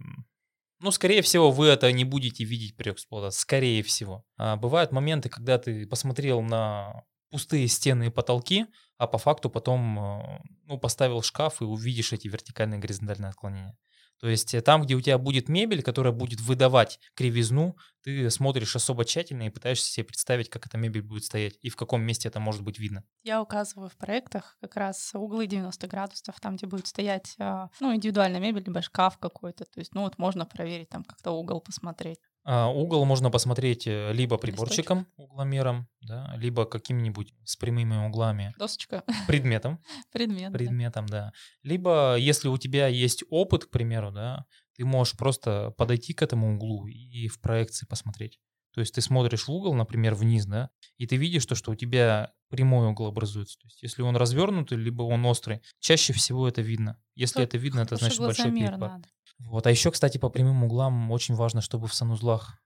ну, 0.79 0.91
скорее 0.91 1.21
всего, 1.21 1.51
вы 1.51 1.67
это 1.67 1.91
не 1.91 2.05
будете 2.05 2.43
видеть 2.43 2.75
при 2.77 2.91
эксплуатации. 2.91 3.39
Скорее 3.39 3.83
всего. 3.83 4.23
А 4.37 4.55
бывают 4.55 4.91
моменты, 4.91 5.29
когда 5.29 5.57
ты 5.57 5.85
посмотрел 5.87 6.41
на 6.41 7.03
пустые 7.35 7.67
стены 7.67 8.07
и 8.07 8.09
потолки, 8.09 8.65
а 8.97 9.07
по 9.07 9.17
факту 9.17 9.49
потом 9.49 9.99
э, 9.99 10.39
ну, 10.67 10.77
поставил 10.77 11.21
шкаф 11.21 11.61
и 11.61 11.65
увидишь 11.65 12.13
эти 12.13 12.29
вертикальные 12.29 12.79
горизонтальные 12.79 13.27
отклонения. 13.27 13.77
То 14.21 14.29
есть 14.29 14.53
э, 14.53 14.61
там, 14.61 14.83
где 14.83 14.95
у 14.95 15.01
тебя 15.01 15.17
будет 15.17 15.49
мебель, 15.49 15.83
которая 15.83 16.13
будет 16.13 16.39
выдавать 16.39 16.97
кривизну, 17.13 17.75
ты 18.03 18.31
смотришь 18.31 18.73
особо 18.77 19.03
тщательно 19.03 19.47
и 19.47 19.49
пытаешься 19.49 19.91
себе 19.91 20.05
представить, 20.05 20.49
как 20.49 20.65
эта 20.65 20.77
мебель 20.77 21.01
будет 21.01 21.25
стоять 21.25 21.57
и 21.61 21.67
в 21.67 21.75
каком 21.75 22.03
месте 22.03 22.29
это 22.29 22.39
может 22.39 22.61
быть 22.61 22.79
видно. 22.79 23.03
Я 23.23 23.41
указываю 23.41 23.89
в 23.89 23.97
проектах 23.97 24.55
как 24.61 24.77
раз 24.77 25.11
углы 25.13 25.45
90 25.45 25.87
градусов, 25.87 26.39
там, 26.39 26.55
где 26.55 26.67
будет 26.67 26.87
стоять 26.87 27.35
а, 27.37 27.67
ну, 27.81 27.93
индивидуальная 27.93 28.39
мебель, 28.39 28.63
либо 28.65 28.81
шкаф 28.81 29.17
какой-то. 29.17 29.65
То 29.65 29.81
есть, 29.81 29.93
ну 29.93 30.03
вот 30.03 30.17
можно 30.19 30.45
проверить, 30.45 30.87
там 30.87 31.03
как-то 31.03 31.31
угол 31.31 31.59
посмотреть. 31.59 32.19
А, 32.47 32.69
угол 32.69 33.03
можно 33.05 33.31
посмотреть 33.31 33.87
э, 33.87 34.13
либо 34.13 34.37
приборчиком, 34.37 35.07
угломером, 35.17 35.87
да, 36.01 36.35
либо 36.37 36.65
каким-нибудь 36.65 37.33
с 37.43 37.55
прямыми 37.55 38.05
углами. 38.05 38.53
Досочка. 38.59 39.03
Предметом. 39.27 39.81
Предмет. 40.13 40.53
Предметом, 40.53 41.07
да. 41.07 41.17
да. 41.17 41.33
Либо, 41.63 42.15
если 42.17 42.47
у 42.47 42.57
тебя 42.59 42.85
есть 42.85 43.23
опыт, 43.31 43.65
к 43.65 43.71
примеру, 43.71 44.11
да, 44.11 44.45
ты 44.75 44.85
можешь 44.85 45.17
просто 45.17 45.71
подойти 45.71 46.13
к 46.13 46.21
этому 46.21 46.53
углу 46.53 46.85
и 46.85 47.27
в 47.27 47.41
проекции 47.41 47.87
посмотреть. 47.87 48.39
То 48.75 48.81
есть 48.81 48.93
ты 48.93 49.01
смотришь 49.01 49.47
в 49.47 49.51
угол, 49.51 49.73
например, 49.73 50.13
вниз, 50.13 50.45
да, 50.45 50.69
и 50.97 51.07
ты 51.07 51.15
видишь 51.15 51.45
то, 51.47 51.55
что 51.55 51.71
у 51.71 51.75
тебя 51.75 52.33
прямой 52.49 52.87
угол 52.87 53.07
образуется. 53.07 53.57
То 53.57 53.67
есть 53.67 53.81
если 53.81 54.03
он 54.03 54.17
развернутый, 54.17 54.77
либо 54.77 55.01
он 55.01 55.25
острый, 55.25 55.61
чаще 55.79 56.13
всего 56.13 56.47
это 56.47 56.61
видно. 56.61 57.01
Если 57.15 57.39
Тут 57.39 57.43
это 57.43 57.57
видно, 57.57 57.79
это 57.79 57.95
значит 57.95 58.19
большой 58.19 58.51
перепад. 58.51 58.79
надо. 58.79 59.07
Вот. 59.39 59.67
А 59.67 59.71
еще, 59.71 59.91
кстати, 59.91 60.17
по 60.17 60.29
прямым 60.29 60.63
углам 60.63 61.11
очень 61.11 61.35
важно, 61.35 61.61
чтобы 61.61 61.87
в 61.87 61.93
санузлах 61.93 62.57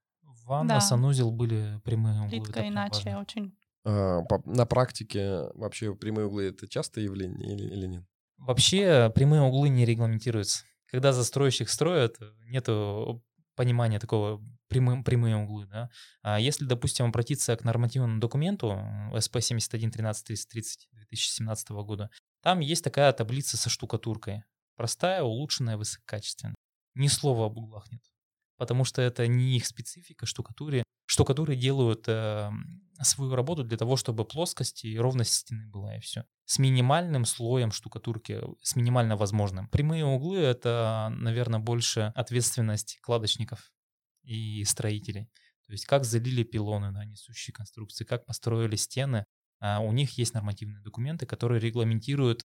ванна, 0.46 0.76
Да. 0.76 0.82
санузел 0.82 1.32
были 1.32 1.80
прямые 1.84 2.20
углы. 2.22 2.30
Плитка 2.30 2.60
Это 2.60 2.68
иначе 2.70 2.96
важно. 3.06 3.20
очень... 3.22 3.56
А, 3.86 4.22
по- 4.24 4.42
на 4.46 4.66
практике 4.66 5.50
вообще 5.56 5.96
прямые 5.96 6.28
углы 6.28 6.46
это 6.50 6.68
частое 6.68 7.04
явление 7.06 7.54
или, 7.56 7.68
или 7.74 7.86
нет? 7.88 8.04
Вообще 8.38 9.12
прямые 9.14 9.42
углы 9.42 9.70
не 9.70 9.86
регламентируются. 9.86 10.64
Когда 10.88 11.12
застройщик 11.14 11.70
строит, 11.70 12.18
нету 12.46 13.24
понимания 13.56 14.00
такого 14.00 14.42
прямым, 14.70 15.04
прямые 15.04 15.36
углы. 15.38 15.66
Да? 15.68 15.90
А 16.22 16.40
если, 16.40 16.66
допустим, 16.66 17.06
обратиться 17.06 17.56
к 17.58 17.64
нормативному 17.64 18.20
документу 18.20 18.80
СП 19.20 19.42
71 19.42 19.92
13 19.92 20.26
30 20.26 20.50
30 20.50 20.88
2017 20.94 21.70
года, 21.72 22.10
там 22.42 22.60
есть 22.60 22.84
такая 22.84 23.12
таблица 23.14 23.58
со 23.58 23.70
штукатуркой. 23.70 24.44
Простая, 24.78 25.24
улучшенная, 25.24 25.76
высококачественная. 25.78 26.56
Ни 27.00 27.08
слова 27.08 27.46
об 27.46 27.58
углах 27.58 27.90
нет. 27.92 28.02
Потому 28.58 28.84
что 28.84 29.02
это 29.02 29.26
не 29.26 29.56
их 29.56 29.66
специфика 29.66 30.26
штукатуре. 30.26 30.84
Штукатуры 31.06 31.56
делают 31.56 32.04
э, 32.08 32.52
свою 33.02 33.36
работу 33.36 33.64
для 33.64 33.78
того, 33.78 33.96
чтобы 33.96 34.26
плоскость 34.26 34.84
и 34.84 35.00
ровность 35.00 35.34
стены 35.34 35.66
была, 35.68 35.96
и 35.96 36.02
все. 36.02 36.26
С 36.44 36.60
минимальным 36.60 37.24
слоем 37.24 37.72
штукатурки, 37.72 38.42
с 38.62 38.76
минимально 38.76 39.16
возможным. 39.16 39.70
Прямые 39.70 40.04
углы— 40.06 40.38
это, 40.40 41.10
наверное, 41.16 41.62
больше 41.62 42.12
ответственность 42.16 43.00
кладочников 43.02 43.72
и 44.24 44.66
строителей. 44.66 45.30
То 45.66 45.72
есть 45.72 45.86
как 45.86 46.04
залили 46.04 46.44
пилоны 46.44 46.92
на 46.92 47.06
несущие 47.06 47.54
конструкции, 47.54 48.04
как 48.04 48.26
построили 48.26 48.76
стены. 48.76 49.26
А 49.62 49.80
у 49.80 49.94
них 49.94 50.18
есть 50.18 50.34
нормативные 50.34 50.82
документы, 50.82 51.26
которые 51.26 51.62
регламентируют 51.62 52.44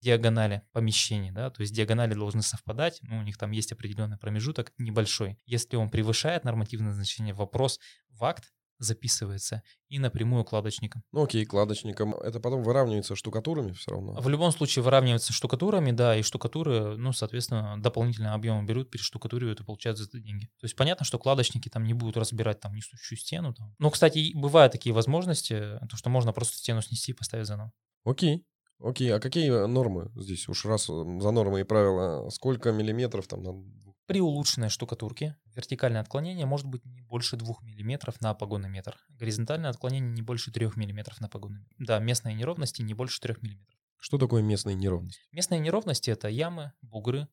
диагонали 0.00 0.62
помещений, 0.72 1.30
да, 1.30 1.50
то 1.50 1.60
есть 1.60 1.74
диагонали 1.74 2.14
должны 2.14 2.42
совпадать, 2.42 2.98
ну, 3.02 3.18
у 3.18 3.22
них 3.22 3.36
там 3.36 3.50
есть 3.50 3.72
определенный 3.72 4.18
промежуток 4.18 4.72
небольшой. 4.78 5.38
Если 5.46 5.76
он 5.76 5.90
превышает 5.90 6.44
нормативное 6.44 6.92
значение, 6.92 7.34
вопрос 7.34 7.80
в 8.10 8.24
акт 8.24 8.52
записывается 8.78 9.62
и 9.88 9.98
напрямую 9.98 10.44
кладочникам. 10.44 11.02
Ну 11.12 11.24
окей, 11.24 11.44
кладочником. 11.44 12.14
Это 12.14 12.40
потом 12.40 12.62
выравнивается 12.62 13.16
штукатурами 13.16 13.72
все 13.72 13.90
равно. 13.90 14.14
В 14.20 14.28
любом 14.28 14.52
случае 14.52 14.82
выравнивается 14.82 15.32
штукатурами, 15.32 15.90
да, 15.90 16.16
и 16.16 16.22
штукатуры, 16.22 16.96
ну, 16.96 17.12
соответственно, 17.12 17.80
дополнительные 17.82 18.32
объемы 18.32 18.64
берут, 18.64 18.90
перештукатуривают 18.90 19.60
и 19.60 19.64
получают 19.64 19.98
за 19.98 20.04
это 20.04 20.20
деньги. 20.20 20.46
То 20.60 20.64
есть 20.64 20.76
понятно, 20.76 21.04
что 21.04 21.18
кладочники 21.18 21.68
там 21.68 21.84
не 21.84 21.94
будут 21.94 22.16
разбирать 22.16 22.60
там 22.60 22.74
несущую 22.74 23.18
стену. 23.18 23.52
Там. 23.52 23.74
Ну, 23.78 23.90
кстати, 23.90 24.32
бывают 24.34 24.72
такие 24.72 24.94
возможности, 24.94 25.78
то, 25.88 25.96
что 25.96 26.08
можно 26.10 26.32
просто 26.32 26.56
стену 26.56 26.82
снести 26.82 27.12
и 27.12 27.14
поставить 27.14 27.46
заново. 27.46 27.72
Окей. 28.04 28.44
Окей, 28.80 29.12
а 29.12 29.18
какие 29.20 29.66
нормы 29.66 30.10
здесь? 30.14 30.48
Уж 30.48 30.64
раз 30.64 30.88
э, 30.88 30.92
за 30.92 31.30
нормы 31.30 31.60
и 31.60 31.64
правила, 31.64 32.28
сколько 32.30 32.70
миллиметров 32.72 33.26
там 33.26 33.42
надо? 33.42 33.58
При 34.06 34.20
улучшенной 34.20 34.68
штукатурке 34.70 35.36
вертикальное 35.54 36.00
отклонение 36.00 36.46
может 36.46 36.66
быть 36.66 36.84
не 36.86 37.02
больше 37.02 37.36
2 37.36 37.56
мм 37.60 38.14
на 38.20 38.34
погонный 38.34 38.70
метр. 38.70 38.96
Горизонтальное 39.10 39.70
отклонение 39.70 40.10
не 40.12 40.22
больше 40.22 40.50
3 40.52 40.66
мм 40.76 41.12
на 41.20 41.28
погонный 41.28 41.60
метр. 41.60 41.74
Да, 41.78 41.98
местные 41.98 42.34
неровности 42.34 42.82
не 42.82 42.94
больше 42.94 43.20
3 43.20 43.34
мм. 43.42 43.66
Что 43.98 44.16
такое 44.16 44.42
местные 44.42 44.76
неровности? 44.76 45.20
Местные 45.32 45.60
неровности— 45.60 46.10
это 46.12 46.28
ямы, 46.28 46.72
бугры. 46.80 47.28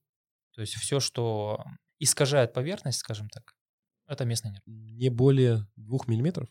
То 0.56 0.62
есть 0.62 0.74
все, 0.74 1.00
что 1.00 1.64
искажает 2.00 2.54
поверхность, 2.54 3.00
скажем 3.00 3.30
так, 3.30 3.54
это 4.08 4.26
местные 4.26 4.52
неровности. 4.54 4.98
Не 5.00 5.10
более 5.10 5.68
двух 5.76 6.08
миллиметров? 6.08 6.50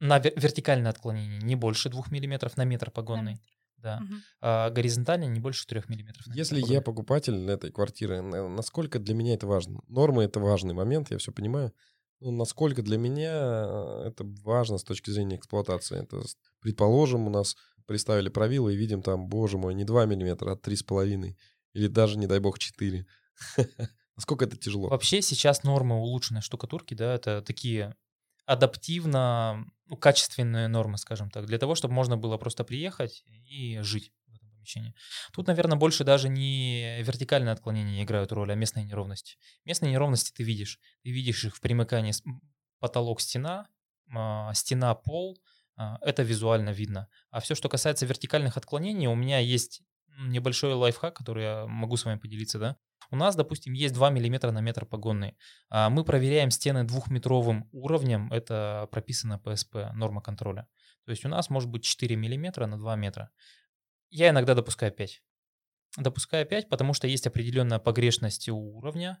На 0.00 0.18
вер- 0.18 0.38
вертикальное 0.40 0.90
отклонение 0.92 1.40
не 1.40 1.56
больше 1.56 1.88
2 1.90 2.04
мм 2.10 2.50
на 2.56 2.64
метр 2.64 2.90
погонный. 2.90 3.40
Да. 3.78 4.00
Мгм. 4.00 4.22
А 4.40 4.70
горизонтальное 4.70 5.28
не 5.28 5.40
больше 5.40 5.66
3 5.66 5.88
мм. 5.88 6.12
Если 6.34 6.60
я 6.60 6.80
покупатель 6.80 7.48
этой 7.48 7.70
квартиры, 7.70 8.20
на- 8.20 8.48
насколько 8.48 8.98
для 8.98 9.14
меня 9.14 9.34
это 9.34 9.46
важно? 9.46 9.80
Нормы— 9.88 10.22
это 10.24 10.40
важный 10.40 10.74
момент, 10.74 11.10
я 11.10 11.18
все 11.18 11.32
понимаю. 11.32 11.72
Но 12.20 12.32
насколько 12.32 12.82
для 12.82 12.98
меня 12.98 13.32
э, 13.32 14.08
это 14.08 14.24
важно 14.42 14.78
с 14.78 14.84
точки 14.84 15.10
зрения 15.10 15.36
эксплуатации? 15.36 16.02
Это, 16.02 16.22
предположим, 16.60 17.26
у 17.26 17.30
нас 17.30 17.56
приставили 17.86 18.28
правило 18.28 18.68
и 18.68 18.76
видим 18.76 19.02
там, 19.02 19.28
боже 19.28 19.56
мой, 19.56 19.74
не 19.74 19.84
2 19.84 20.04
миллиметра, 20.06 20.52
а 20.52 20.56
3,5. 20.56 21.36
Или 21.74 21.86
даже, 21.86 22.18
не 22.18 22.26
дай 22.26 22.40
бог, 22.40 22.58
4. 22.58 23.06
Насколько 24.16 24.46
это 24.46 24.56
тяжело? 24.56 24.88
Вообще 24.88 25.22
сейчас 25.22 25.62
нормы 25.62 25.96
улучшенной 26.00 26.40
штукатурки, 26.42 26.94
да, 26.94 27.14
это 27.14 27.40
такие 27.40 27.94
адаптивно 28.48 29.66
ну, 29.84 29.96
качественные 29.96 30.68
нормы, 30.68 30.96
скажем 30.96 31.30
так, 31.30 31.44
для 31.44 31.58
того, 31.58 31.74
чтобы 31.74 31.92
можно 31.92 32.16
было 32.16 32.38
просто 32.38 32.64
приехать 32.64 33.22
и 33.26 33.78
жить 33.82 34.10
в 34.26 34.34
этом 34.34 34.50
помещении. 34.50 34.94
Тут, 35.34 35.48
наверное, 35.48 35.76
больше 35.76 36.02
даже 36.02 36.30
не 36.30 37.02
вертикальные 37.02 37.52
отклонения 37.52 38.02
играют 38.02 38.32
роль, 38.32 38.50
а 38.50 38.54
местные 38.54 38.86
неровности. 38.86 39.36
Местные 39.66 39.92
неровности 39.92 40.32
ты 40.32 40.44
видишь. 40.44 40.80
Ты 41.02 41.10
видишь 41.10 41.44
их 41.44 41.56
в 41.56 41.60
примыкании 41.60 42.14
потолок-стена, 42.80 43.68
стена-пол. 44.54 45.38
а, 45.76 45.98
Это 46.00 46.22
визуально 46.22 46.70
видно. 46.70 47.08
А 47.30 47.40
все, 47.40 47.54
что 47.54 47.68
касается 47.68 48.06
вертикальных 48.06 48.56
отклонений, 48.56 49.08
у 49.08 49.14
меня 49.14 49.40
есть 49.40 49.82
небольшой 50.20 50.72
лайфхак, 50.72 51.14
который 51.14 51.44
я 51.44 51.66
могу 51.66 51.98
с 51.98 52.06
вами 52.06 52.18
поделиться, 52.18 52.58
да. 52.58 52.76
У 53.10 53.16
нас, 53.16 53.36
допустим, 53.36 53.72
есть 53.72 53.94
2 53.94 54.10
мм 54.10 54.50
на 54.52 54.60
метр 54.60 54.84
погонный. 54.84 55.36
А 55.70 55.88
Мы 55.88 56.04
проверяем 56.04 56.50
стены 56.50 56.84
двухметровым 56.84 57.68
уровнем, 57.72 58.30
это 58.32 58.88
прописано 58.90 59.38
ПСП, 59.38 59.92
норма 59.94 60.20
контроля. 60.20 60.68
То 61.04 61.10
есть 61.10 61.24
у 61.24 61.28
нас 61.28 61.48
может 61.48 61.70
быть 61.70 61.84
4 61.84 62.16
мм 62.16 62.66
на 62.66 62.76
2 62.76 62.96
метра. 62.96 63.30
Я 64.10 64.28
иногда 64.28 64.54
допускаю 64.54 64.92
5. 64.92 65.22
Допускаю 65.96 66.46
5, 66.46 66.68
потому 66.68 66.92
что 66.92 67.06
есть 67.06 67.26
определенная 67.26 67.78
погрешность 67.78 68.48
у 68.48 68.56
уровня. 68.56 69.18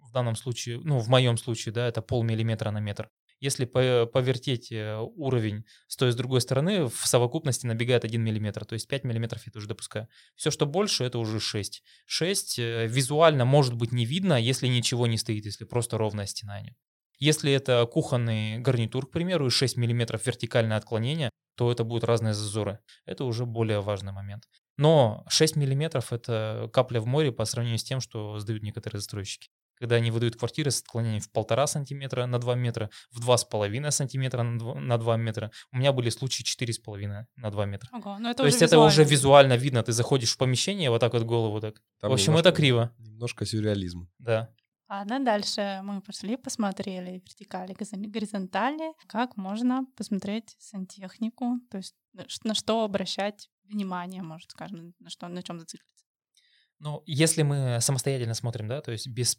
В 0.00 0.12
данном 0.12 0.36
случае, 0.36 0.80
ну, 0.84 0.98
в 0.98 1.08
моем 1.08 1.38
случае, 1.38 1.72
да, 1.72 1.86
это 1.88 2.02
полмиллиметра 2.02 2.70
на 2.70 2.80
метр. 2.80 3.10
Если 3.42 3.64
по- 3.64 4.06
повертеть 4.06 4.70
э, 4.70 4.96
уровень 4.98 5.64
с 5.88 5.96
той 5.96 6.10
и 6.10 6.12
с 6.12 6.14
другой 6.14 6.40
стороны, 6.40 6.86
в 6.86 7.06
совокупности 7.06 7.66
набегает 7.66 8.04
1 8.04 8.22
мм, 8.22 8.64
то 8.64 8.74
есть 8.74 8.86
5 8.86 9.02
мм 9.02 9.36
я 9.44 9.52
тоже 9.52 9.66
допускаю. 9.66 10.06
Все, 10.36 10.52
что 10.52 10.64
больше, 10.64 11.02
это 11.02 11.18
уже 11.18 11.40
6. 11.40 11.82
6 12.06 12.58
э, 12.60 12.86
визуально 12.86 13.44
может 13.44 13.74
быть 13.74 13.90
не 13.90 14.04
видно, 14.04 14.40
если 14.40 14.68
ничего 14.68 15.08
не 15.08 15.18
стоит, 15.18 15.44
если 15.44 15.64
просто 15.64 15.98
ровная 15.98 16.26
стена 16.26 16.60
нет. 16.60 16.76
Если 17.18 17.52
это 17.52 17.84
кухонный 17.86 18.58
гарнитур, 18.58 19.08
к 19.08 19.10
примеру, 19.10 19.48
и 19.48 19.50
6 19.50 19.76
мм 19.76 20.20
вертикальное 20.24 20.76
отклонение, 20.76 21.30
то 21.56 21.72
это 21.72 21.82
будут 21.82 22.04
разные 22.04 22.34
зазоры. 22.34 22.78
Это 23.06 23.24
уже 23.24 23.44
более 23.44 23.80
важный 23.80 24.12
момент. 24.12 24.44
Но 24.76 25.24
6 25.28 25.56
мм 25.56 26.00
это 26.12 26.70
капля 26.72 27.00
в 27.00 27.06
море 27.06 27.32
по 27.32 27.44
сравнению 27.44 27.78
с 27.80 27.84
тем, 27.84 28.00
что 28.00 28.38
сдают 28.38 28.62
некоторые 28.62 29.00
застройщики. 29.00 29.48
Когда 29.82 29.96
они 29.96 30.12
выдают 30.12 30.36
квартиры 30.36 30.70
с 30.70 30.80
отклонением 30.80 31.20
в 31.20 31.28
полтора 31.32 31.66
сантиметра 31.66 32.24
на 32.26 32.38
2 32.38 32.54
метра, 32.54 32.88
в 33.10 33.18
два 33.18 33.36
с 33.36 33.44
половиной 33.44 33.90
сантиметра 33.90 34.44
на 34.44 34.56
2, 34.56 34.74
на 34.80 34.96
2 34.96 35.16
метра. 35.16 35.50
У 35.72 35.76
меня 35.76 35.92
были 35.92 36.08
случаи 36.08 36.44
4,5 36.44 37.24
на 37.34 37.50
2 37.50 37.66
метра. 37.66 37.88
Ого, 37.92 38.16
ну 38.20 38.28
это 38.28 38.36
То 38.36 38.42
уже 38.44 38.52
есть 38.52 38.62
это 38.62 38.78
уже 38.78 39.02
визуально. 39.02 39.10
визуально 39.10 39.52
видно. 39.56 39.82
Ты 39.82 39.90
заходишь 39.90 40.34
в 40.34 40.38
помещение, 40.38 40.88
вот 40.88 41.00
так 41.00 41.14
вот 41.14 41.24
голову 41.24 41.60
так. 41.60 41.82
Там 42.00 42.10
в 42.10 42.14
общем, 42.14 42.26
немножко- 42.32 42.48
это 42.50 42.56
криво. 42.56 42.94
Немножко 42.98 43.44
сюрреализм. 43.44 44.08
Да. 44.20 44.54
Ладно, 44.88 45.18
дальше 45.24 45.80
мы 45.82 46.00
пошли, 46.00 46.36
посмотрели 46.36 47.14
вертикали, 47.14 47.72
горизон- 47.72 48.06
горизонтали. 48.08 48.92
Как 49.08 49.36
можно 49.36 49.84
посмотреть 49.96 50.54
сантехнику? 50.60 51.58
То 51.72 51.78
есть 51.78 51.96
на 52.12 52.28
ш- 52.28 52.38
на 52.44 52.54
что 52.54 52.84
обращать 52.84 53.48
внимание, 53.64 54.22
может, 54.22 54.52
скажем, 54.52 54.94
на 55.00 55.10
что, 55.10 55.26
на 55.26 55.42
чем 55.42 55.58
зациклиться? 55.58 56.04
Ну, 56.78 57.02
если 57.06 57.42
мы 57.42 57.78
самостоятельно 57.80 58.34
смотрим, 58.34 58.68
да, 58.68 58.80
то 58.80 58.92
есть 58.92 59.08
без. 59.08 59.38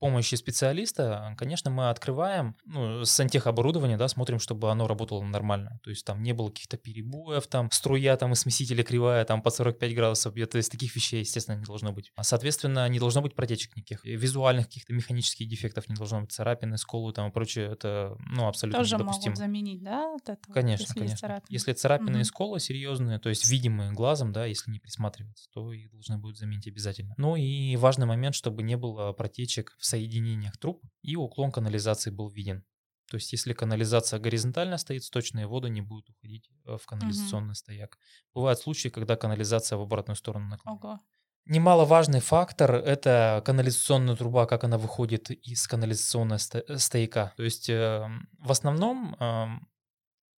Помощи 0.00 0.34
специалиста, 0.34 1.34
конечно, 1.38 1.70
мы 1.70 1.90
открываем 1.90 2.56
ну, 2.64 3.04
сантехоборудование, 3.04 3.96
да, 3.96 4.08
смотрим, 4.08 4.38
чтобы 4.40 4.70
оно 4.70 4.88
работало 4.88 5.22
нормально. 5.22 5.78
То 5.84 5.90
есть 5.90 6.04
там 6.04 6.22
не 6.22 6.32
было 6.32 6.48
каких-то 6.48 6.76
перебоев, 6.76 7.46
там 7.46 7.70
струя 7.70 8.16
там 8.16 8.32
из 8.32 8.40
смесителя 8.40 8.82
кривая, 8.82 9.24
там 9.24 9.42
по 9.42 9.50
45 9.50 9.94
градусов 9.94 10.34
бьет. 10.34 10.50
То 10.50 10.56
есть 10.56 10.72
таких 10.72 10.96
вещей, 10.96 11.20
естественно, 11.20 11.56
не 11.56 11.64
должно 11.64 11.92
быть. 11.92 12.10
А, 12.16 12.24
Соответственно, 12.24 12.88
не 12.88 12.98
должно 12.98 13.22
быть 13.22 13.34
протечек 13.34 13.76
никаких. 13.76 14.04
И 14.04 14.16
Визуальных 14.16 14.66
каких-то 14.66 14.92
механических 14.92 15.48
дефектов 15.48 15.88
не 15.88 15.94
должно 15.94 16.22
быть. 16.22 16.32
Царапины, 16.32 16.78
сколы 16.78 17.12
там 17.12 17.28
и 17.28 17.32
прочее. 17.32 17.66
Это, 17.70 18.16
ну, 18.30 18.48
абсолютно 18.48 18.80
Тоже 18.80 18.96
недопустимо. 18.96 19.24
могут 19.32 19.38
заменить, 19.38 19.82
да, 19.82 20.08
вот 20.08 20.22
это 20.22 20.40
вот, 20.48 20.54
Конечно, 20.54 20.82
если 20.82 20.94
конечно. 20.94 21.16
царапины? 21.18 21.46
Если 21.54 21.72
царапины 21.74 22.10
Мгм. 22.10 22.20
и 22.20 22.24
сколы 22.24 22.60
серьезные, 22.60 23.18
то 23.18 23.28
есть 23.28 23.46
видимые 23.46 23.92
глазом, 23.92 24.32
да, 24.32 24.46
если 24.46 24.70
не 24.70 24.78
присматриваться, 24.78 25.48
то 25.52 25.72
их 25.72 25.90
должны 25.90 26.16
будут 26.18 26.38
заменить 26.38 26.66
обязательно. 26.66 27.14
Ну 27.18 27.36
и 27.36 27.76
важный 27.76 28.06
момент, 28.06 28.34
чтобы 28.34 28.62
не 28.62 28.76
было 28.76 29.12
протечек 29.12 29.76
в 29.78 29.84
соединениях 29.90 30.56
труб 30.58 30.82
и 31.02 31.16
уклон 31.16 31.52
канализации 31.52 32.10
был 32.10 32.28
виден. 32.28 32.64
То 33.10 33.16
есть 33.16 33.32
если 33.32 33.52
канализация 33.54 34.20
горизонтально 34.20 34.78
стоит, 34.78 35.02
сточные 35.02 35.46
воды 35.46 35.68
не 35.68 35.80
будут 35.80 36.10
уходить 36.10 36.48
э, 36.64 36.76
в 36.80 36.86
канализационный 36.86 37.54
стояк. 37.54 37.98
Бывают 38.34 38.60
случаи, 38.60 38.88
когда 38.88 39.16
канализация 39.16 39.78
в 39.78 39.82
обратную 39.82 40.16
сторону 40.16 40.46
наклонена. 40.46 40.80
Ого. 40.82 41.00
Немаловажный 41.46 42.20
фактор— 42.20 42.74
это 42.74 43.42
канализационная 43.44 44.14
труба, 44.14 44.46
как 44.46 44.64
она 44.64 44.78
выходит 44.78 45.30
из 45.30 45.66
канализационного 45.66 46.38
ста- 46.38 46.78
стояка. 46.78 47.32
То 47.36 47.42
есть 47.42 47.68
э, 47.68 48.08
в 48.38 48.50
основном 48.52 49.16
э, 49.18 49.46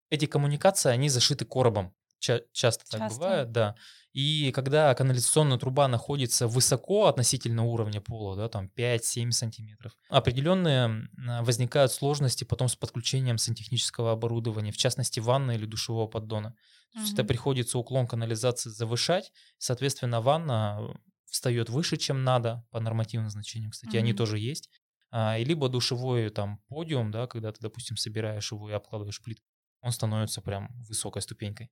эти 0.08 0.26
коммуникации, 0.26 0.90
они 0.90 1.10
зашиты 1.10 1.44
коробом. 1.44 1.92
Ча- 2.22 2.42
часто 2.52 2.84
так 2.88 3.00
Часто. 3.00 3.18
бывает, 3.18 3.50
да. 3.50 3.74
И 4.12 4.52
когда 4.52 4.94
канализационная 4.94 5.58
труба 5.58 5.88
находится 5.88 6.46
высоко 6.46 7.06
относительно 7.06 7.64
уровня 7.64 8.00
пола, 8.00 8.36
да, 8.36 8.48
там 8.48 8.68
5-7 8.68 9.32
сантиметров, 9.32 9.96
определенные 10.08 10.84
м, 10.84 11.08
возникают 11.44 11.90
сложности 11.90 12.44
потом 12.44 12.68
с 12.68 12.76
подключением 12.76 13.38
сантехнического 13.38 14.12
оборудования, 14.12 14.70
в 14.70 14.76
частности 14.76 15.18
ванны 15.18 15.56
или 15.56 15.66
душевого 15.66 16.06
поддона. 16.06 16.50
То 16.50 17.02
есть 17.02 17.12
это 17.12 17.24
приходится 17.24 17.76
уклон 17.78 18.06
канализации 18.06 18.70
завышать, 18.70 19.32
соответственно, 19.58 20.20
ванна 20.20 20.94
встает 21.24 21.70
выше, 21.70 21.96
чем 21.96 22.22
надо 22.22 22.64
по 22.70 22.78
нормативным 22.78 23.30
значениям. 23.30 23.72
Кстати, 23.72 23.96
они 23.96 24.12
Мгм. 24.12 24.16
тоже 24.16 24.38
есть. 24.38 24.70
А, 25.10 25.38
и 25.38 25.44
либо 25.44 25.68
душевой 25.68 26.28
там 26.30 26.58
подиум, 26.68 27.10
да, 27.10 27.26
когда 27.26 27.50
ты, 27.50 27.58
допустим, 27.60 27.96
собираешь 27.96 28.52
его 28.52 28.70
и 28.70 28.74
обкладываешь 28.74 29.20
плитку, 29.22 29.46
он 29.80 29.90
становится 29.90 30.40
прям 30.40 30.68
высокой 30.86 31.22
ступенькой. 31.22 31.70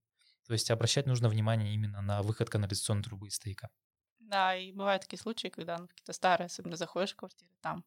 То 0.50 0.54
есть 0.54 0.68
обращать 0.72 1.06
нужно 1.06 1.28
внимание 1.28 1.72
именно 1.72 2.02
на 2.02 2.22
выход 2.22 2.50
канализационной 2.50 3.04
трубы 3.04 3.28
из 3.28 3.36
стояка. 3.36 3.70
Да, 4.18 4.56
и 4.56 4.72
бывают 4.72 5.02
такие 5.02 5.20
случаи, 5.20 5.46
когда 5.46 5.78
ну, 5.78 5.86
какие-то 5.86 6.12
старые, 6.12 6.46
особенно 6.46 6.74
заходишь 6.74 7.12
в 7.12 7.16
квартиру, 7.16 7.52
там 7.60 7.84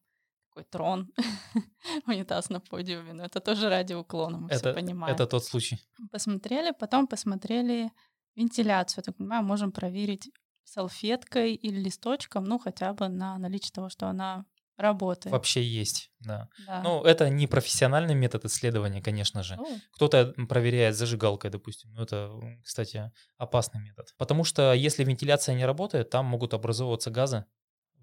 такой 0.48 0.64
трон, 0.64 1.12
унитаз 2.06 2.48
на 2.48 2.60
подиуме, 2.60 3.12
но 3.12 3.22
это 3.22 3.40
тоже 3.40 3.68
ради 3.68 3.92
уклона, 3.92 4.38
мы 4.38 4.48
все 4.48 4.60
Это, 4.60 4.72
понимаем. 4.72 5.14
это 5.14 5.26
тот 5.26 5.44
случай. 5.44 5.78
Посмотрели, 6.10 6.72
потом 6.72 7.06
посмотрели 7.06 7.90
вентиляцию. 8.34 9.00
Я 9.00 9.02
так 9.02 9.16
понимаю, 9.18 9.44
можем 9.44 9.70
проверить 9.70 10.30
салфеткой 10.62 11.52
или 11.52 11.78
листочком, 11.78 12.44
ну, 12.44 12.58
хотя 12.58 12.94
бы 12.94 13.08
на 13.08 13.36
наличие 13.36 13.72
того, 13.72 13.90
что 13.90 14.06
она 14.06 14.46
работает. 14.76 15.32
Вообще 15.32 15.62
есть, 15.62 16.10
да. 16.20 16.48
Да. 16.66 16.82
Ну, 16.82 17.02
это 17.04 17.28
не 17.28 17.46
профессиональный 17.46 18.14
метод 18.14 18.44
исследования, 18.44 19.00
конечно 19.02 19.42
же. 19.42 19.56
Ну, 19.56 19.78
Кто-то 19.92 20.34
проверяет 20.48 20.96
зажигалкой, 20.96 21.50
допустим. 21.50 21.92
Ну, 21.92 22.02
это, 22.02 22.30
кстати, 22.64 23.12
опасный 23.38 23.80
метод. 23.80 24.14
Потому 24.18 24.44
что 24.44 24.72
если 24.72 25.04
вентиляция 25.04 25.54
не 25.54 25.64
работает, 25.64 26.10
там 26.10 26.26
могут 26.26 26.54
образовываться 26.54 27.10
газы 27.10 27.44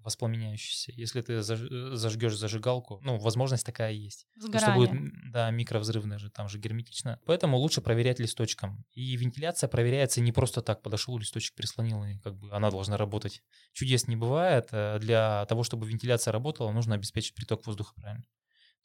воспламеняющиеся. 0.02 0.92
Если 0.94 1.20
ты 1.20 1.34
э, 1.34 1.42
зажгешь 1.42 2.36
зажигалку, 2.36 3.00
ну, 3.02 3.18
возможность 3.18 3.64
такая 3.64 3.92
есть. 3.92 4.26
Потому 4.34 4.58
что 4.58 4.72
будет, 4.74 4.90
сгорание. 4.90 5.12
да, 5.32 5.50
микровзрыв 5.50 6.04
даже, 6.04 6.30
там 6.30 6.48
же 6.48 6.58
герметично. 6.58 7.18
Поэтому 7.26 7.56
лучше 7.56 7.80
проверять 7.80 8.18
листочком. 8.18 8.84
И 8.92 9.16
вентиляция 9.16 9.68
проверяется 9.68 10.20
не 10.20 10.32
просто 10.32 10.62
так, 10.62 10.82
подошел, 10.82 11.18
листочек 11.18 11.54
прислонил, 11.54 12.04
и 12.04 12.18
как 12.18 12.36
бы 12.36 12.50
она 12.52 12.70
должна 12.70 12.96
работать. 12.96 13.42
Чудес 13.72 14.06
не 14.08 14.16
бывает. 14.16 14.68
Э, 14.72 14.98
Для 14.98 15.46
того, 15.46 15.62
чтобы 15.62 15.88
вентиляция 15.88 16.32
работала, 16.32 16.70
нужно 16.72 16.94
обеспечить 16.94 17.34
приток 17.34 17.66
воздуха 17.66 17.94
правильно. 17.94 18.24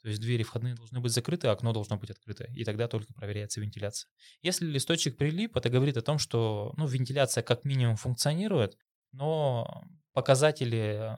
То 0.02 0.08
есть 0.08 0.20
двери 0.20 0.44
входные 0.44 0.74
должны 0.74 1.00
быть 1.00 1.12
закрыты, 1.12 1.48
а 1.48 1.52
окно 1.52 1.72
должно 1.72 1.96
быть 1.96 2.10
открыто. 2.10 2.44
И 2.44 2.64
тогда 2.64 2.86
только 2.86 3.12
проверяется 3.14 3.60
вентиляция. 3.60 4.08
Если 4.42 4.64
листочек 4.64 5.16
прилип, 5.16 5.56
это 5.56 5.70
говорит 5.70 5.96
о 5.96 6.02
том, 6.02 6.18
что 6.18 6.72
ну, 6.76 6.86
вентиляция 6.86 7.42
как 7.42 7.64
минимум 7.64 7.96
функционирует, 7.96 8.78
но 9.12 9.84
показатели, 10.12 11.16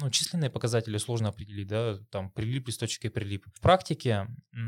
ну, 0.00 0.10
численные 0.10 0.50
показатели 0.50 0.98
сложно 0.98 1.28
определить, 1.28 1.68
да, 1.68 1.98
там 2.10 2.30
прилип 2.30 2.68
листочек 2.68 3.04
и 3.04 3.08
прилип. 3.08 3.46
В 3.54 3.60
практике, 3.60 4.26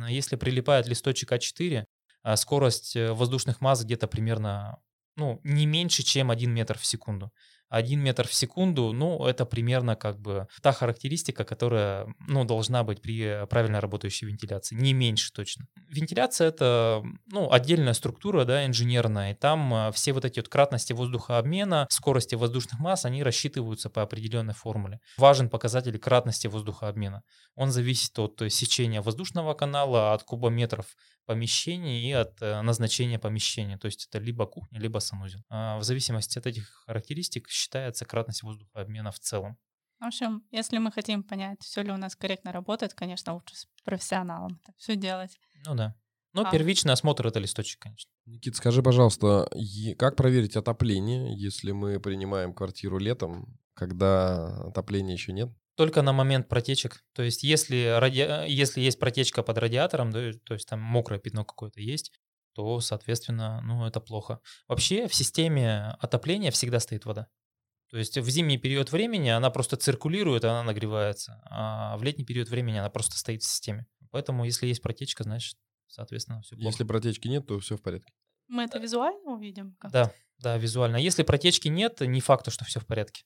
если 0.09 0.36
прилипает 0.36 0.86
листочек 0.86 1.32
А4, 1.32 1.84
а 2.22 2.36
скорость 2.36 2.96
э, 2.96 3.12
воздушных 3.12 3.61
масс 3.61 3.84
где-то 3.84 4.09
примерно, 4.09 4.78
ну, 5.16 5.40
не 5.44 5.66
меньше, 5.66 6.02
чем 6.02 6.30
1 6.30 6.52
метр 6.52 6.78
в 6.78 6.86
секунду. 6.86 7.32
1 7.69 8.01
метр 8.01 8.27
в 8.27 8.35
секунду, 8.35 8.93
ну, 8.93 9.27
это 9.27 9.45
примерно 9.45 9.97
как 9.97 10.19
бы 10.21 10.47
та 10.62 10.73
характеристика, 10.73 11.45
которая, 11.45 12.07
ну, 12.27 12.45
должна 12.45 12.83
быть 12.85 13.03
при 13.03 13.47
правильно 13.47 13.81
работающей 13.81 14.27
вентиляции. 14.27 14.75
Не 14.75 14.93
меньше 14.93 15.33
точно. 15.33 15.66
Вентиляция— 15.89 16.49
это, 16.49 17.03
ну, 17.27 17.51
отдельная 17.51 17.95
структура, 17.95 18.45
да, 18.45 18.66
инженерная, 18.66 19.33
и 19.33 19.35
там 19.35 19.73
э, 19.75 19.93
все 19.93 20.12
вот 20.12 20.25
эти 20.25 20.41
вот 20.41 20.49
кратности 20.49 20.93
воздухообмена, 20.93 21.87
скорости 21.91 22.35
воздушных 22.35 22.81
масс, 22.81 23.05
они 23.05 23.23
рассчитываются 23.23 23.91
по 23.91 24.03
определенной 24.03 24.55
формуле. 24.55 25.01
Важен 25.16 25.51
показатель 25.51 25.99
кратности 25.99 26.47
воздухообмена. 26.47 27.23
Он 27.55 27.71
зависит 27.71 28.19
от 28.19 28.41
э, 28.43 28.51
сечения 28.51 29.03
воздушного 29.03 29.55
канала, 29.55 30.12
от 30.12 30.23
кубометров 30.23 30.87
помещений 31.29 32.09
и 32.09 32.12
от 32.12 32.41
э, 32.41 32.62
назначения 32.62 33.18
помещения. 33.18 33.76
То 33.76 33.85
есть 33.85 34.07
это 34.07 34.18
либо 34.18 34.47
кухня, 34.47 34.81
либо 34.81 34.99
санузел. 34.99 35.45
А 35.51 35.79
В 35.79 35.83
зависимости 35.85 36.39
от 36.39 36.47
этих 36.47 36.70
характеристик 36.87 37.51
считается 37.51 38.07
кратность 38.07 38.43
воздухообмена 38.43 39.11
в 39.11 39.18
целом. 39.18 39.59
В 40.01 40.07
общем, 40.07 40.43
если 40.51 40.79
мы 40.79 40.91
хотим 40.91 41.22
понять, 41.22 41.61
все 41.61 41.83
ли 41.83 41.93
у 41.93 41.99
нас 41.99 42.16
корректно 42.16 42.51
работает, 42.51 42.95
конечно, 42.95 43.35
лучше 43.35 43.57
с 43.57 43.66
профессионалом 43.85 44.59
это 44.62 44.72
все 44.79 44.97
делать. 44.97 45.39
Ну 45.66 45.74
да. 45.74 45.95
Но 46.33 46.47
А. 46.47 46.51
первичный 46.51 46.95
осмотр 46.95 47.26
это 47.26 47.41
листочек, 47.41 47.81
конечно. 47.81 48.11
Никит, 48.24 48.57
скажи, 48.57 48.83
пожалуйста, 48.83 49.51
как 49.99 50.16
проверить 50.16 50.57
отопление, 50.57 51.39
если 51.39 51.72
мы 51.72 52.01
принимаем 52.01 52.55
квартиру 52.55 52.97
летом, 52.99 53.59
когда 53.74 54.47
отопления 54.68 55.12
еще 55.12 55.33
нет? 55.33 55.51
Только 55.79 56.03
на 56.03 56.12
момент 56.12 56.49
протечек. 56.49 57.05
То 57.12 57.22
есть 57.22 57.45
если, 57.45 57.97
ради... 58.01 58.49
если 58.49 58.81
есть 58.81 58.99
протечка 58.99 59.45
под 59.45 59.59
радиатором, 59.59 60.11
да, 60.11 60.33
то 60.45 60.55
есть 60.55 60.68
там 60.68 60.81
мокрое 60.81 61.20
пятно 61.20 61.45
какое-то 61.45 61.81
есть, 61.81 62.11
то, 62.55 62.81
соответственно, 62.81 63.61
ну, 63.61 63.87
это 63.87 64.01
плохо. 64.01 64.41
Вообще 64.66 65.07
в 65.07 65.14
системе 65.14 65.97
отопления 66.01 66.51
всегда 66.51 66.81
стоит 66.81 67.05
вода. 67.05 67.29
То 67.91 67.97
есть 67.97 68.18
в 68.18 68.29
зимний 68.29 68.59
период 68.59 68.91
времени 68.91 69.29
она 69.29 69.51
просто 69.51 69.76
циркулирует, 69.76 70.45
она 70.45 70.64
нагревается, 70.64 71.41
а 71.49 71.97
в 71.97 72.03
летний 72.03 72.24
период 72.24 72.49
времени 72.49 72.79
она 72.79 72.91
просто 72.91 73.16
стоит 73.16 73.45
в 73.45 73.47
системе. 73.47 73.87
Поэтому 74.11 74.45
если 74.45 74.66
есть 74.66 74.83
протечка, 74.83 75.22
значит, 75.22 75.57
соответственно, 75.87 76.43
все 76.43 76.57
плохо. 76.57 76.70
Если 76.70 76.83
протечки 76.83 77.29
нет, 77.29 77.47
то 77.47 77.57
все 77.61 77.76
в 77.76 77.83
порядке. 77.83 78.12
Мы 78.49 78.64
это 78.64 78.81
визуально 78.81 79.31
увидим? 79.31 79.76
Да, 79.93 80.12
да, 80.39 80.59
визуально. 80.59 80.97
Если 80.97 81.22
протечки 81.22 81.68
нет, 81.68 82.01
не 82.01 82.20
факт, 82.20 82.51
что 82.51 82.64
все 82.64 82.81
в 82.81 82.87
порядке. 82.87 83.22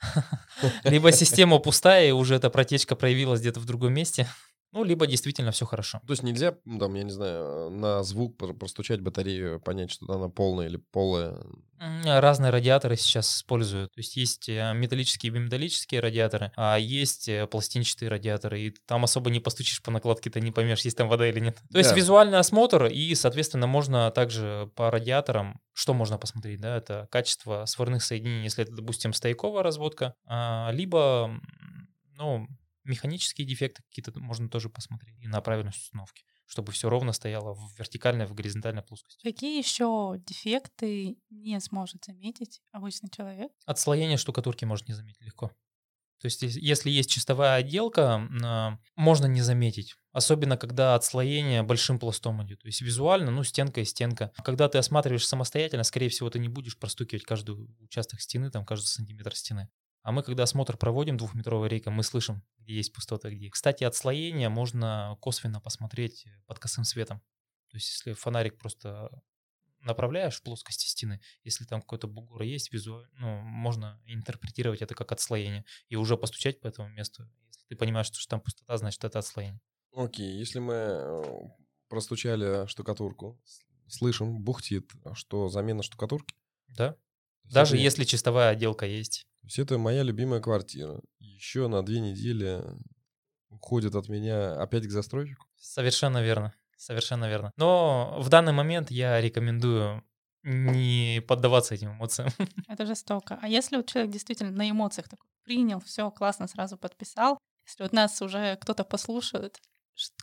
Либо 0.84 1.12
система 1.12 1.58
пустая, 1.58 2.08
и 2.08 2.12
уже 2.12 2.34
эта 2.36 2.50
протечка 2.50 2.96
проявилась 2.96 3.40
где-то 3.40 3.60
в 3.60 3.64
другом 3.64 3.92
месте, 3.94 4.28
ну, 4.72 4.84
либо 4.84 5.06
действительно 5.06 5.50
все 5.50 5.66
хорошо. 5.66 6.00
То 6.06 6.12
есть 6.12 6.22
нельзя, 6.22 6.56
ну, 6.64 6.78
там, 6.78 6.94
я 6.94 7.02
не 7.04 7.10
знаю, 7.10 7.70
на 7.70 8.02
звук 8.02 8.36
про- 8.36 8.52
простучать 8.54 9.00
батарею, 9.00 9.60
понять, 9.60 9.90
что 9.90 10.12
она 10.12 10.28
полная 10.28 10.66
или 10.66 10.76
полая. 10.76 11.36
М, 11.80 12.02
Разные 12.04 12.50
радиаторы 12.50 12.96
сейчас 12.96 13.36
используют. 13.36 13.92
То 13.94 14.00
есть 14.00 14.16
есть 14.16 14.48
э, 14.48 14.72
металлические 14.74 15.30
и 15.30 15.34
биметаллические 15.34 16.00
радиаторы, 16.00 16.50
а 16.56 16.76
есть 16.76 17.28
э, 17.28 17.46
пластинчатые 17.46 18.08
радиаторы. 18.08 18.60
И 18.60 18.74
там 18.86 19.04
особо 19.04 19.30
не 19.30 19.38
постучишь 19.40 19.80
по 19.82 19.90
накладке, 19.92 20.28
ты 20.28 20.40
не 20.40 20.50
поймешь, 20.50 20.80
есть 20.80 20.96
там 20.96 21.08
вода 21.08 21.28
или 21.28 21.38
нет. 21.40 21.58
То 21.72 21.78
есть 21.78 21.90
Да. 21.90 21.96
визуальный 21.96 22.38
осмотр, 22.38 22.86
и, 22.86 23.14
соответственно, 23.14 23.66
можно 23.68 24.10
также 24.10 24.70
по 24.74 24.90
радиаторам, 24.90 25.60
что 25.72 25.94
можно 25.94 26.18
посмотреть, 26.18 26.60
да, 26.60 26.76
это 26.76 27.06
качество 27.12 27.64
сварных 27.66 28.02
соединений, 28.02 28.42
если 28.44 28.64
это, 28.64 28.72
допустим, 28.74 29.12
стояковая 29.12 29.62
разводка, 29.62 30.14
а, 30.26 30.70
либо, 30.72 31.30
ну, 32.16 32.48
механические 32.84 33.46
дефекты 33.46 33.82
какие-то 33.82 34.18
можно 34.20 34.48
тоже 34.48 34.68
посмотреть 34.70 35.18
и 35.20 35.26
на 35.28 35.40
правильность 35.40 35.78
установки, 35.82 36.24
чтобы 36.46 36.72
все 36.72 36.88
ровно 36.88 37.12
стояло 37.12 37.54
в 37.54 37.78
вертикальной, 37.78 38.26
в 38.26 38.34
горизонтальной 38.34 38.82
плоскости. 38.82 39.22
Какие 39.22 39.58
еще 39.58 40.14
дефекты 40.18 41.16
не 41.30 41.60
сможет 41.60 42.04
заметить 42.04 42.60
обычный 42.72 43.10
человек? 43.10 43.52
Отслоение 43.66 44.16
штукатурки 44.16 44.64
может 44.64 44.88
не 44.88 44.94
заметить 44.94 45.20
легко. 45.22 45.52
То 46.20 46.26
есть, 46.26 46.42
ес- 46.42 46.56
если 46.56 46.90
есть 46.90 47.10
чистовая 47.10 47.54
отделка, 47.54 48.28
а, 48.42 48.78
можно 48.96 49.26
не 49.26 49.40
заметить. 49.40 49.94
Особенно, 50.10 50.56
когда 50.56 50.96
отслоение 50.96 51.62
большим 51.62 52.00
пластом 52.00 52.42
идет. 52.44 52.60
То 52.62 52.66
есть 52.66 52.80
визуально, 52.80 53.30
ну, 53.30 53.44
стенка 53.44 53.80
и 53.80 53.84
стенка. 53.84 54.32
Когда 54.42 54.68
ты 54.68 54.78
осматриваешь 54.78 55.26
самостоятельно, 55.26 55.84
скорее 55.84 56.08
всего, 56.08 56.28
ты 56.28 56.40
не 56.40 56.48
будешь 56.48 56.76
простукивать 56.76 57.22
каждый 57.22 57.54
участок 57.78 58.20
стены, 58.20 58.50
там, 58.50 58.64
каждый 58.66 58.86
сантиметр 58.86 59.34
стены. 59.36 59.68
А 60.08 60.10
мы, 60.10 60.22
когда 60.22 60.44
осмотр 60.44 60.78
проводим 60.78 61.18
двухметровой 61.18 61.68
рейкой, 61.68 61.92
мы 61.92 62.02
слышим, 62.02 62.42
где 62.60 62.76
есть 62.76 62.94
пустота, 62.94 63.28
где. 63.28 63.50
Кстати, 63.50 63.84
отслоение 63.84 64.48
можно 64.48 65.18
косвенно 65.20 65.60
посмотреть 65.60 66.24
под 66.46 66.58
косым 66.58 66.84
светом. 66.84 67.18
То 67.68 67.76
есть, 67.76 67.90
если 67.90 68.14
фонарик 68.14 68.56
просто 68.56 69.10
направляешь 69.80 70.36
в 70.36 70.42
плоскости 70.42 70.86
стены, 70.86 71.20
если 71.44 71.66
там 71.66 71.82
какой-то 71.82 72.06
бугор 72.06 72.40
есть, 72.40 72.72
визуально, 72.72 73.10
ну, 73.18 73.40
можно 73.42 74.00
интерпретировать 74.06 74.80
это 74.80 74.94
как 74.94 75.12
отслоение 75.12 75.66
и 75.90 75.96
уже 75.96 76.16
постучать 76.16 76.58
по 76.58 76.68
этому 76.68 76.88
месту. 76.88 77.28
Если 77.48 77.66
ты 77.68 77.76
понимаешь, 77.76 78.06
что 78.06 78.26
там 78.30 78.40
пустота, 78.40 78.78
значит 78.78 79.04
это 79.04 79.18
отслоение. 79.18 79.60
Окей, 79.92 80.38
если 80.38 80.58
мы 80.58 80.72
э, 80.72 81.24
простучали 81.90 82.66
штукатурку, 82.66 83.38
слышим, 83.86 84.42
бухтит, 84.42 84.90
что 85.12 85.50
замена 85.50 85.82
штукатурки. 85.82 86.34
Да? 86.66 86.96
Даже 87.44 87.76
если 87.76 88.04
чистовая 88.04 88.50
отделка 88.50 88.86
есть. 88.86 89.26
То 89.48 89.50
есть 89.50 89.58
это 89.60 89.78
моя 89.78 90.02
любимая 90.02 90.40
квартира. 90.40 91.00
Еще 91.20 91.68
на 91.68 91.82
две 91.82 92.00
недели 92.00 92.62
уходит 93.48 93.94
от 93.94 94.10
меня 94.10 94.60
опять 94.60 94.86
к 94.86 94.90
застройщику. 94.90 95.46
Совершенно 95.56 96.22
верно. 96.22 96.52
Совершенно 96.76 97.30
верно. 97.30 97.50
Но 97.56 98.18
в 98.20 98.28
данный 98.28 98.52
момент 98.52 98.90
я 98.90 99.18
рекомендую 99.22 100.04
не 100.42 101.22
поддаваться 101.26 101.74
этим 101.74 101.92
эмоциям. 101.92 102.28
Это 102.68 102.84
жестоко. 102.84 103.38
А 103.40 103.48
если 103.48 103.76
вот 103.76 103.86
человек 103.86 104.12
действительно 104.12 104.50
на 104.50 104.70
эмоциях 104.70 105.08
такой 105.08 105.30
принял, 105.44 105.80
все 105.80 106.10
классно, 106.10 106.46
сразу 106.46 106.76
подписал, 106.76 107.38
если 107.66 107.84
вот 107.84 107.94
нас 107.94 108.20
уже 108.20 108.56
кто-то 108.56 108.84
послушает, 108.84 109.62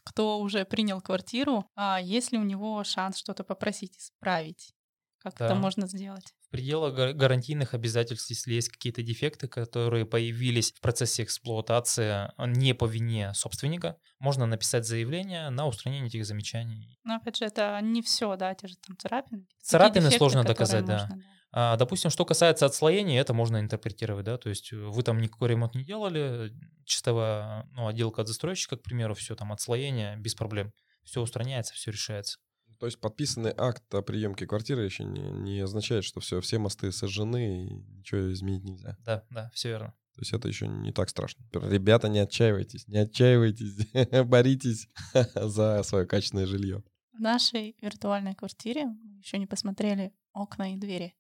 кто 0.04 0.38
уже 0.38 0.66
принял 0.66 1.02
квартиру, 1.02 1.66
а 1.76 2.00
есть 2.00 2.32
ли 2.32 2.38
у 2.38 2.44
него 2.44 2.84
шанс 2.84 3.18
что-то 3.18 3.44
попросить 3.44 3.98
исправить? 3.98 4.76
Как 5.18 5.36
да. 5.40 5.46
это 5.46 5.56
можно 5.56 5.88
сделать? 5.88 6.36
В 6.56 6.58
пределах 6.58 7.16
гарантийных 7.16 7.74
обязательств, 7.74 8.30
если 8.30 8.54
есть 8.54 8.70
какие-то 8.70 9.04
дефекты, 9.04 9.50
которые 9.50 10.06
появились 10.06 10.72
в 10.72 10.80
процессе 10.80 11.24
эксплуатации 11.24 12.32
а, 12.38 12.48
не 12.48 12.74
по 12.74 12.86
вине 12.86 13.34
собственника, 13.34 13.98
можно 14.20 14.46
написать 14.46 14.86
заявление 14.86 15.50
на 15.50 15.68
устранение 15.68 16.08
этих 16.08 16.26
замечаний. 16.26 16.98
Но 17.04 17.16
опять 17.16 17.36
же, 17.36 17.44
это 17.44 17.78
не 17.82 18.02
все, 18.02 18.38
да, 18.38 18.56
те 18.56 18.70
же 18.70 18.76
там 18.88 18.96
царапины. 18.98 19.46
Царапины 19.62 20.06
дефекты, 20.06 20.18
сложно 20.18 20.46
доказать, 20.46 20.86
да. 20.86 21.00
Можно, 21.02 21.16
да. 21.18 21.24
А, 21.52 21.76
допустим, 21.76 22.10
что 22.10 22.24
касается 22.24 22.66
отслоения, 22.66 23.20
это 23.20 23.34
можно 23.34 23.60
интерпретировать, 23.60 24.24
да, 24.24 24.38
то 24.38 24.48
есть 24.48 24.72
э, 24.72 24.78
вы 24.78 25.04
там 25.04 25.18
никакой 25.20 25.50
ремонт 25.50 25.76
не 25.76 25.84
делали, 25.84 26.54
чистого, 26.86 27.68
ну, 27.74 27.88
отделка 27.88 28.22
от 28.22 28.30
застройщика, 28.30 28.78
к 28.78 28.84
примеру, 28.84 29.14
все 29.14 29.36
там 29.36 29.52
отслоение 29.52 30.16
без 30.16 30.36
проблем, 30.36 30.72
все 31.04 31.20
устраняется, 31.20 31.74
все 31.74 31.92
решается. 31.92 32.40
То 32.80 32.86
есть 32.86 33.00
подписанный 33.00 33.54
акт 33.56 33.84
о 33.94 34.02
приемке 34.02 34.46
квартиры 34.46 34.84
еще 34.84 35.04
не, 35.04 35.22
не 35.22 35.60
означает, 35.62 36.04
что 36.04 36.20
все, 36.20 36.42
все 36.42 36.58
мосты 36.58 36.92
сожжены 36.92 37.66
и 37.66 37.74
ничего 37.98 38.32
изменить 38.32 38.64
нельзя. 38.64 38.98
Да, 39.06 39.24
да, 39.30 39.52
все 39.54 39.70
верно. 39.70 39.94
То 40.16 40.22
есть 40.22 40.34
это 40.34 40.48
еще 40.48 40.68
не 40.68 40.94
так 40.94 41.10
страшно. 41.10 41.46
Ребята, 41.54 42.08
не 42.08 42.20
отчаивайтесь, 42.20 42.88
не 42.88 43.00
отчаивайтесь, 43.00 43.92
боритесь 44.26 44.88
за 45.36 45.84
свое 45.84 46.06
качественное 46.06 46.46
жилье. 46.46 46.84
В 47.14 47.20
нашей 47.20 47.76
виртуальной 47.82 48.36
квартире 48.36 48.86
мы 48.86 49.18
еще 49.20 49.38
не 49.38 49.46
посмотрели 49.46 50.14
окна 50.34 50.74
и 50.74 50.78
двери. 50.78 51.16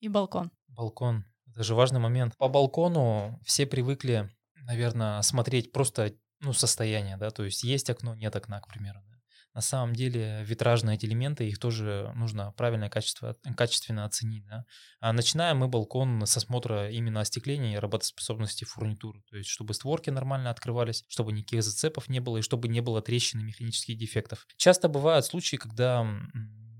И 0.00 0.08
балкон. 0.08 0.50
Балкон. 0.68 1.24
Это 1.46 1.64
же 1.64 1.74
важный 1.74 2.00
момент. 2.00 2.36
По 2.36 2.48
балкону 2.48 3.38
все 3.44 3.66
привыкли, 3.66 4.30
наверное, 4.54 5.20
смотреть 5.22 5.72
просто 5.72 6.14
ну, 6.40 6.52
состояние, 6.54 7.16
да, 7.18 7.30
то 7.30 7.44
есть 7.44 7.62
есть 7.62 7.90
окно, 7.90 8.14
нет 8.14 8.34
окна, 8.34 8.60
к 8.60 8.68
примеру. 8.68 9.00
На 9.52 9.60
самом 9.60 9.94
деле 9.94 10.44
витражные 10.44 10.96
эти 10.96 11.06
элементы, 11.06 11.48
их 11.48 11.58
тоже 11.58 12.12
нужно 12.14 12.52
правильное 12.52 12.88
качество, 12.88 13.36
качественно 13.56 14.04
оценить. 14.04 14.46
Да? 14.46 14.64
А 15.00 15.12
начинаем 15.12 15.58
мы 15.58 15.68
балкон 15.68 16.24
с 16.24 16.36
осмотра 16.36 16.90
именно 16.90 17.20
остекления 17.20 17.74
и 17.74 17.78
работоспособности 17.78 18.64
фурнитуры, 18.64 19.22
то 19.28 19.36
есть 19.36 19.50
чтобы 19.50 19.74
створки 19.74 20.10
нормально 20.10 20.50
открывались, 20.50 21.04
чтобы 21.08 21.32
никаких 21.32 21.64
зацепов 21.64 22.08
не 22.08 22.20
было 22.20 22.38
и 22.38 22.42
чтобы 22.42 22.68
не 22.68 22.80
было 22.80 23.02
трещин 23.02 23.40
и 23.40 23.44
механических 23.44 23.98
дефектов. 23.98 24.46
Часто 24.56 24.88
бывают 24.88 25.26
случаи, 25.26 25.56
когда 25.56 26.06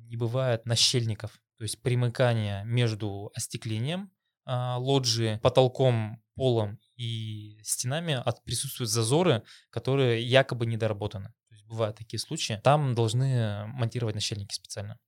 не 0.09 0.17
бывает 0.17 0.65
нащельников, 0.67 1.33
то 1.59 1.65
есть 1.65 1.83
примыкание 1.83 2.65
между 2.65 3.31
остеклением 3.35 4.11
а, 4.45 4.79
лоджии, 4.79 5.39
потолком, 5.43 6.23
полом 6.35 6.79
и 6.97 7.59
стенами 7.63 8.15
от, 8.15 8.43
присутствуют 8.45 8.91
зазоры, 8.91 9.43
которые 9.71 10.23
якобы 10.23 10.67
недоработаны. 10.67 11.33
Бывают 11.71 11.97
такие 11.97 12.19
случаи. 12.19 12.61
Там 12.65 12.95
должны 12.95 13.65
монтировать 13.67 14.17
нащельники 14.17 14.53
специально. 14.53 14.99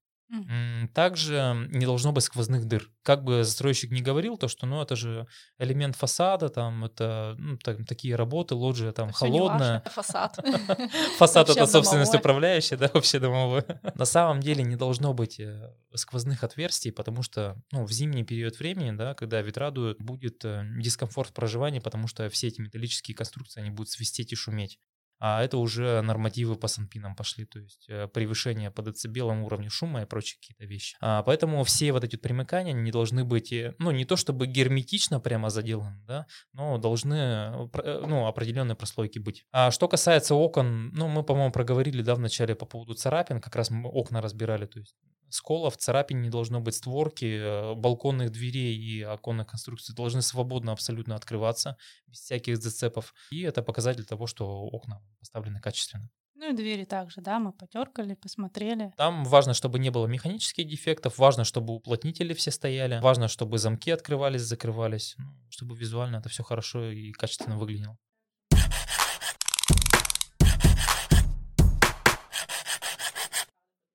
Также 0.94 1.68
не 1.70 1.84
должно 1.84 2.12
быть 2.12 2.24
сквозных 2.24 2.64
дыр. 2.64 2.90
Как 3.02 3.22
бы 3.22 3.44
застройщик 3.44 3.90
не 3.90 4.00
говорил, 4.00 4.38
то 4.38 4.48
что, 4.48 4.64
ну, 4.64 4.80
это 4.80 4.96
же 4.96 5.26
элемент 5.58 5.94
фасада, 5.94 6.48
там, 6.48 6.86
это 6.86 7.34
ну, 7.38 7.58
так, 7.58 7.84
такие 7.86 8.16
работы, 8.16 8.54
лоджия 8.54 8.92
там 8.92 9.10
это 9.10 9.18
холодная. 9.18 9.82
фасад. 9.92 10.38
Фасад 11.18 11.50
это 11.50 11.66
собственность 11.66 12.14
управляющая, 12.14 12.78
да, 12.78 12.90
вообще 12.94 13.18
домовой. 13.18 13.62
На 13.94 14.06
самом 14.06 14.40
деле 14.40 14.64
не 14.64 14.76
должно 14.76 15.12
быть 15.12 15.38
э, 15.38 15.74
сквозных 15.94 16.44
отверстий, 16.44 16.92
потому 16.92 17.22
что, 17.22 17.56
ну, 17.70 17.84
в 17.84 17.92
зимний 17.92 18.24
период 18.24 18.58
времени, 18.58 18.92
да, 18.96 19.12
когда 19.12 19.42
ветра 19.42 19.70
дуют, 19.70 20.00
будет 20.00 20.44
э, 20.46 20.64
дискомфорт 20.78 21.34
проживания, 21.34 21.82
потому 21.82 22.06
что 22.06 22.30
все 22.30 22.48
эти 22.48 22.60
металлические 22.60 23.14
конструкции, 23.14 23.60
они 23.60 23.70
будут 23.70 23.90
свистеть 23.90 24.32
и 24.32 24.36
шуметь 24.36 24.78
а 25.24 25.40
это 25.40 25.56
уже 25.58 26.02
нормативы 26.02 26.56
по 26.56 26.66
санпинам 26.66 27.14
пошли, 27.14 27.44
то 27.44 27.60
есть 27.60 27.86
э, 27.88 28.08
превышение 28.08 28.72
по 28.72 28.82
децибелам 28.82 29.44
уровня 29.44 29.70
шума 29.70 30.02
и 30.02 30.04
прочие 30.04 30.40
какие-то 30.40 30.64
вещи. 30.64 30.96
А, 31.00 31.22
поэтому 31.22 31.62
все 31.62 31.92
вот 31.92 32.02
эти 32.02 32.16
примыкания 32.16 32.72
не 32.72 32.90
должны 32.90 33.22
быть, 33.24 33.52
э, 33.52 33.76
ну, 33.78 33.92
не 33.92 34.04
то 34.04 34.16
чтобы 34.16 34.48
герметично 34.48 35.20
прямо 35.20 35.48
заделаны, 35.48 36.02
да, 36.08 36.26
но 36.52 36.76
должны, 36.76 37.14
э, 37.14 38.04
ну, 38.04 38.26
определенные 38.26 38.74
прослойки 38.74 39.20
быть. 39.20 39.44
А 39.52 39.70
что 39.70 39.86
касается 39.86 40.34
окон, 40.34 40.90
ну, 40.92 41.06
мы, 41.06 41.22
по-моему, 41.22 41.52
проговорили, 41.52 42.02
да, 42.02 42.16
в 42.16 42.18
начале 42.18 42.56
по 42.56 42.66
поводу 42.66 42.94
царапин, 42.94 43.40
как 43.40 43.54
раз 43.54 43.70
мы 43.70 43.88
окна 43.88 44.20
разбирали, 44.22 44.66
то 44.66 44.80
есть 44.80 44.96
сколов, 45.28 45.76
царапин 45.76 46.20
не 46.20 46.30
должно 46.30 46.60
быть, 46.60 46.74
створки, 46.74 47.74
балконных 47.76 48.32
дверей 48.32 48.76
и 48.76 49.02
оконных 49.02 49.46
конструкций 49.46 49.94
должны 49.94 50.20
свободно 50.20 50.72
абсолютно 50.72 51.14
открываться, 51.14 51.76
без 52.08 52.18
всяких 52.18 52.56
зацепов. 52.56 53.14
И 53.30 53.42
это 53.42 53.62
показатель 53.62 54.04
того, 54.04 54.26
что 54.26 54.46
окна 54.48 55.00
поставлены 55.18 55.60
качественно. 55.60 56.10
Ну 56.34 56.50
и 56.50 56.56
двери 56.56 56.84
также, 56.84 57.20
да, 57.20 57.38
мы 57.38 57.52
потеркали, 57.52 58.14
посмотрели. 58.14 58.92
Там 58.96 59.24
важно, 59.24 59.54
чтобы 59.54 59.78
не 59.78 59.90
было 59.90 60.06
механических 60.06 60.66
дефектов, 60.66 61.18
важно, 61.18 61.44
чтобы 61.44 61.72
уплотнители 61.74 62.34
все 62.34 62.50
стояли, 62.50 63.00
важно, 63.00 63.28
чтобы 63.28 63.58
замки 63.58 63.92
открывались, 63.92 64.42
закрывались, 64.42 65.14
ну, 65.18 65.26
чтобы 65.50 65.76
визуально 65.76 66.16
это 66.16 66.28
все 66.28 66.42
хорошо 66.42 66.90
и 66.90 67.12
качественно 67.12 67.58
выглядело. 67.58 67.96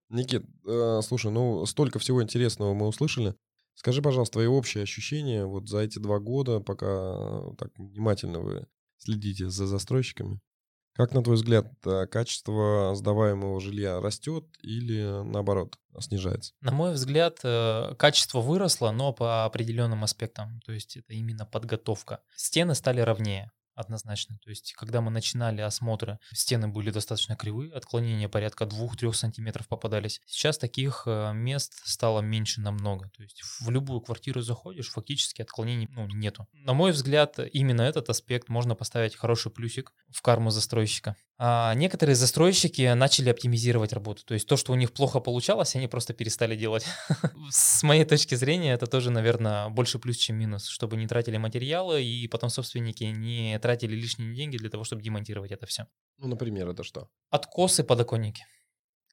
Никит, 0.09 0.45
э, 0.65 1.01
слушай, 1.03 1.31
ну 1.31 1.65
столько 1.65 1.99
всего 1.99 2.23
интересного 2.23 2.73
мы 2.73 2.87
услышали. 2.87 3.35
Скажи, 3.73 4.01
пожалуйста, 4.01 4.33
твои 4.33 4.47
общие 4.47 4.83
ощущения 4.83 5.45
вот 5.45 5.67
за 5.67 5.79
эти 5.79 5.99
два 5.99 6.19
года, 6.19 6.61
пока 6.61 7.51
так 7.57 7.71
внимательно 7.77 8.39
вы 8.39 8.67
следите 8.97 9.49
за 9.49 9.67
застройщиками. 9.67 10.39
Как, 10.97 11.13
на 11.13 11.21
твой 11.21 11.35
взгляд, 11.35 11.71
э, 11.85 12.07
качество 12.07 12.95
сдаваемого 12.95 13.61
жилья 13.61 14.01
растет 14.01 14.45
или, 14.63 15.23
наоборот, 15.23 15.77
снижается? 15.99 16.53
На 16.61 16.71
мой 16.71 16.93
взгляд, 16.93 17.37
э, 17.43 17.93
качество 17.99 18.41
выросло, 18.41 18.89
но 18.89 19.13
по 19.13 19.45
определенным 19.45 20.03
аспектам. 20.03 20.59
То 20.65 20.71
есть 20.71 20.97
это 20.97 21.13
именно 21.13 21.45
подготовка. 21.45 22.21
Стены 22.35 22.73
стали 22.73 23.01
ровнее 23.01 23.51
однозначно. 23.77 24.37
То 24.43 24.49
есть, 24.49 24.73
когда 24.73 25.01
мы 25.01 25.11
начинали 25.11 25.61
осмотры, 25.61 26.19
стены 26.33 26.67
были 26.67 26.89
достаточно 26.89 27.35
кривые, 27.35 27.71
отклонения 27.73 28.27
порядка 28.27 28.65
2-3 28.65 29.13
сантиметров 29.13 29.67
попадались. 29.67 30.21
Сейчас 30.25 30.57
таких 30.57 31.03
э, 31.05 31.31
мест 31.33 31.81
стало 31.85 32.21
меньше 32.21 32.61
намного. 32.61 33.09
То 33.15 33.23
есть, 33.23 33.41
в 33.61 33.69
любую 33.69 34.01
квартиру 34.01 34.41
заходишь, 34.41 34.89
фактически 34.89 35.41
отклонений 35.41 35.87
ну, 35.91 36.07
нету. 36.07 36.47
На 36.53 36.73
мой 36.73 36.91
взгляд, 36.91 37.39
именно 37.53 37.83
этот 37.83 38.09
аспект 38.09 38.49
можно 38.49 38.75
поставить 38.75 39.15
хороший 39.15 39.51
плюсик 39.51 39.93
в 40.09 40.21
карму 40.21 40.49
застройщика. 40.49 41.15
А 41.39 41.75
некоторые 41.75 42.15
застройщики 42.15 42.93
начали 42.93 43.29
оптимизировать 43.29 43.93
работу. 43.93 44.23
То 44.25 44.33
есть 44.33 44.47
то, 44.47 44.57
что 44.57 44.71
у 44.71 44.75
них 44.75 44.91
плохо 44.91 45.19
получалось, 45.19 45.75
они 45.75 45.87
просто 45.87 46.13
перестали 46.13 46.55
делать. 46.55 46.85
С 47.51 47.83
моей 47.83 48.05
точки 48.05 48.33
зрения, 48.33 48.73
это 48.73 48.87
тоже, 48.87 49.11
наверное, 49.11 49.69
больше 49.69 49.99
плюс, 49.99 50.17
чем 50.17 50.37
минус, 50.37 50.65
чтобы 50.67 50.97
не 50.97 51.07
тратили 51.07 51.37
материалы 51.37 52.03
и 52.03 52.27
потом 52.27 52.49
собственники 52.49 53.03
не 53.03 53.59
тратили 53.59 53.93
лишние 53.93 54.33
деньги 54.33 54.57
для 54.57 54.71
того, 54.71 54.83
чтобы 54.83 55.03
демонтировать 55.03 55.51
это 55.51 55.67
все. 55.67 55.85
Ну, 56.17 56.27
например, 56.27 56.69
это 56.69 56.83
что? 56.83 57.07
Откосы 57.29 57.83
подоконники, 57.83 58.43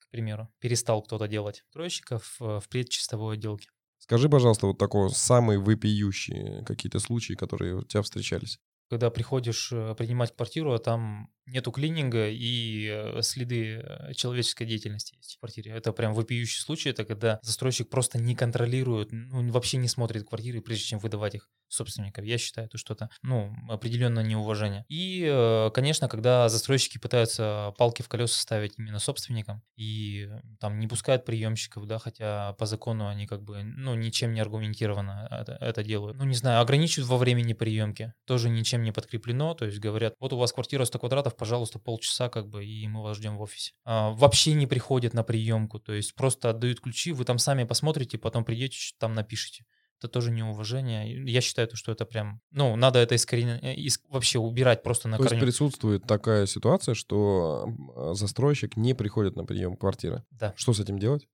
к 0.01 0.11
примеру. 0.11 0.49
Перестал 0.61 1.03
кто-то 1.03 1.29
делать 1.29 1.63
стройщиков 1.69 2.37
в 2.39 2.65
предчистовой 2.71 3.35
отделке. 3.35 3.69
Скажи, 3.99 4.31
пожалуйста, 4.31 4.67
вот 4.67 4.79
такой 4.79 5.11
самый 5.11 5.59
вопиющий 5.59 6.65
какие-то 6.65 7.01
случаи, 7.01 7.35
которые 7.35 7.77
у 7.77 7.83
тебя 7.83 8.03
встречались 8.03 8.59
когда 8.89 9.11
приходишь 9.11 9.71
э, 9.73 9.95
принимать 9.97 10.35
квартиру, 10.35 10.73
а 10.73 10.79
там 10.79 11.31
нету 11.47 11.73
клининга 11.73 12.29
и 12.31 12.89
э, 12.89 13.23
следы 13.23 13.83
э, 13.83 14.15
человеческой 14.15 14.67
деятельности 14.67 15.15
есть 15.17 15.37
в 15.37 15.41
квартире. 15.41 15.73
Это 15.73 15.93
прям 15.93 16.15
вопиющий 16.15 16.61
случай, 16.61 16.91
это 16.91 17.05
когда 17.05 17.39
застройщик 17.43 17.89
просто 17.91 18.19
не 18.19 18.35
контролирует, 18.35 19.13
ну, 19.13 19.51
вообще 19.51 19.79
не 19.79 19.89
смотрит 19.89 20.29
квартиры, 20.29 20.61
прежде 20.61 20.85
чем 20.85 20.99
выдавать 20.99 21.35
их 21.35 21.51
собственников. 21.69 22.25
Я 22.25 22.39
считаю, 22.39 22.67
это 22.69 22.79
что-то, 22.79 23.11
ну, 23.23 23.53
определенное 23.69 24.23
неуважение. 24.23 24.85
И, 24.89 25.71
конечно, 25.75 26.09
когда 26.09 26.49
застройщики 26.49 26.99
пытаются 26.99 27.75
палки 27.79 28.03
в 28.03 28.09
колеса 28.09 28.41
ставить 28.41 28.75
именно 28.79 29.01
собственникам 29.01 29.63
и 29.77 30.29
там 30.61 30.79
не 30.79 30.87
пускают 30.87 31.25
приемщиков, 31.25 31.87
да, 31.87 31.99
хотя 31.99 32.53
по 32.55 32.67
закону 32.67 33.09
они 33.09 33.27
как 33.27 33.43
бы, 33.43 33.65
ну, 33.65 33.95
ничем 33.95 34.35
не 34.35 34.41
аргументированно 34.41 35.27
это, 35.31 35.59
это 35.61 35.83
делают. 35.83 36.17
Ну, 36.17 36.25
не 36.25 36.35
знаю, 36.35 36.61
ограничивают 36.61 37.09
во 37.09 37.19
времени 37.19 37.55
приемки, 37.55 38.15
тоже 38.25 38.51
ничем 38.51 38.74
не 38.83 38.93
подкреплено, 38.93 39.55
то 39.55 39.65
есть 39.65 39.79
говорят, 39.79 40.15
вот 40.21 40.33
у 40.33 40.37
вас 40.37 40.53
квартира 40.53 40.85
100 40.85 40.99
квадратов, 40.99 41.37
пожалуйста, 41.37 41.79
полчаса 41.79 42.29
как 42.29 42.49
бы, 42.49 42.65
и 42.65 42.87
мы 42.89 43.03
вас 43.03 43.17
ждем 43.17 43.37
в 43.37 43.43
офисе. 43.43 43.73
А, 43.85 44.11
вообще 44.11 44.55
не 44.55 44.67
приходят 44.67 45.15
на 45.15 45.23
приемку, 45.23 45.79
то 45.79 45.93
есть 45.93 46.15
просто 46.15 46.51
отдают 46.51 46.81
ключи, 46.81 47.13
вы 47.13 47.25
там 47.25 47.39
сами 47.39 47.65
посмотрите, 47.65 48.19
потом 48.19 48.45
придете, 48.45 48.79
там 48.99 49.15
напишите. 49.15 49.65
Это 50.01 50.09
тоже 50.09 50.33
неуважение. 50.33 51.25
Я 51.31 51.41
считаю, 51.41 51.69
что 51.75 51.93
это 51.93 52.05
прям, 52.05 52.41
ну, 52.51 52.77
надо 52.77 52.99
это 52.99 53.15
искоренять, 53.15 53.63
э, 53.63 53.77
вообще 54.09 54.39
убирать 54.39 54.83
просто 54.83 55.09
на 55.09 55.17
То 55.17 55.23
корню. 55.23 55.39
есть 55.39 55.47
присутствует 55.47 56.05
такая 56.07 56.47
ситуация, 56.47 56.95
что 56.95 57.67
застройщик 58.13 58.77
не 58.77 58.95
приходит 58.95 59.37
на 59.37 59.45
прием 59.45 59.77
квартиры. 59.77 60.25
Да. 60.31 60.53
Что 60.57 60.75
с 60.75 60.81
этим 60.81 60.99
делать? 60.99 61.27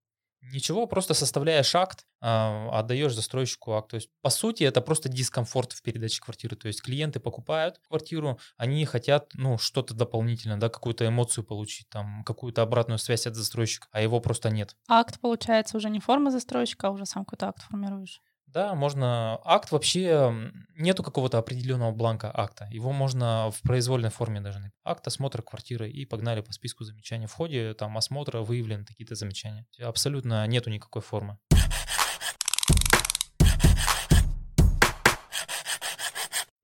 Ничего, 0.43 0.87
просто 0.87 1.13
составляешь 1.13 1.75
акт, 1.75 2.07
а, 2.21 2.71
отдаешь 2.73 3.15
застройщику 3.15 3.73
акт. 3.73 3.91
То 3.91 3.97
есть, 3.97 4.09
по 4.23 4.31
сути, 4.31 4.65
это 4.65 4.81
просто 4.81 5.09
дискомфорт 5.11 5.73
в 5.73 5.83
передаче 5.83 6.21
квартиры. 6.23 6.57
То 6.57 6.69
есть, 6.69 6.83
клиенты 6.83 7.21
покупают 7.21 7.79
квартиру, 7.87 8.39
они 8.57 8.85
хотят, 8.87 9.33
ну, 9.35 9.59
что-то 9.59 9.95
дополнительное, 9.95 10.57
да, 10.57 10.71
какую-то 10.71 11.07
эмоцию 11.07 11.45
получить, 11.45 11.89
там, 11.91 12.25
какую-то 12.25 12.63
обратную 12.63 12.99
связь 12.99 13.27
от 13.27 13.35
застройщика, 13.37 13.89
а 13.93 14.01
его 14.01 14.21
просто 14.21 14.51
нет. 14.51 14.77
Акт, 14.89 15.21
получается, 15.21 15.77
уже 15.77 15.91
не 15.91 16.01
форма 16.01 16.31
застройщика, 16.31 16.89
а 16.89 16.91
уже 16.91 17.05
сам 17.05 17.25
какой-то 17.25 17.49
акт 17.49 17.63
формируешь. 17.63 18.23
Да, 18.53 18.75
можно. 18.75 19.39
Акт 19.45 19.71
вообще 19.71 20.35
нету 20.77 21.03
какого-то 21.03 21.39
определенного 21.39 21.93
бланка 21.93 22.31
акта. 22.35 22.67
Его 22.71 22.93
можно 22.93 23.51
в 23.53 23.63
произвольной 23.63 24.11
форме 24.11 24.41
даже. 24.41 24.73
Акт 24.85 25.07
осмотра 25.07 25.43
квартиры 25.43 25.89
и 25.89 26.05
погнали 26.05 26.41
по 26.41 26.53
списку 26.53 26.85
замечаний. 26.85 27.27
В 27.27 27.33
ходе 27.33 27.75
там 27.75 27.97
осмотра 27.97 28.41
выявлены 28.41 28.85
какие-то 28.85 29.15
замечания. 29.15 29.67
Абсолютно 29.81 30.45
нету 30.49 30.71
никакой 30.71 31.03
формы. 31.03 31.39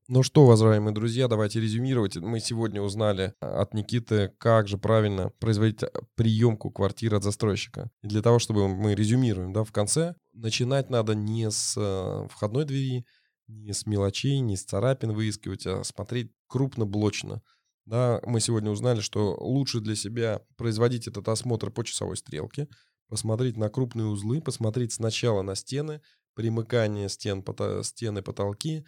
Ну 0.09 0.23
что, 0.23 0.45
уважаемые 0.45 0.95
друзья, 0.95 1.27
давайте 1.27 1.61
резюмировать. 1.61 2.17
Мы 2.17 2.39
сегодня 2.39 2.81
узнали 2.81 3.35
от 3.41 3.75
Никиты, 3.75 4.33
как 4.39 4.69
же 4.69 4.79
правильно 4.79 5.31
производить 5.41 5.83
э, 5.83 5.89
приемку 6.15 6.71
квартиры 6.71 7.17
от 7.17 7.25
застройщика. 7.25 7.91
И 8.03 8.07
для 8.07 8.23
того, 8.23 8.39
чтобы 8.39 8.69
мы 8.69 8.95
резюмируем 8.95 9.53
да, 9.53 9.65
в 9.65 9.73
конце, 9.73 10.15
начинать 10.33 10.91
надо 10.91 11.17
не 11.17 11.51
с 11.51 11.75
э, 11.77 12.29
входной 12.31 12.65
двери, 12.65 13.05
не 13.49 13.73
с 13.73 13.85
мелочей, 13.85 14.39
не 14.39 14.57
с 14.57 14.63
царапин 14.63 15.13
выискивать, 15.13 15.67
а 15.67 15.83
смотреть 15.83 16.31
крупно-блочно. 16.47 17.43
Да, 17.85 18.21
мы 18.25 18.39
сегодня 18.39 18.71
узнали, 18.71 19.01
что 19.01 19.37
лучше 19.41 19.81
для 19.81 19.97
себя 19.97 20.41
производить 20.57 21.09
этот 21.09 21.29
осмотр 21.29 21.73
по 21.73 21.85
часовой 21.85 22.17
стрелке, 22.17 22.69
посмотреть 23.09 23.57
на 23.57 23.71
крупные 23.71 24.07
узлы, 24.07 24.41
посмотреть 24.41 24.93
сначала 24.93 25.43
на 25.43 25.57
стены, 25.57 26.01
примыкание 26.35 27.09
стен, 27.09 27.45
стены, 27.83 28.23
потолки, 28.23 28.85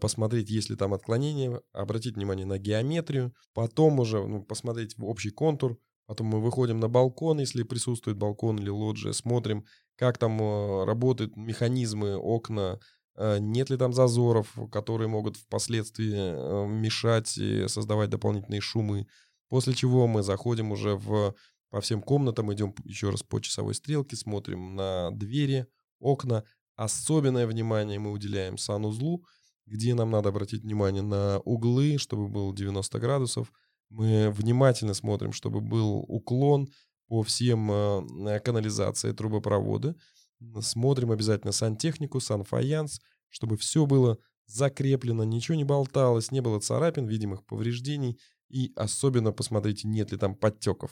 посмотреть, 0.00 0.50
есть 0.50 0.70
ли 0.70 0.76
там 0.76 0.94
отклонения, 0.94 1.60
обратить 1.72 2.16
внимание 2.16 2.46
на 2.46 2.58
геометрию, 2.58 3.34
потом 3.52 4.00
уже 4.00 4.26
ну, 4.26 4.42
посмотреть 4.42 4.94
общий 4.98 5.30
контур, 5.30 5.78
потом 6.06 6.28
мы 6.28 6.40
выходим 6.40 6.78
на 6.80 6.88
балкон, 6.88 7.40
если 7.40 7.62
присутствует 7.62 8.16
балкон 8.16 8.58
или 8.58 8.68
лоджия, 8.68 9.12
смотрим, 9.12 9.64
как 9.96 10.18
там 10.18 10.40
э, 10.40 10.84
работают 10.84 11.36
механизмы, 11.36 12.16
окна, 12.16 12.78
э, 13.16 13.38
нет 13.40 13.70
ли 13.70 13.76
там 13.76 13.92
зазоров, 13.92 14.56
которые 14.70 15.08
могут 15.08 15.36
впоследствии 15.36 16.66
мешать 16.68 17.36
и 17.38 17.66
создавать 17.68 18.10
дополнительные 18.10 18.60
шумы. 18.60 19.06
После 19.48 19.74
чего 19.74 20.06
мы 20.06 20.22
заходим 20.22 20.72
уже 20.72 20.94
в, 20.96 21.34
по 21.70 21.80
всем 21.80 22.02
комнатам, 22.02 22.52
идем 22.52 22.74
еще 22.84 23.10
раз 23.10 23.22
по 23.22 23.40
часовой 23.40 23.74
стрелке, 23.74 24.16
смотрим 24.16 24.76
на 24.76 25.10
двери, 25.10 25.66
окна. 25.98 26.44
Особенное 26.76 27.46
внимание 27.46 27.98
мы 27.98 28.12
уделяем 28.12 28.56
санузлу, 28.56 29.24
где 29.66 29.94
нам 29.94 30.10
надо 30.10 30.30
обратить 30.30 30.62
внимание 30.62 31.02
на 31.02 31.38
углы, 31.40 31.98
чтобы 31.98 32.28
был 32.28 32.52
90 32.52 32.98
градусов. 32.98 33.52
Мы 33.88 34.30
внимательно 34.30 34.94
смотрим, 34.94 35.32
чтобы 35.32 35.60
был 35.60 36.04
уклон 36.08 36.68
по 37.06 37.22
всем 37.22 37.70
э, 37.70 38.40
канализации, 38.40 39.12
трубопроводы. 39.12 39.94
Смотрим 40.60 41.10
обязательно 41.10 41.52
сантехнику, 41.52 42.20
санфаянс, 42.20 43.00
чтобы 43.28 43.56
все 43.56 43.86
было 43.86 44.18
закреплено, 44.46 45.24
ничего 45.24 45.56
не 45.56 45.64
болталось, 45.64 46.30
не 46.30 46.40
было 46.40 46.60
царапин, 46.60 47.06
видимых 47.06 47.44
повреждений. 47.44 48.18
И 48.48 48.72
особенно 48.76 49.32
посмотрите, 49.32 49.88
нет 49.88 50.12
ли 50.12 50.18
там 50.18 50.34
подтеков. 50.34 50.90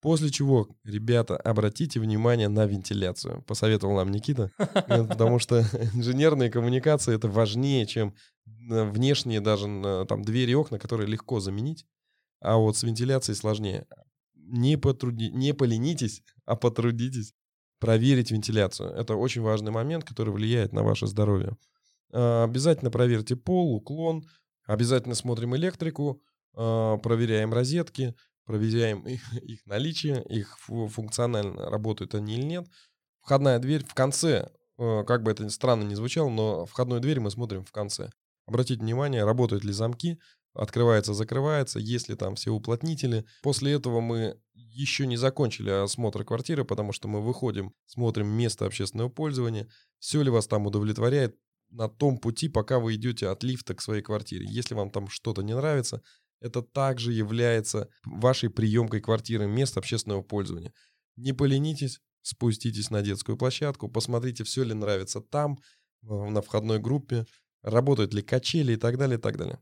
После 0.00 0.30
чего, 0.30 0.66
ребята, 0.82 1.36
обратите 1.36 2.00
внимание 2.00 2.48
на 2.48 2.64
вентиляцию. 2.64 3.42
Посоветовал 3.42 3.96
нам 3.96 4.10
Никита. 4.10 4.50
Потому 4.58 5.38
что 5.38 5.60
инженерные 5.94 6.50
коммуникации 6.50 7.14
это 7.14 7.28
важнее, 7.28 7.86
чем 7.86 8.14
э, 8.46 8.84
внешние 8.84 9.40
даже 9.40 10.06
там 10.08 10.22
двери 10.22 10.52
и 10.52 10.54
окна, 10.54 10.78
которые 10.78 11.06
легко 11.06 11.40
заменить. 11.40 11.84
А 12.40 12.56
вот 12.56 12.78
с 12.78 12.82
вентиляцией 12.82 13.36
сложнее. 13.36 13.86
Не, 14.34 14.78
потруди... 14.78 15.30
не 15.30 15.52
поленитесь, 15.52 16.22
а 16.46 16.56
потрудитесь 16.56 17.34
проверить 17.78 18.30
вентиляцию. 18.30 18.90
Это 18.90 19.16
очень 19.16 19.42
важный 19.42 19.70
момент, 19.70 20.04
который 20.04 20.32
влияет 20.32 20.72
на 20.72 20.82
ваше 20.82 21.06
здоровье. 21.06 21.56
Обязательно 22.10 22.90
проверьте 22.90 23.36
пол, 23.36 23.74
уклон. 23.74 24.26
Обязательно 24.66 25.14
смотрим 25.14 25.56
электрику, 25.56 26.22
проверяем 26.52 27.52
розетки 27.52 28.14
проверяем 28.50 29.06
их, 29.06 29.32
их 29.42 29.64
наличие, 29.66 30.24
их 30.28 30.58
функционально 30.58 31.70
работают 31.70 32.14
они 32.14 32.34
или 32.34 32.42
нет. 32.42 32.66
Входная 33.20 33.58
дверь 33.60 33.84
в 33.84 33.94
конце, 33.94 34.50
э, 34.78 35.04
как 35.06 35.22
бы 35.22 35.30
это 35.30 35.48
странно 35.50 35.84
не 35.84 35.94
звучало, 35.94 36.30
но 36.30 36.66
входную 36.66 37.00
дверь 37.00 37.20
мы 37.20 37.30
смотрим 37.30 37.64
в 37.64 37.70
конце. 37.70 38.10
Обратите 38.46 38.80
внимание, 38.80 39.24
работают 39.24 39.62
ли 39.62 39.72
замки, 39.72 40.18
открывается, 40.52 41.14
закрывается, 41.14 41.78
есть 41.78 42.08
ли 42.08 42.16
там 42.16 42.34
все 42.34 42.50
уплотнители. 42.50 43.24
После 43.42 43.72
этого 43.72 44.00
мы 44.00 44.40
еще 44.54 45.06
не 45.06 45.16
закончили 45.16 45.70
осмотр 45.70 46.24
квартиры, 46.24 46.64
потому 46.64 46.92
что 46.92 47.06
мы 47.06 47.20
выходим, 47.20 47.72
смотрим 47.86 48.26
место 48.26 48.66
общественного 48.66 49.10
пользования, 49.10 49.68
все 50.00 50.22
ли 50.22 50.30
вас 50.30 50.48
там 50.48 50.66
удовлетворяет 50.66 51.36
на 51.68 51.88
том 51.88 52.18
пути, 52.18 52.48
пока 52.48 52.80
вы 52.80 52.96
идете 52.96 53.28
от 53.28 53.44
лифта 53.44 53.76
к 53.76 53.80
своей 53.80 54.02
квартире. 54.02 54.46
Если 54.48 54.74
вам 54.74 54.90
там 54.90 55.08
что-то 55.08 55.42
не 55.42 55.54
нравится, 55.54 56.02
это 56.40 56.62
также 56.62 57.12
является 57.12 57.88
вашей 58.04 58.50
приемкой 58.50 59.00
квартиры, 59.00 59.46
мест 59.46 59.76
общественного 59.76 60.22
пользования. 60.22 60.72
Не 61.16 61.32
поленитесь, 61.32 62.00
спуститесь 62.22 62.90
на 62.90 63.02
детскую 63.02 63.36
площадку, 63.36 63.88
посмотрите, 63.88 64.44
все 64.44 64.64
ли 64.64 64.74
нравится 64.74 65.20
там, 65.20 65.58
на 66.02 66.40
входной 66.40 66.78
группе, 66.78 67.26
работают 67.62 68.14
ли 68.14 68.22
качели 68.22 68.72
и 68.72 68.76
так 68.76 68.96
далее, 68.96 69.18
и 69.18 69.20
так 69.20 69.36
далее. 69.36 69.60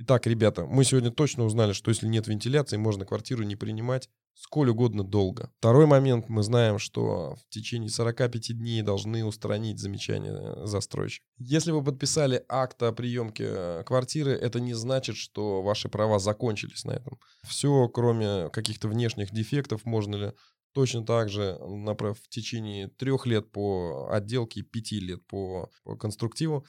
Итак, 0.00 0.28
ребята, 0.28 0.64
мы 0.64 0.84
сегодня 0.84 1.10
точно 1.10 1.44
узнали, 1.44 1.72
что 1.72 1.90
если 1.90 2.06
нет 2.06 2.28
вентиляции, 2.28 2.76
можно 2.76 3.04
квартиру 3.04 3.42
не 3.42 3.56
принимать 3.56 4.08
сколь 4.34 4.68
угодно 4.70 5.02
долго. 5.02 5.50
Второй 5.58 5.86
момент, 5.86 6.28
мы 6.28 6.44
знаем, 6.44 6.78
что 6.78 7.34
в 7.34 7.48
течение 7.50 7.90
45 7.90 8.56
дней 8.56 8.82
должны 8.82 9.24
устранить 9.24 9.80
замечания 9.80 10.30
э, 10.30 10.66
застройщика. 10.66 11.26
Если 11.38 11.72
вы 11.72 11.82
подписали 11.82 12.44
акт 12.48 12.80
о 12.84 12.92
приемке 12.92 13.46
э, 13.48 13.82
квартиры, 13.84 14.30
это 14.30 14.60
не 14.60 14.74
значит, 14.74 15.16
что 15.16 15.62
ваши 15.62 15.88
права 15.88 16.20
закончились 16.20 16.84
на 16.84 16.92
этом. 16.92 17.18
Все, 17.42 17.88
кроме 17.88 18.50
каких-то 18.50 18.86
внешних 18.86 19.32
дефектов, 19.32 19.84
можно 19.84 20.14
ли 20.14 20.32
точно 20.74 21.04
так 21.04 21.28
же 21.28 21.58
направ, 21.66 22.20
в 22.20 22.28
течение 22.28 22.86
трех 22.86 23.26
лет 23.26 23.50
по 23.50 24.08
отделке, 24.12 24.62
пяти 24.62 25.00
лет 25.00 25.26
по 25.26 25.72
конструктиву 25.98 26.64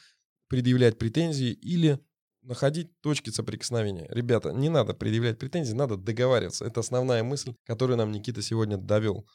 предъявлять 0.47 0.97
претензии 0.97 1.51
или 1.51 1.99
находить 2.41 2.89
точки 3.01 3.29
соприкосновения. 3.29 4.07
Ребята, 4.09 4.51
не 4.51 4.69
надо 4.69 4.93
предъявлять 4.93 5.39
претензии, 5.39 5.73
надо 5.73 5.97
договариваться. 5.97 6.65
Это 6.65 6.79
основная 6.79 7.23
мысль, 7.23 7.53
которую 7.65 7.97
нам 7.97 8.11
Никита 8.11 8.41
сегодня 8.41 8.77
довел. 8.77 9.25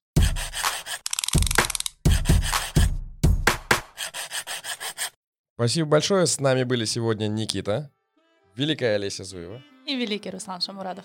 Спасибо 5.54 5.88
большое. 5.88 6.26
С 6.26 6.40
нами 6.40 6.64
были 6.64 6.84
сегодня 6.84 7.28
Никита, 7.28 7.92
Великая 8.56 8.96
Олеся 8.96 9.22
Зуева 9.24 9.62
и 9.86 9.94
Великий 9.94 10.30
Руслан 10.30 10.60
Шамурадов. 10.60 11.04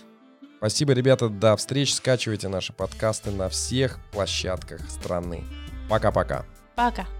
Спасибо, 0.57 0.93
ребята. 0.93 1.29
До 1.29 1.55
встречи. 1.55 1.93
Скачивайте 1.93 2.49
наши 2.49 2.73
подкасты 2.73 3.31
на 3.31 3.47
всех 3.47 3.99
площадках 4.11 4.81
страны. 4.89 5.43
Пока-пока. 5.87 6.45
Пока. 6.75 7.03
-пока. 7.03 7.05
Пока. 7.05 7.18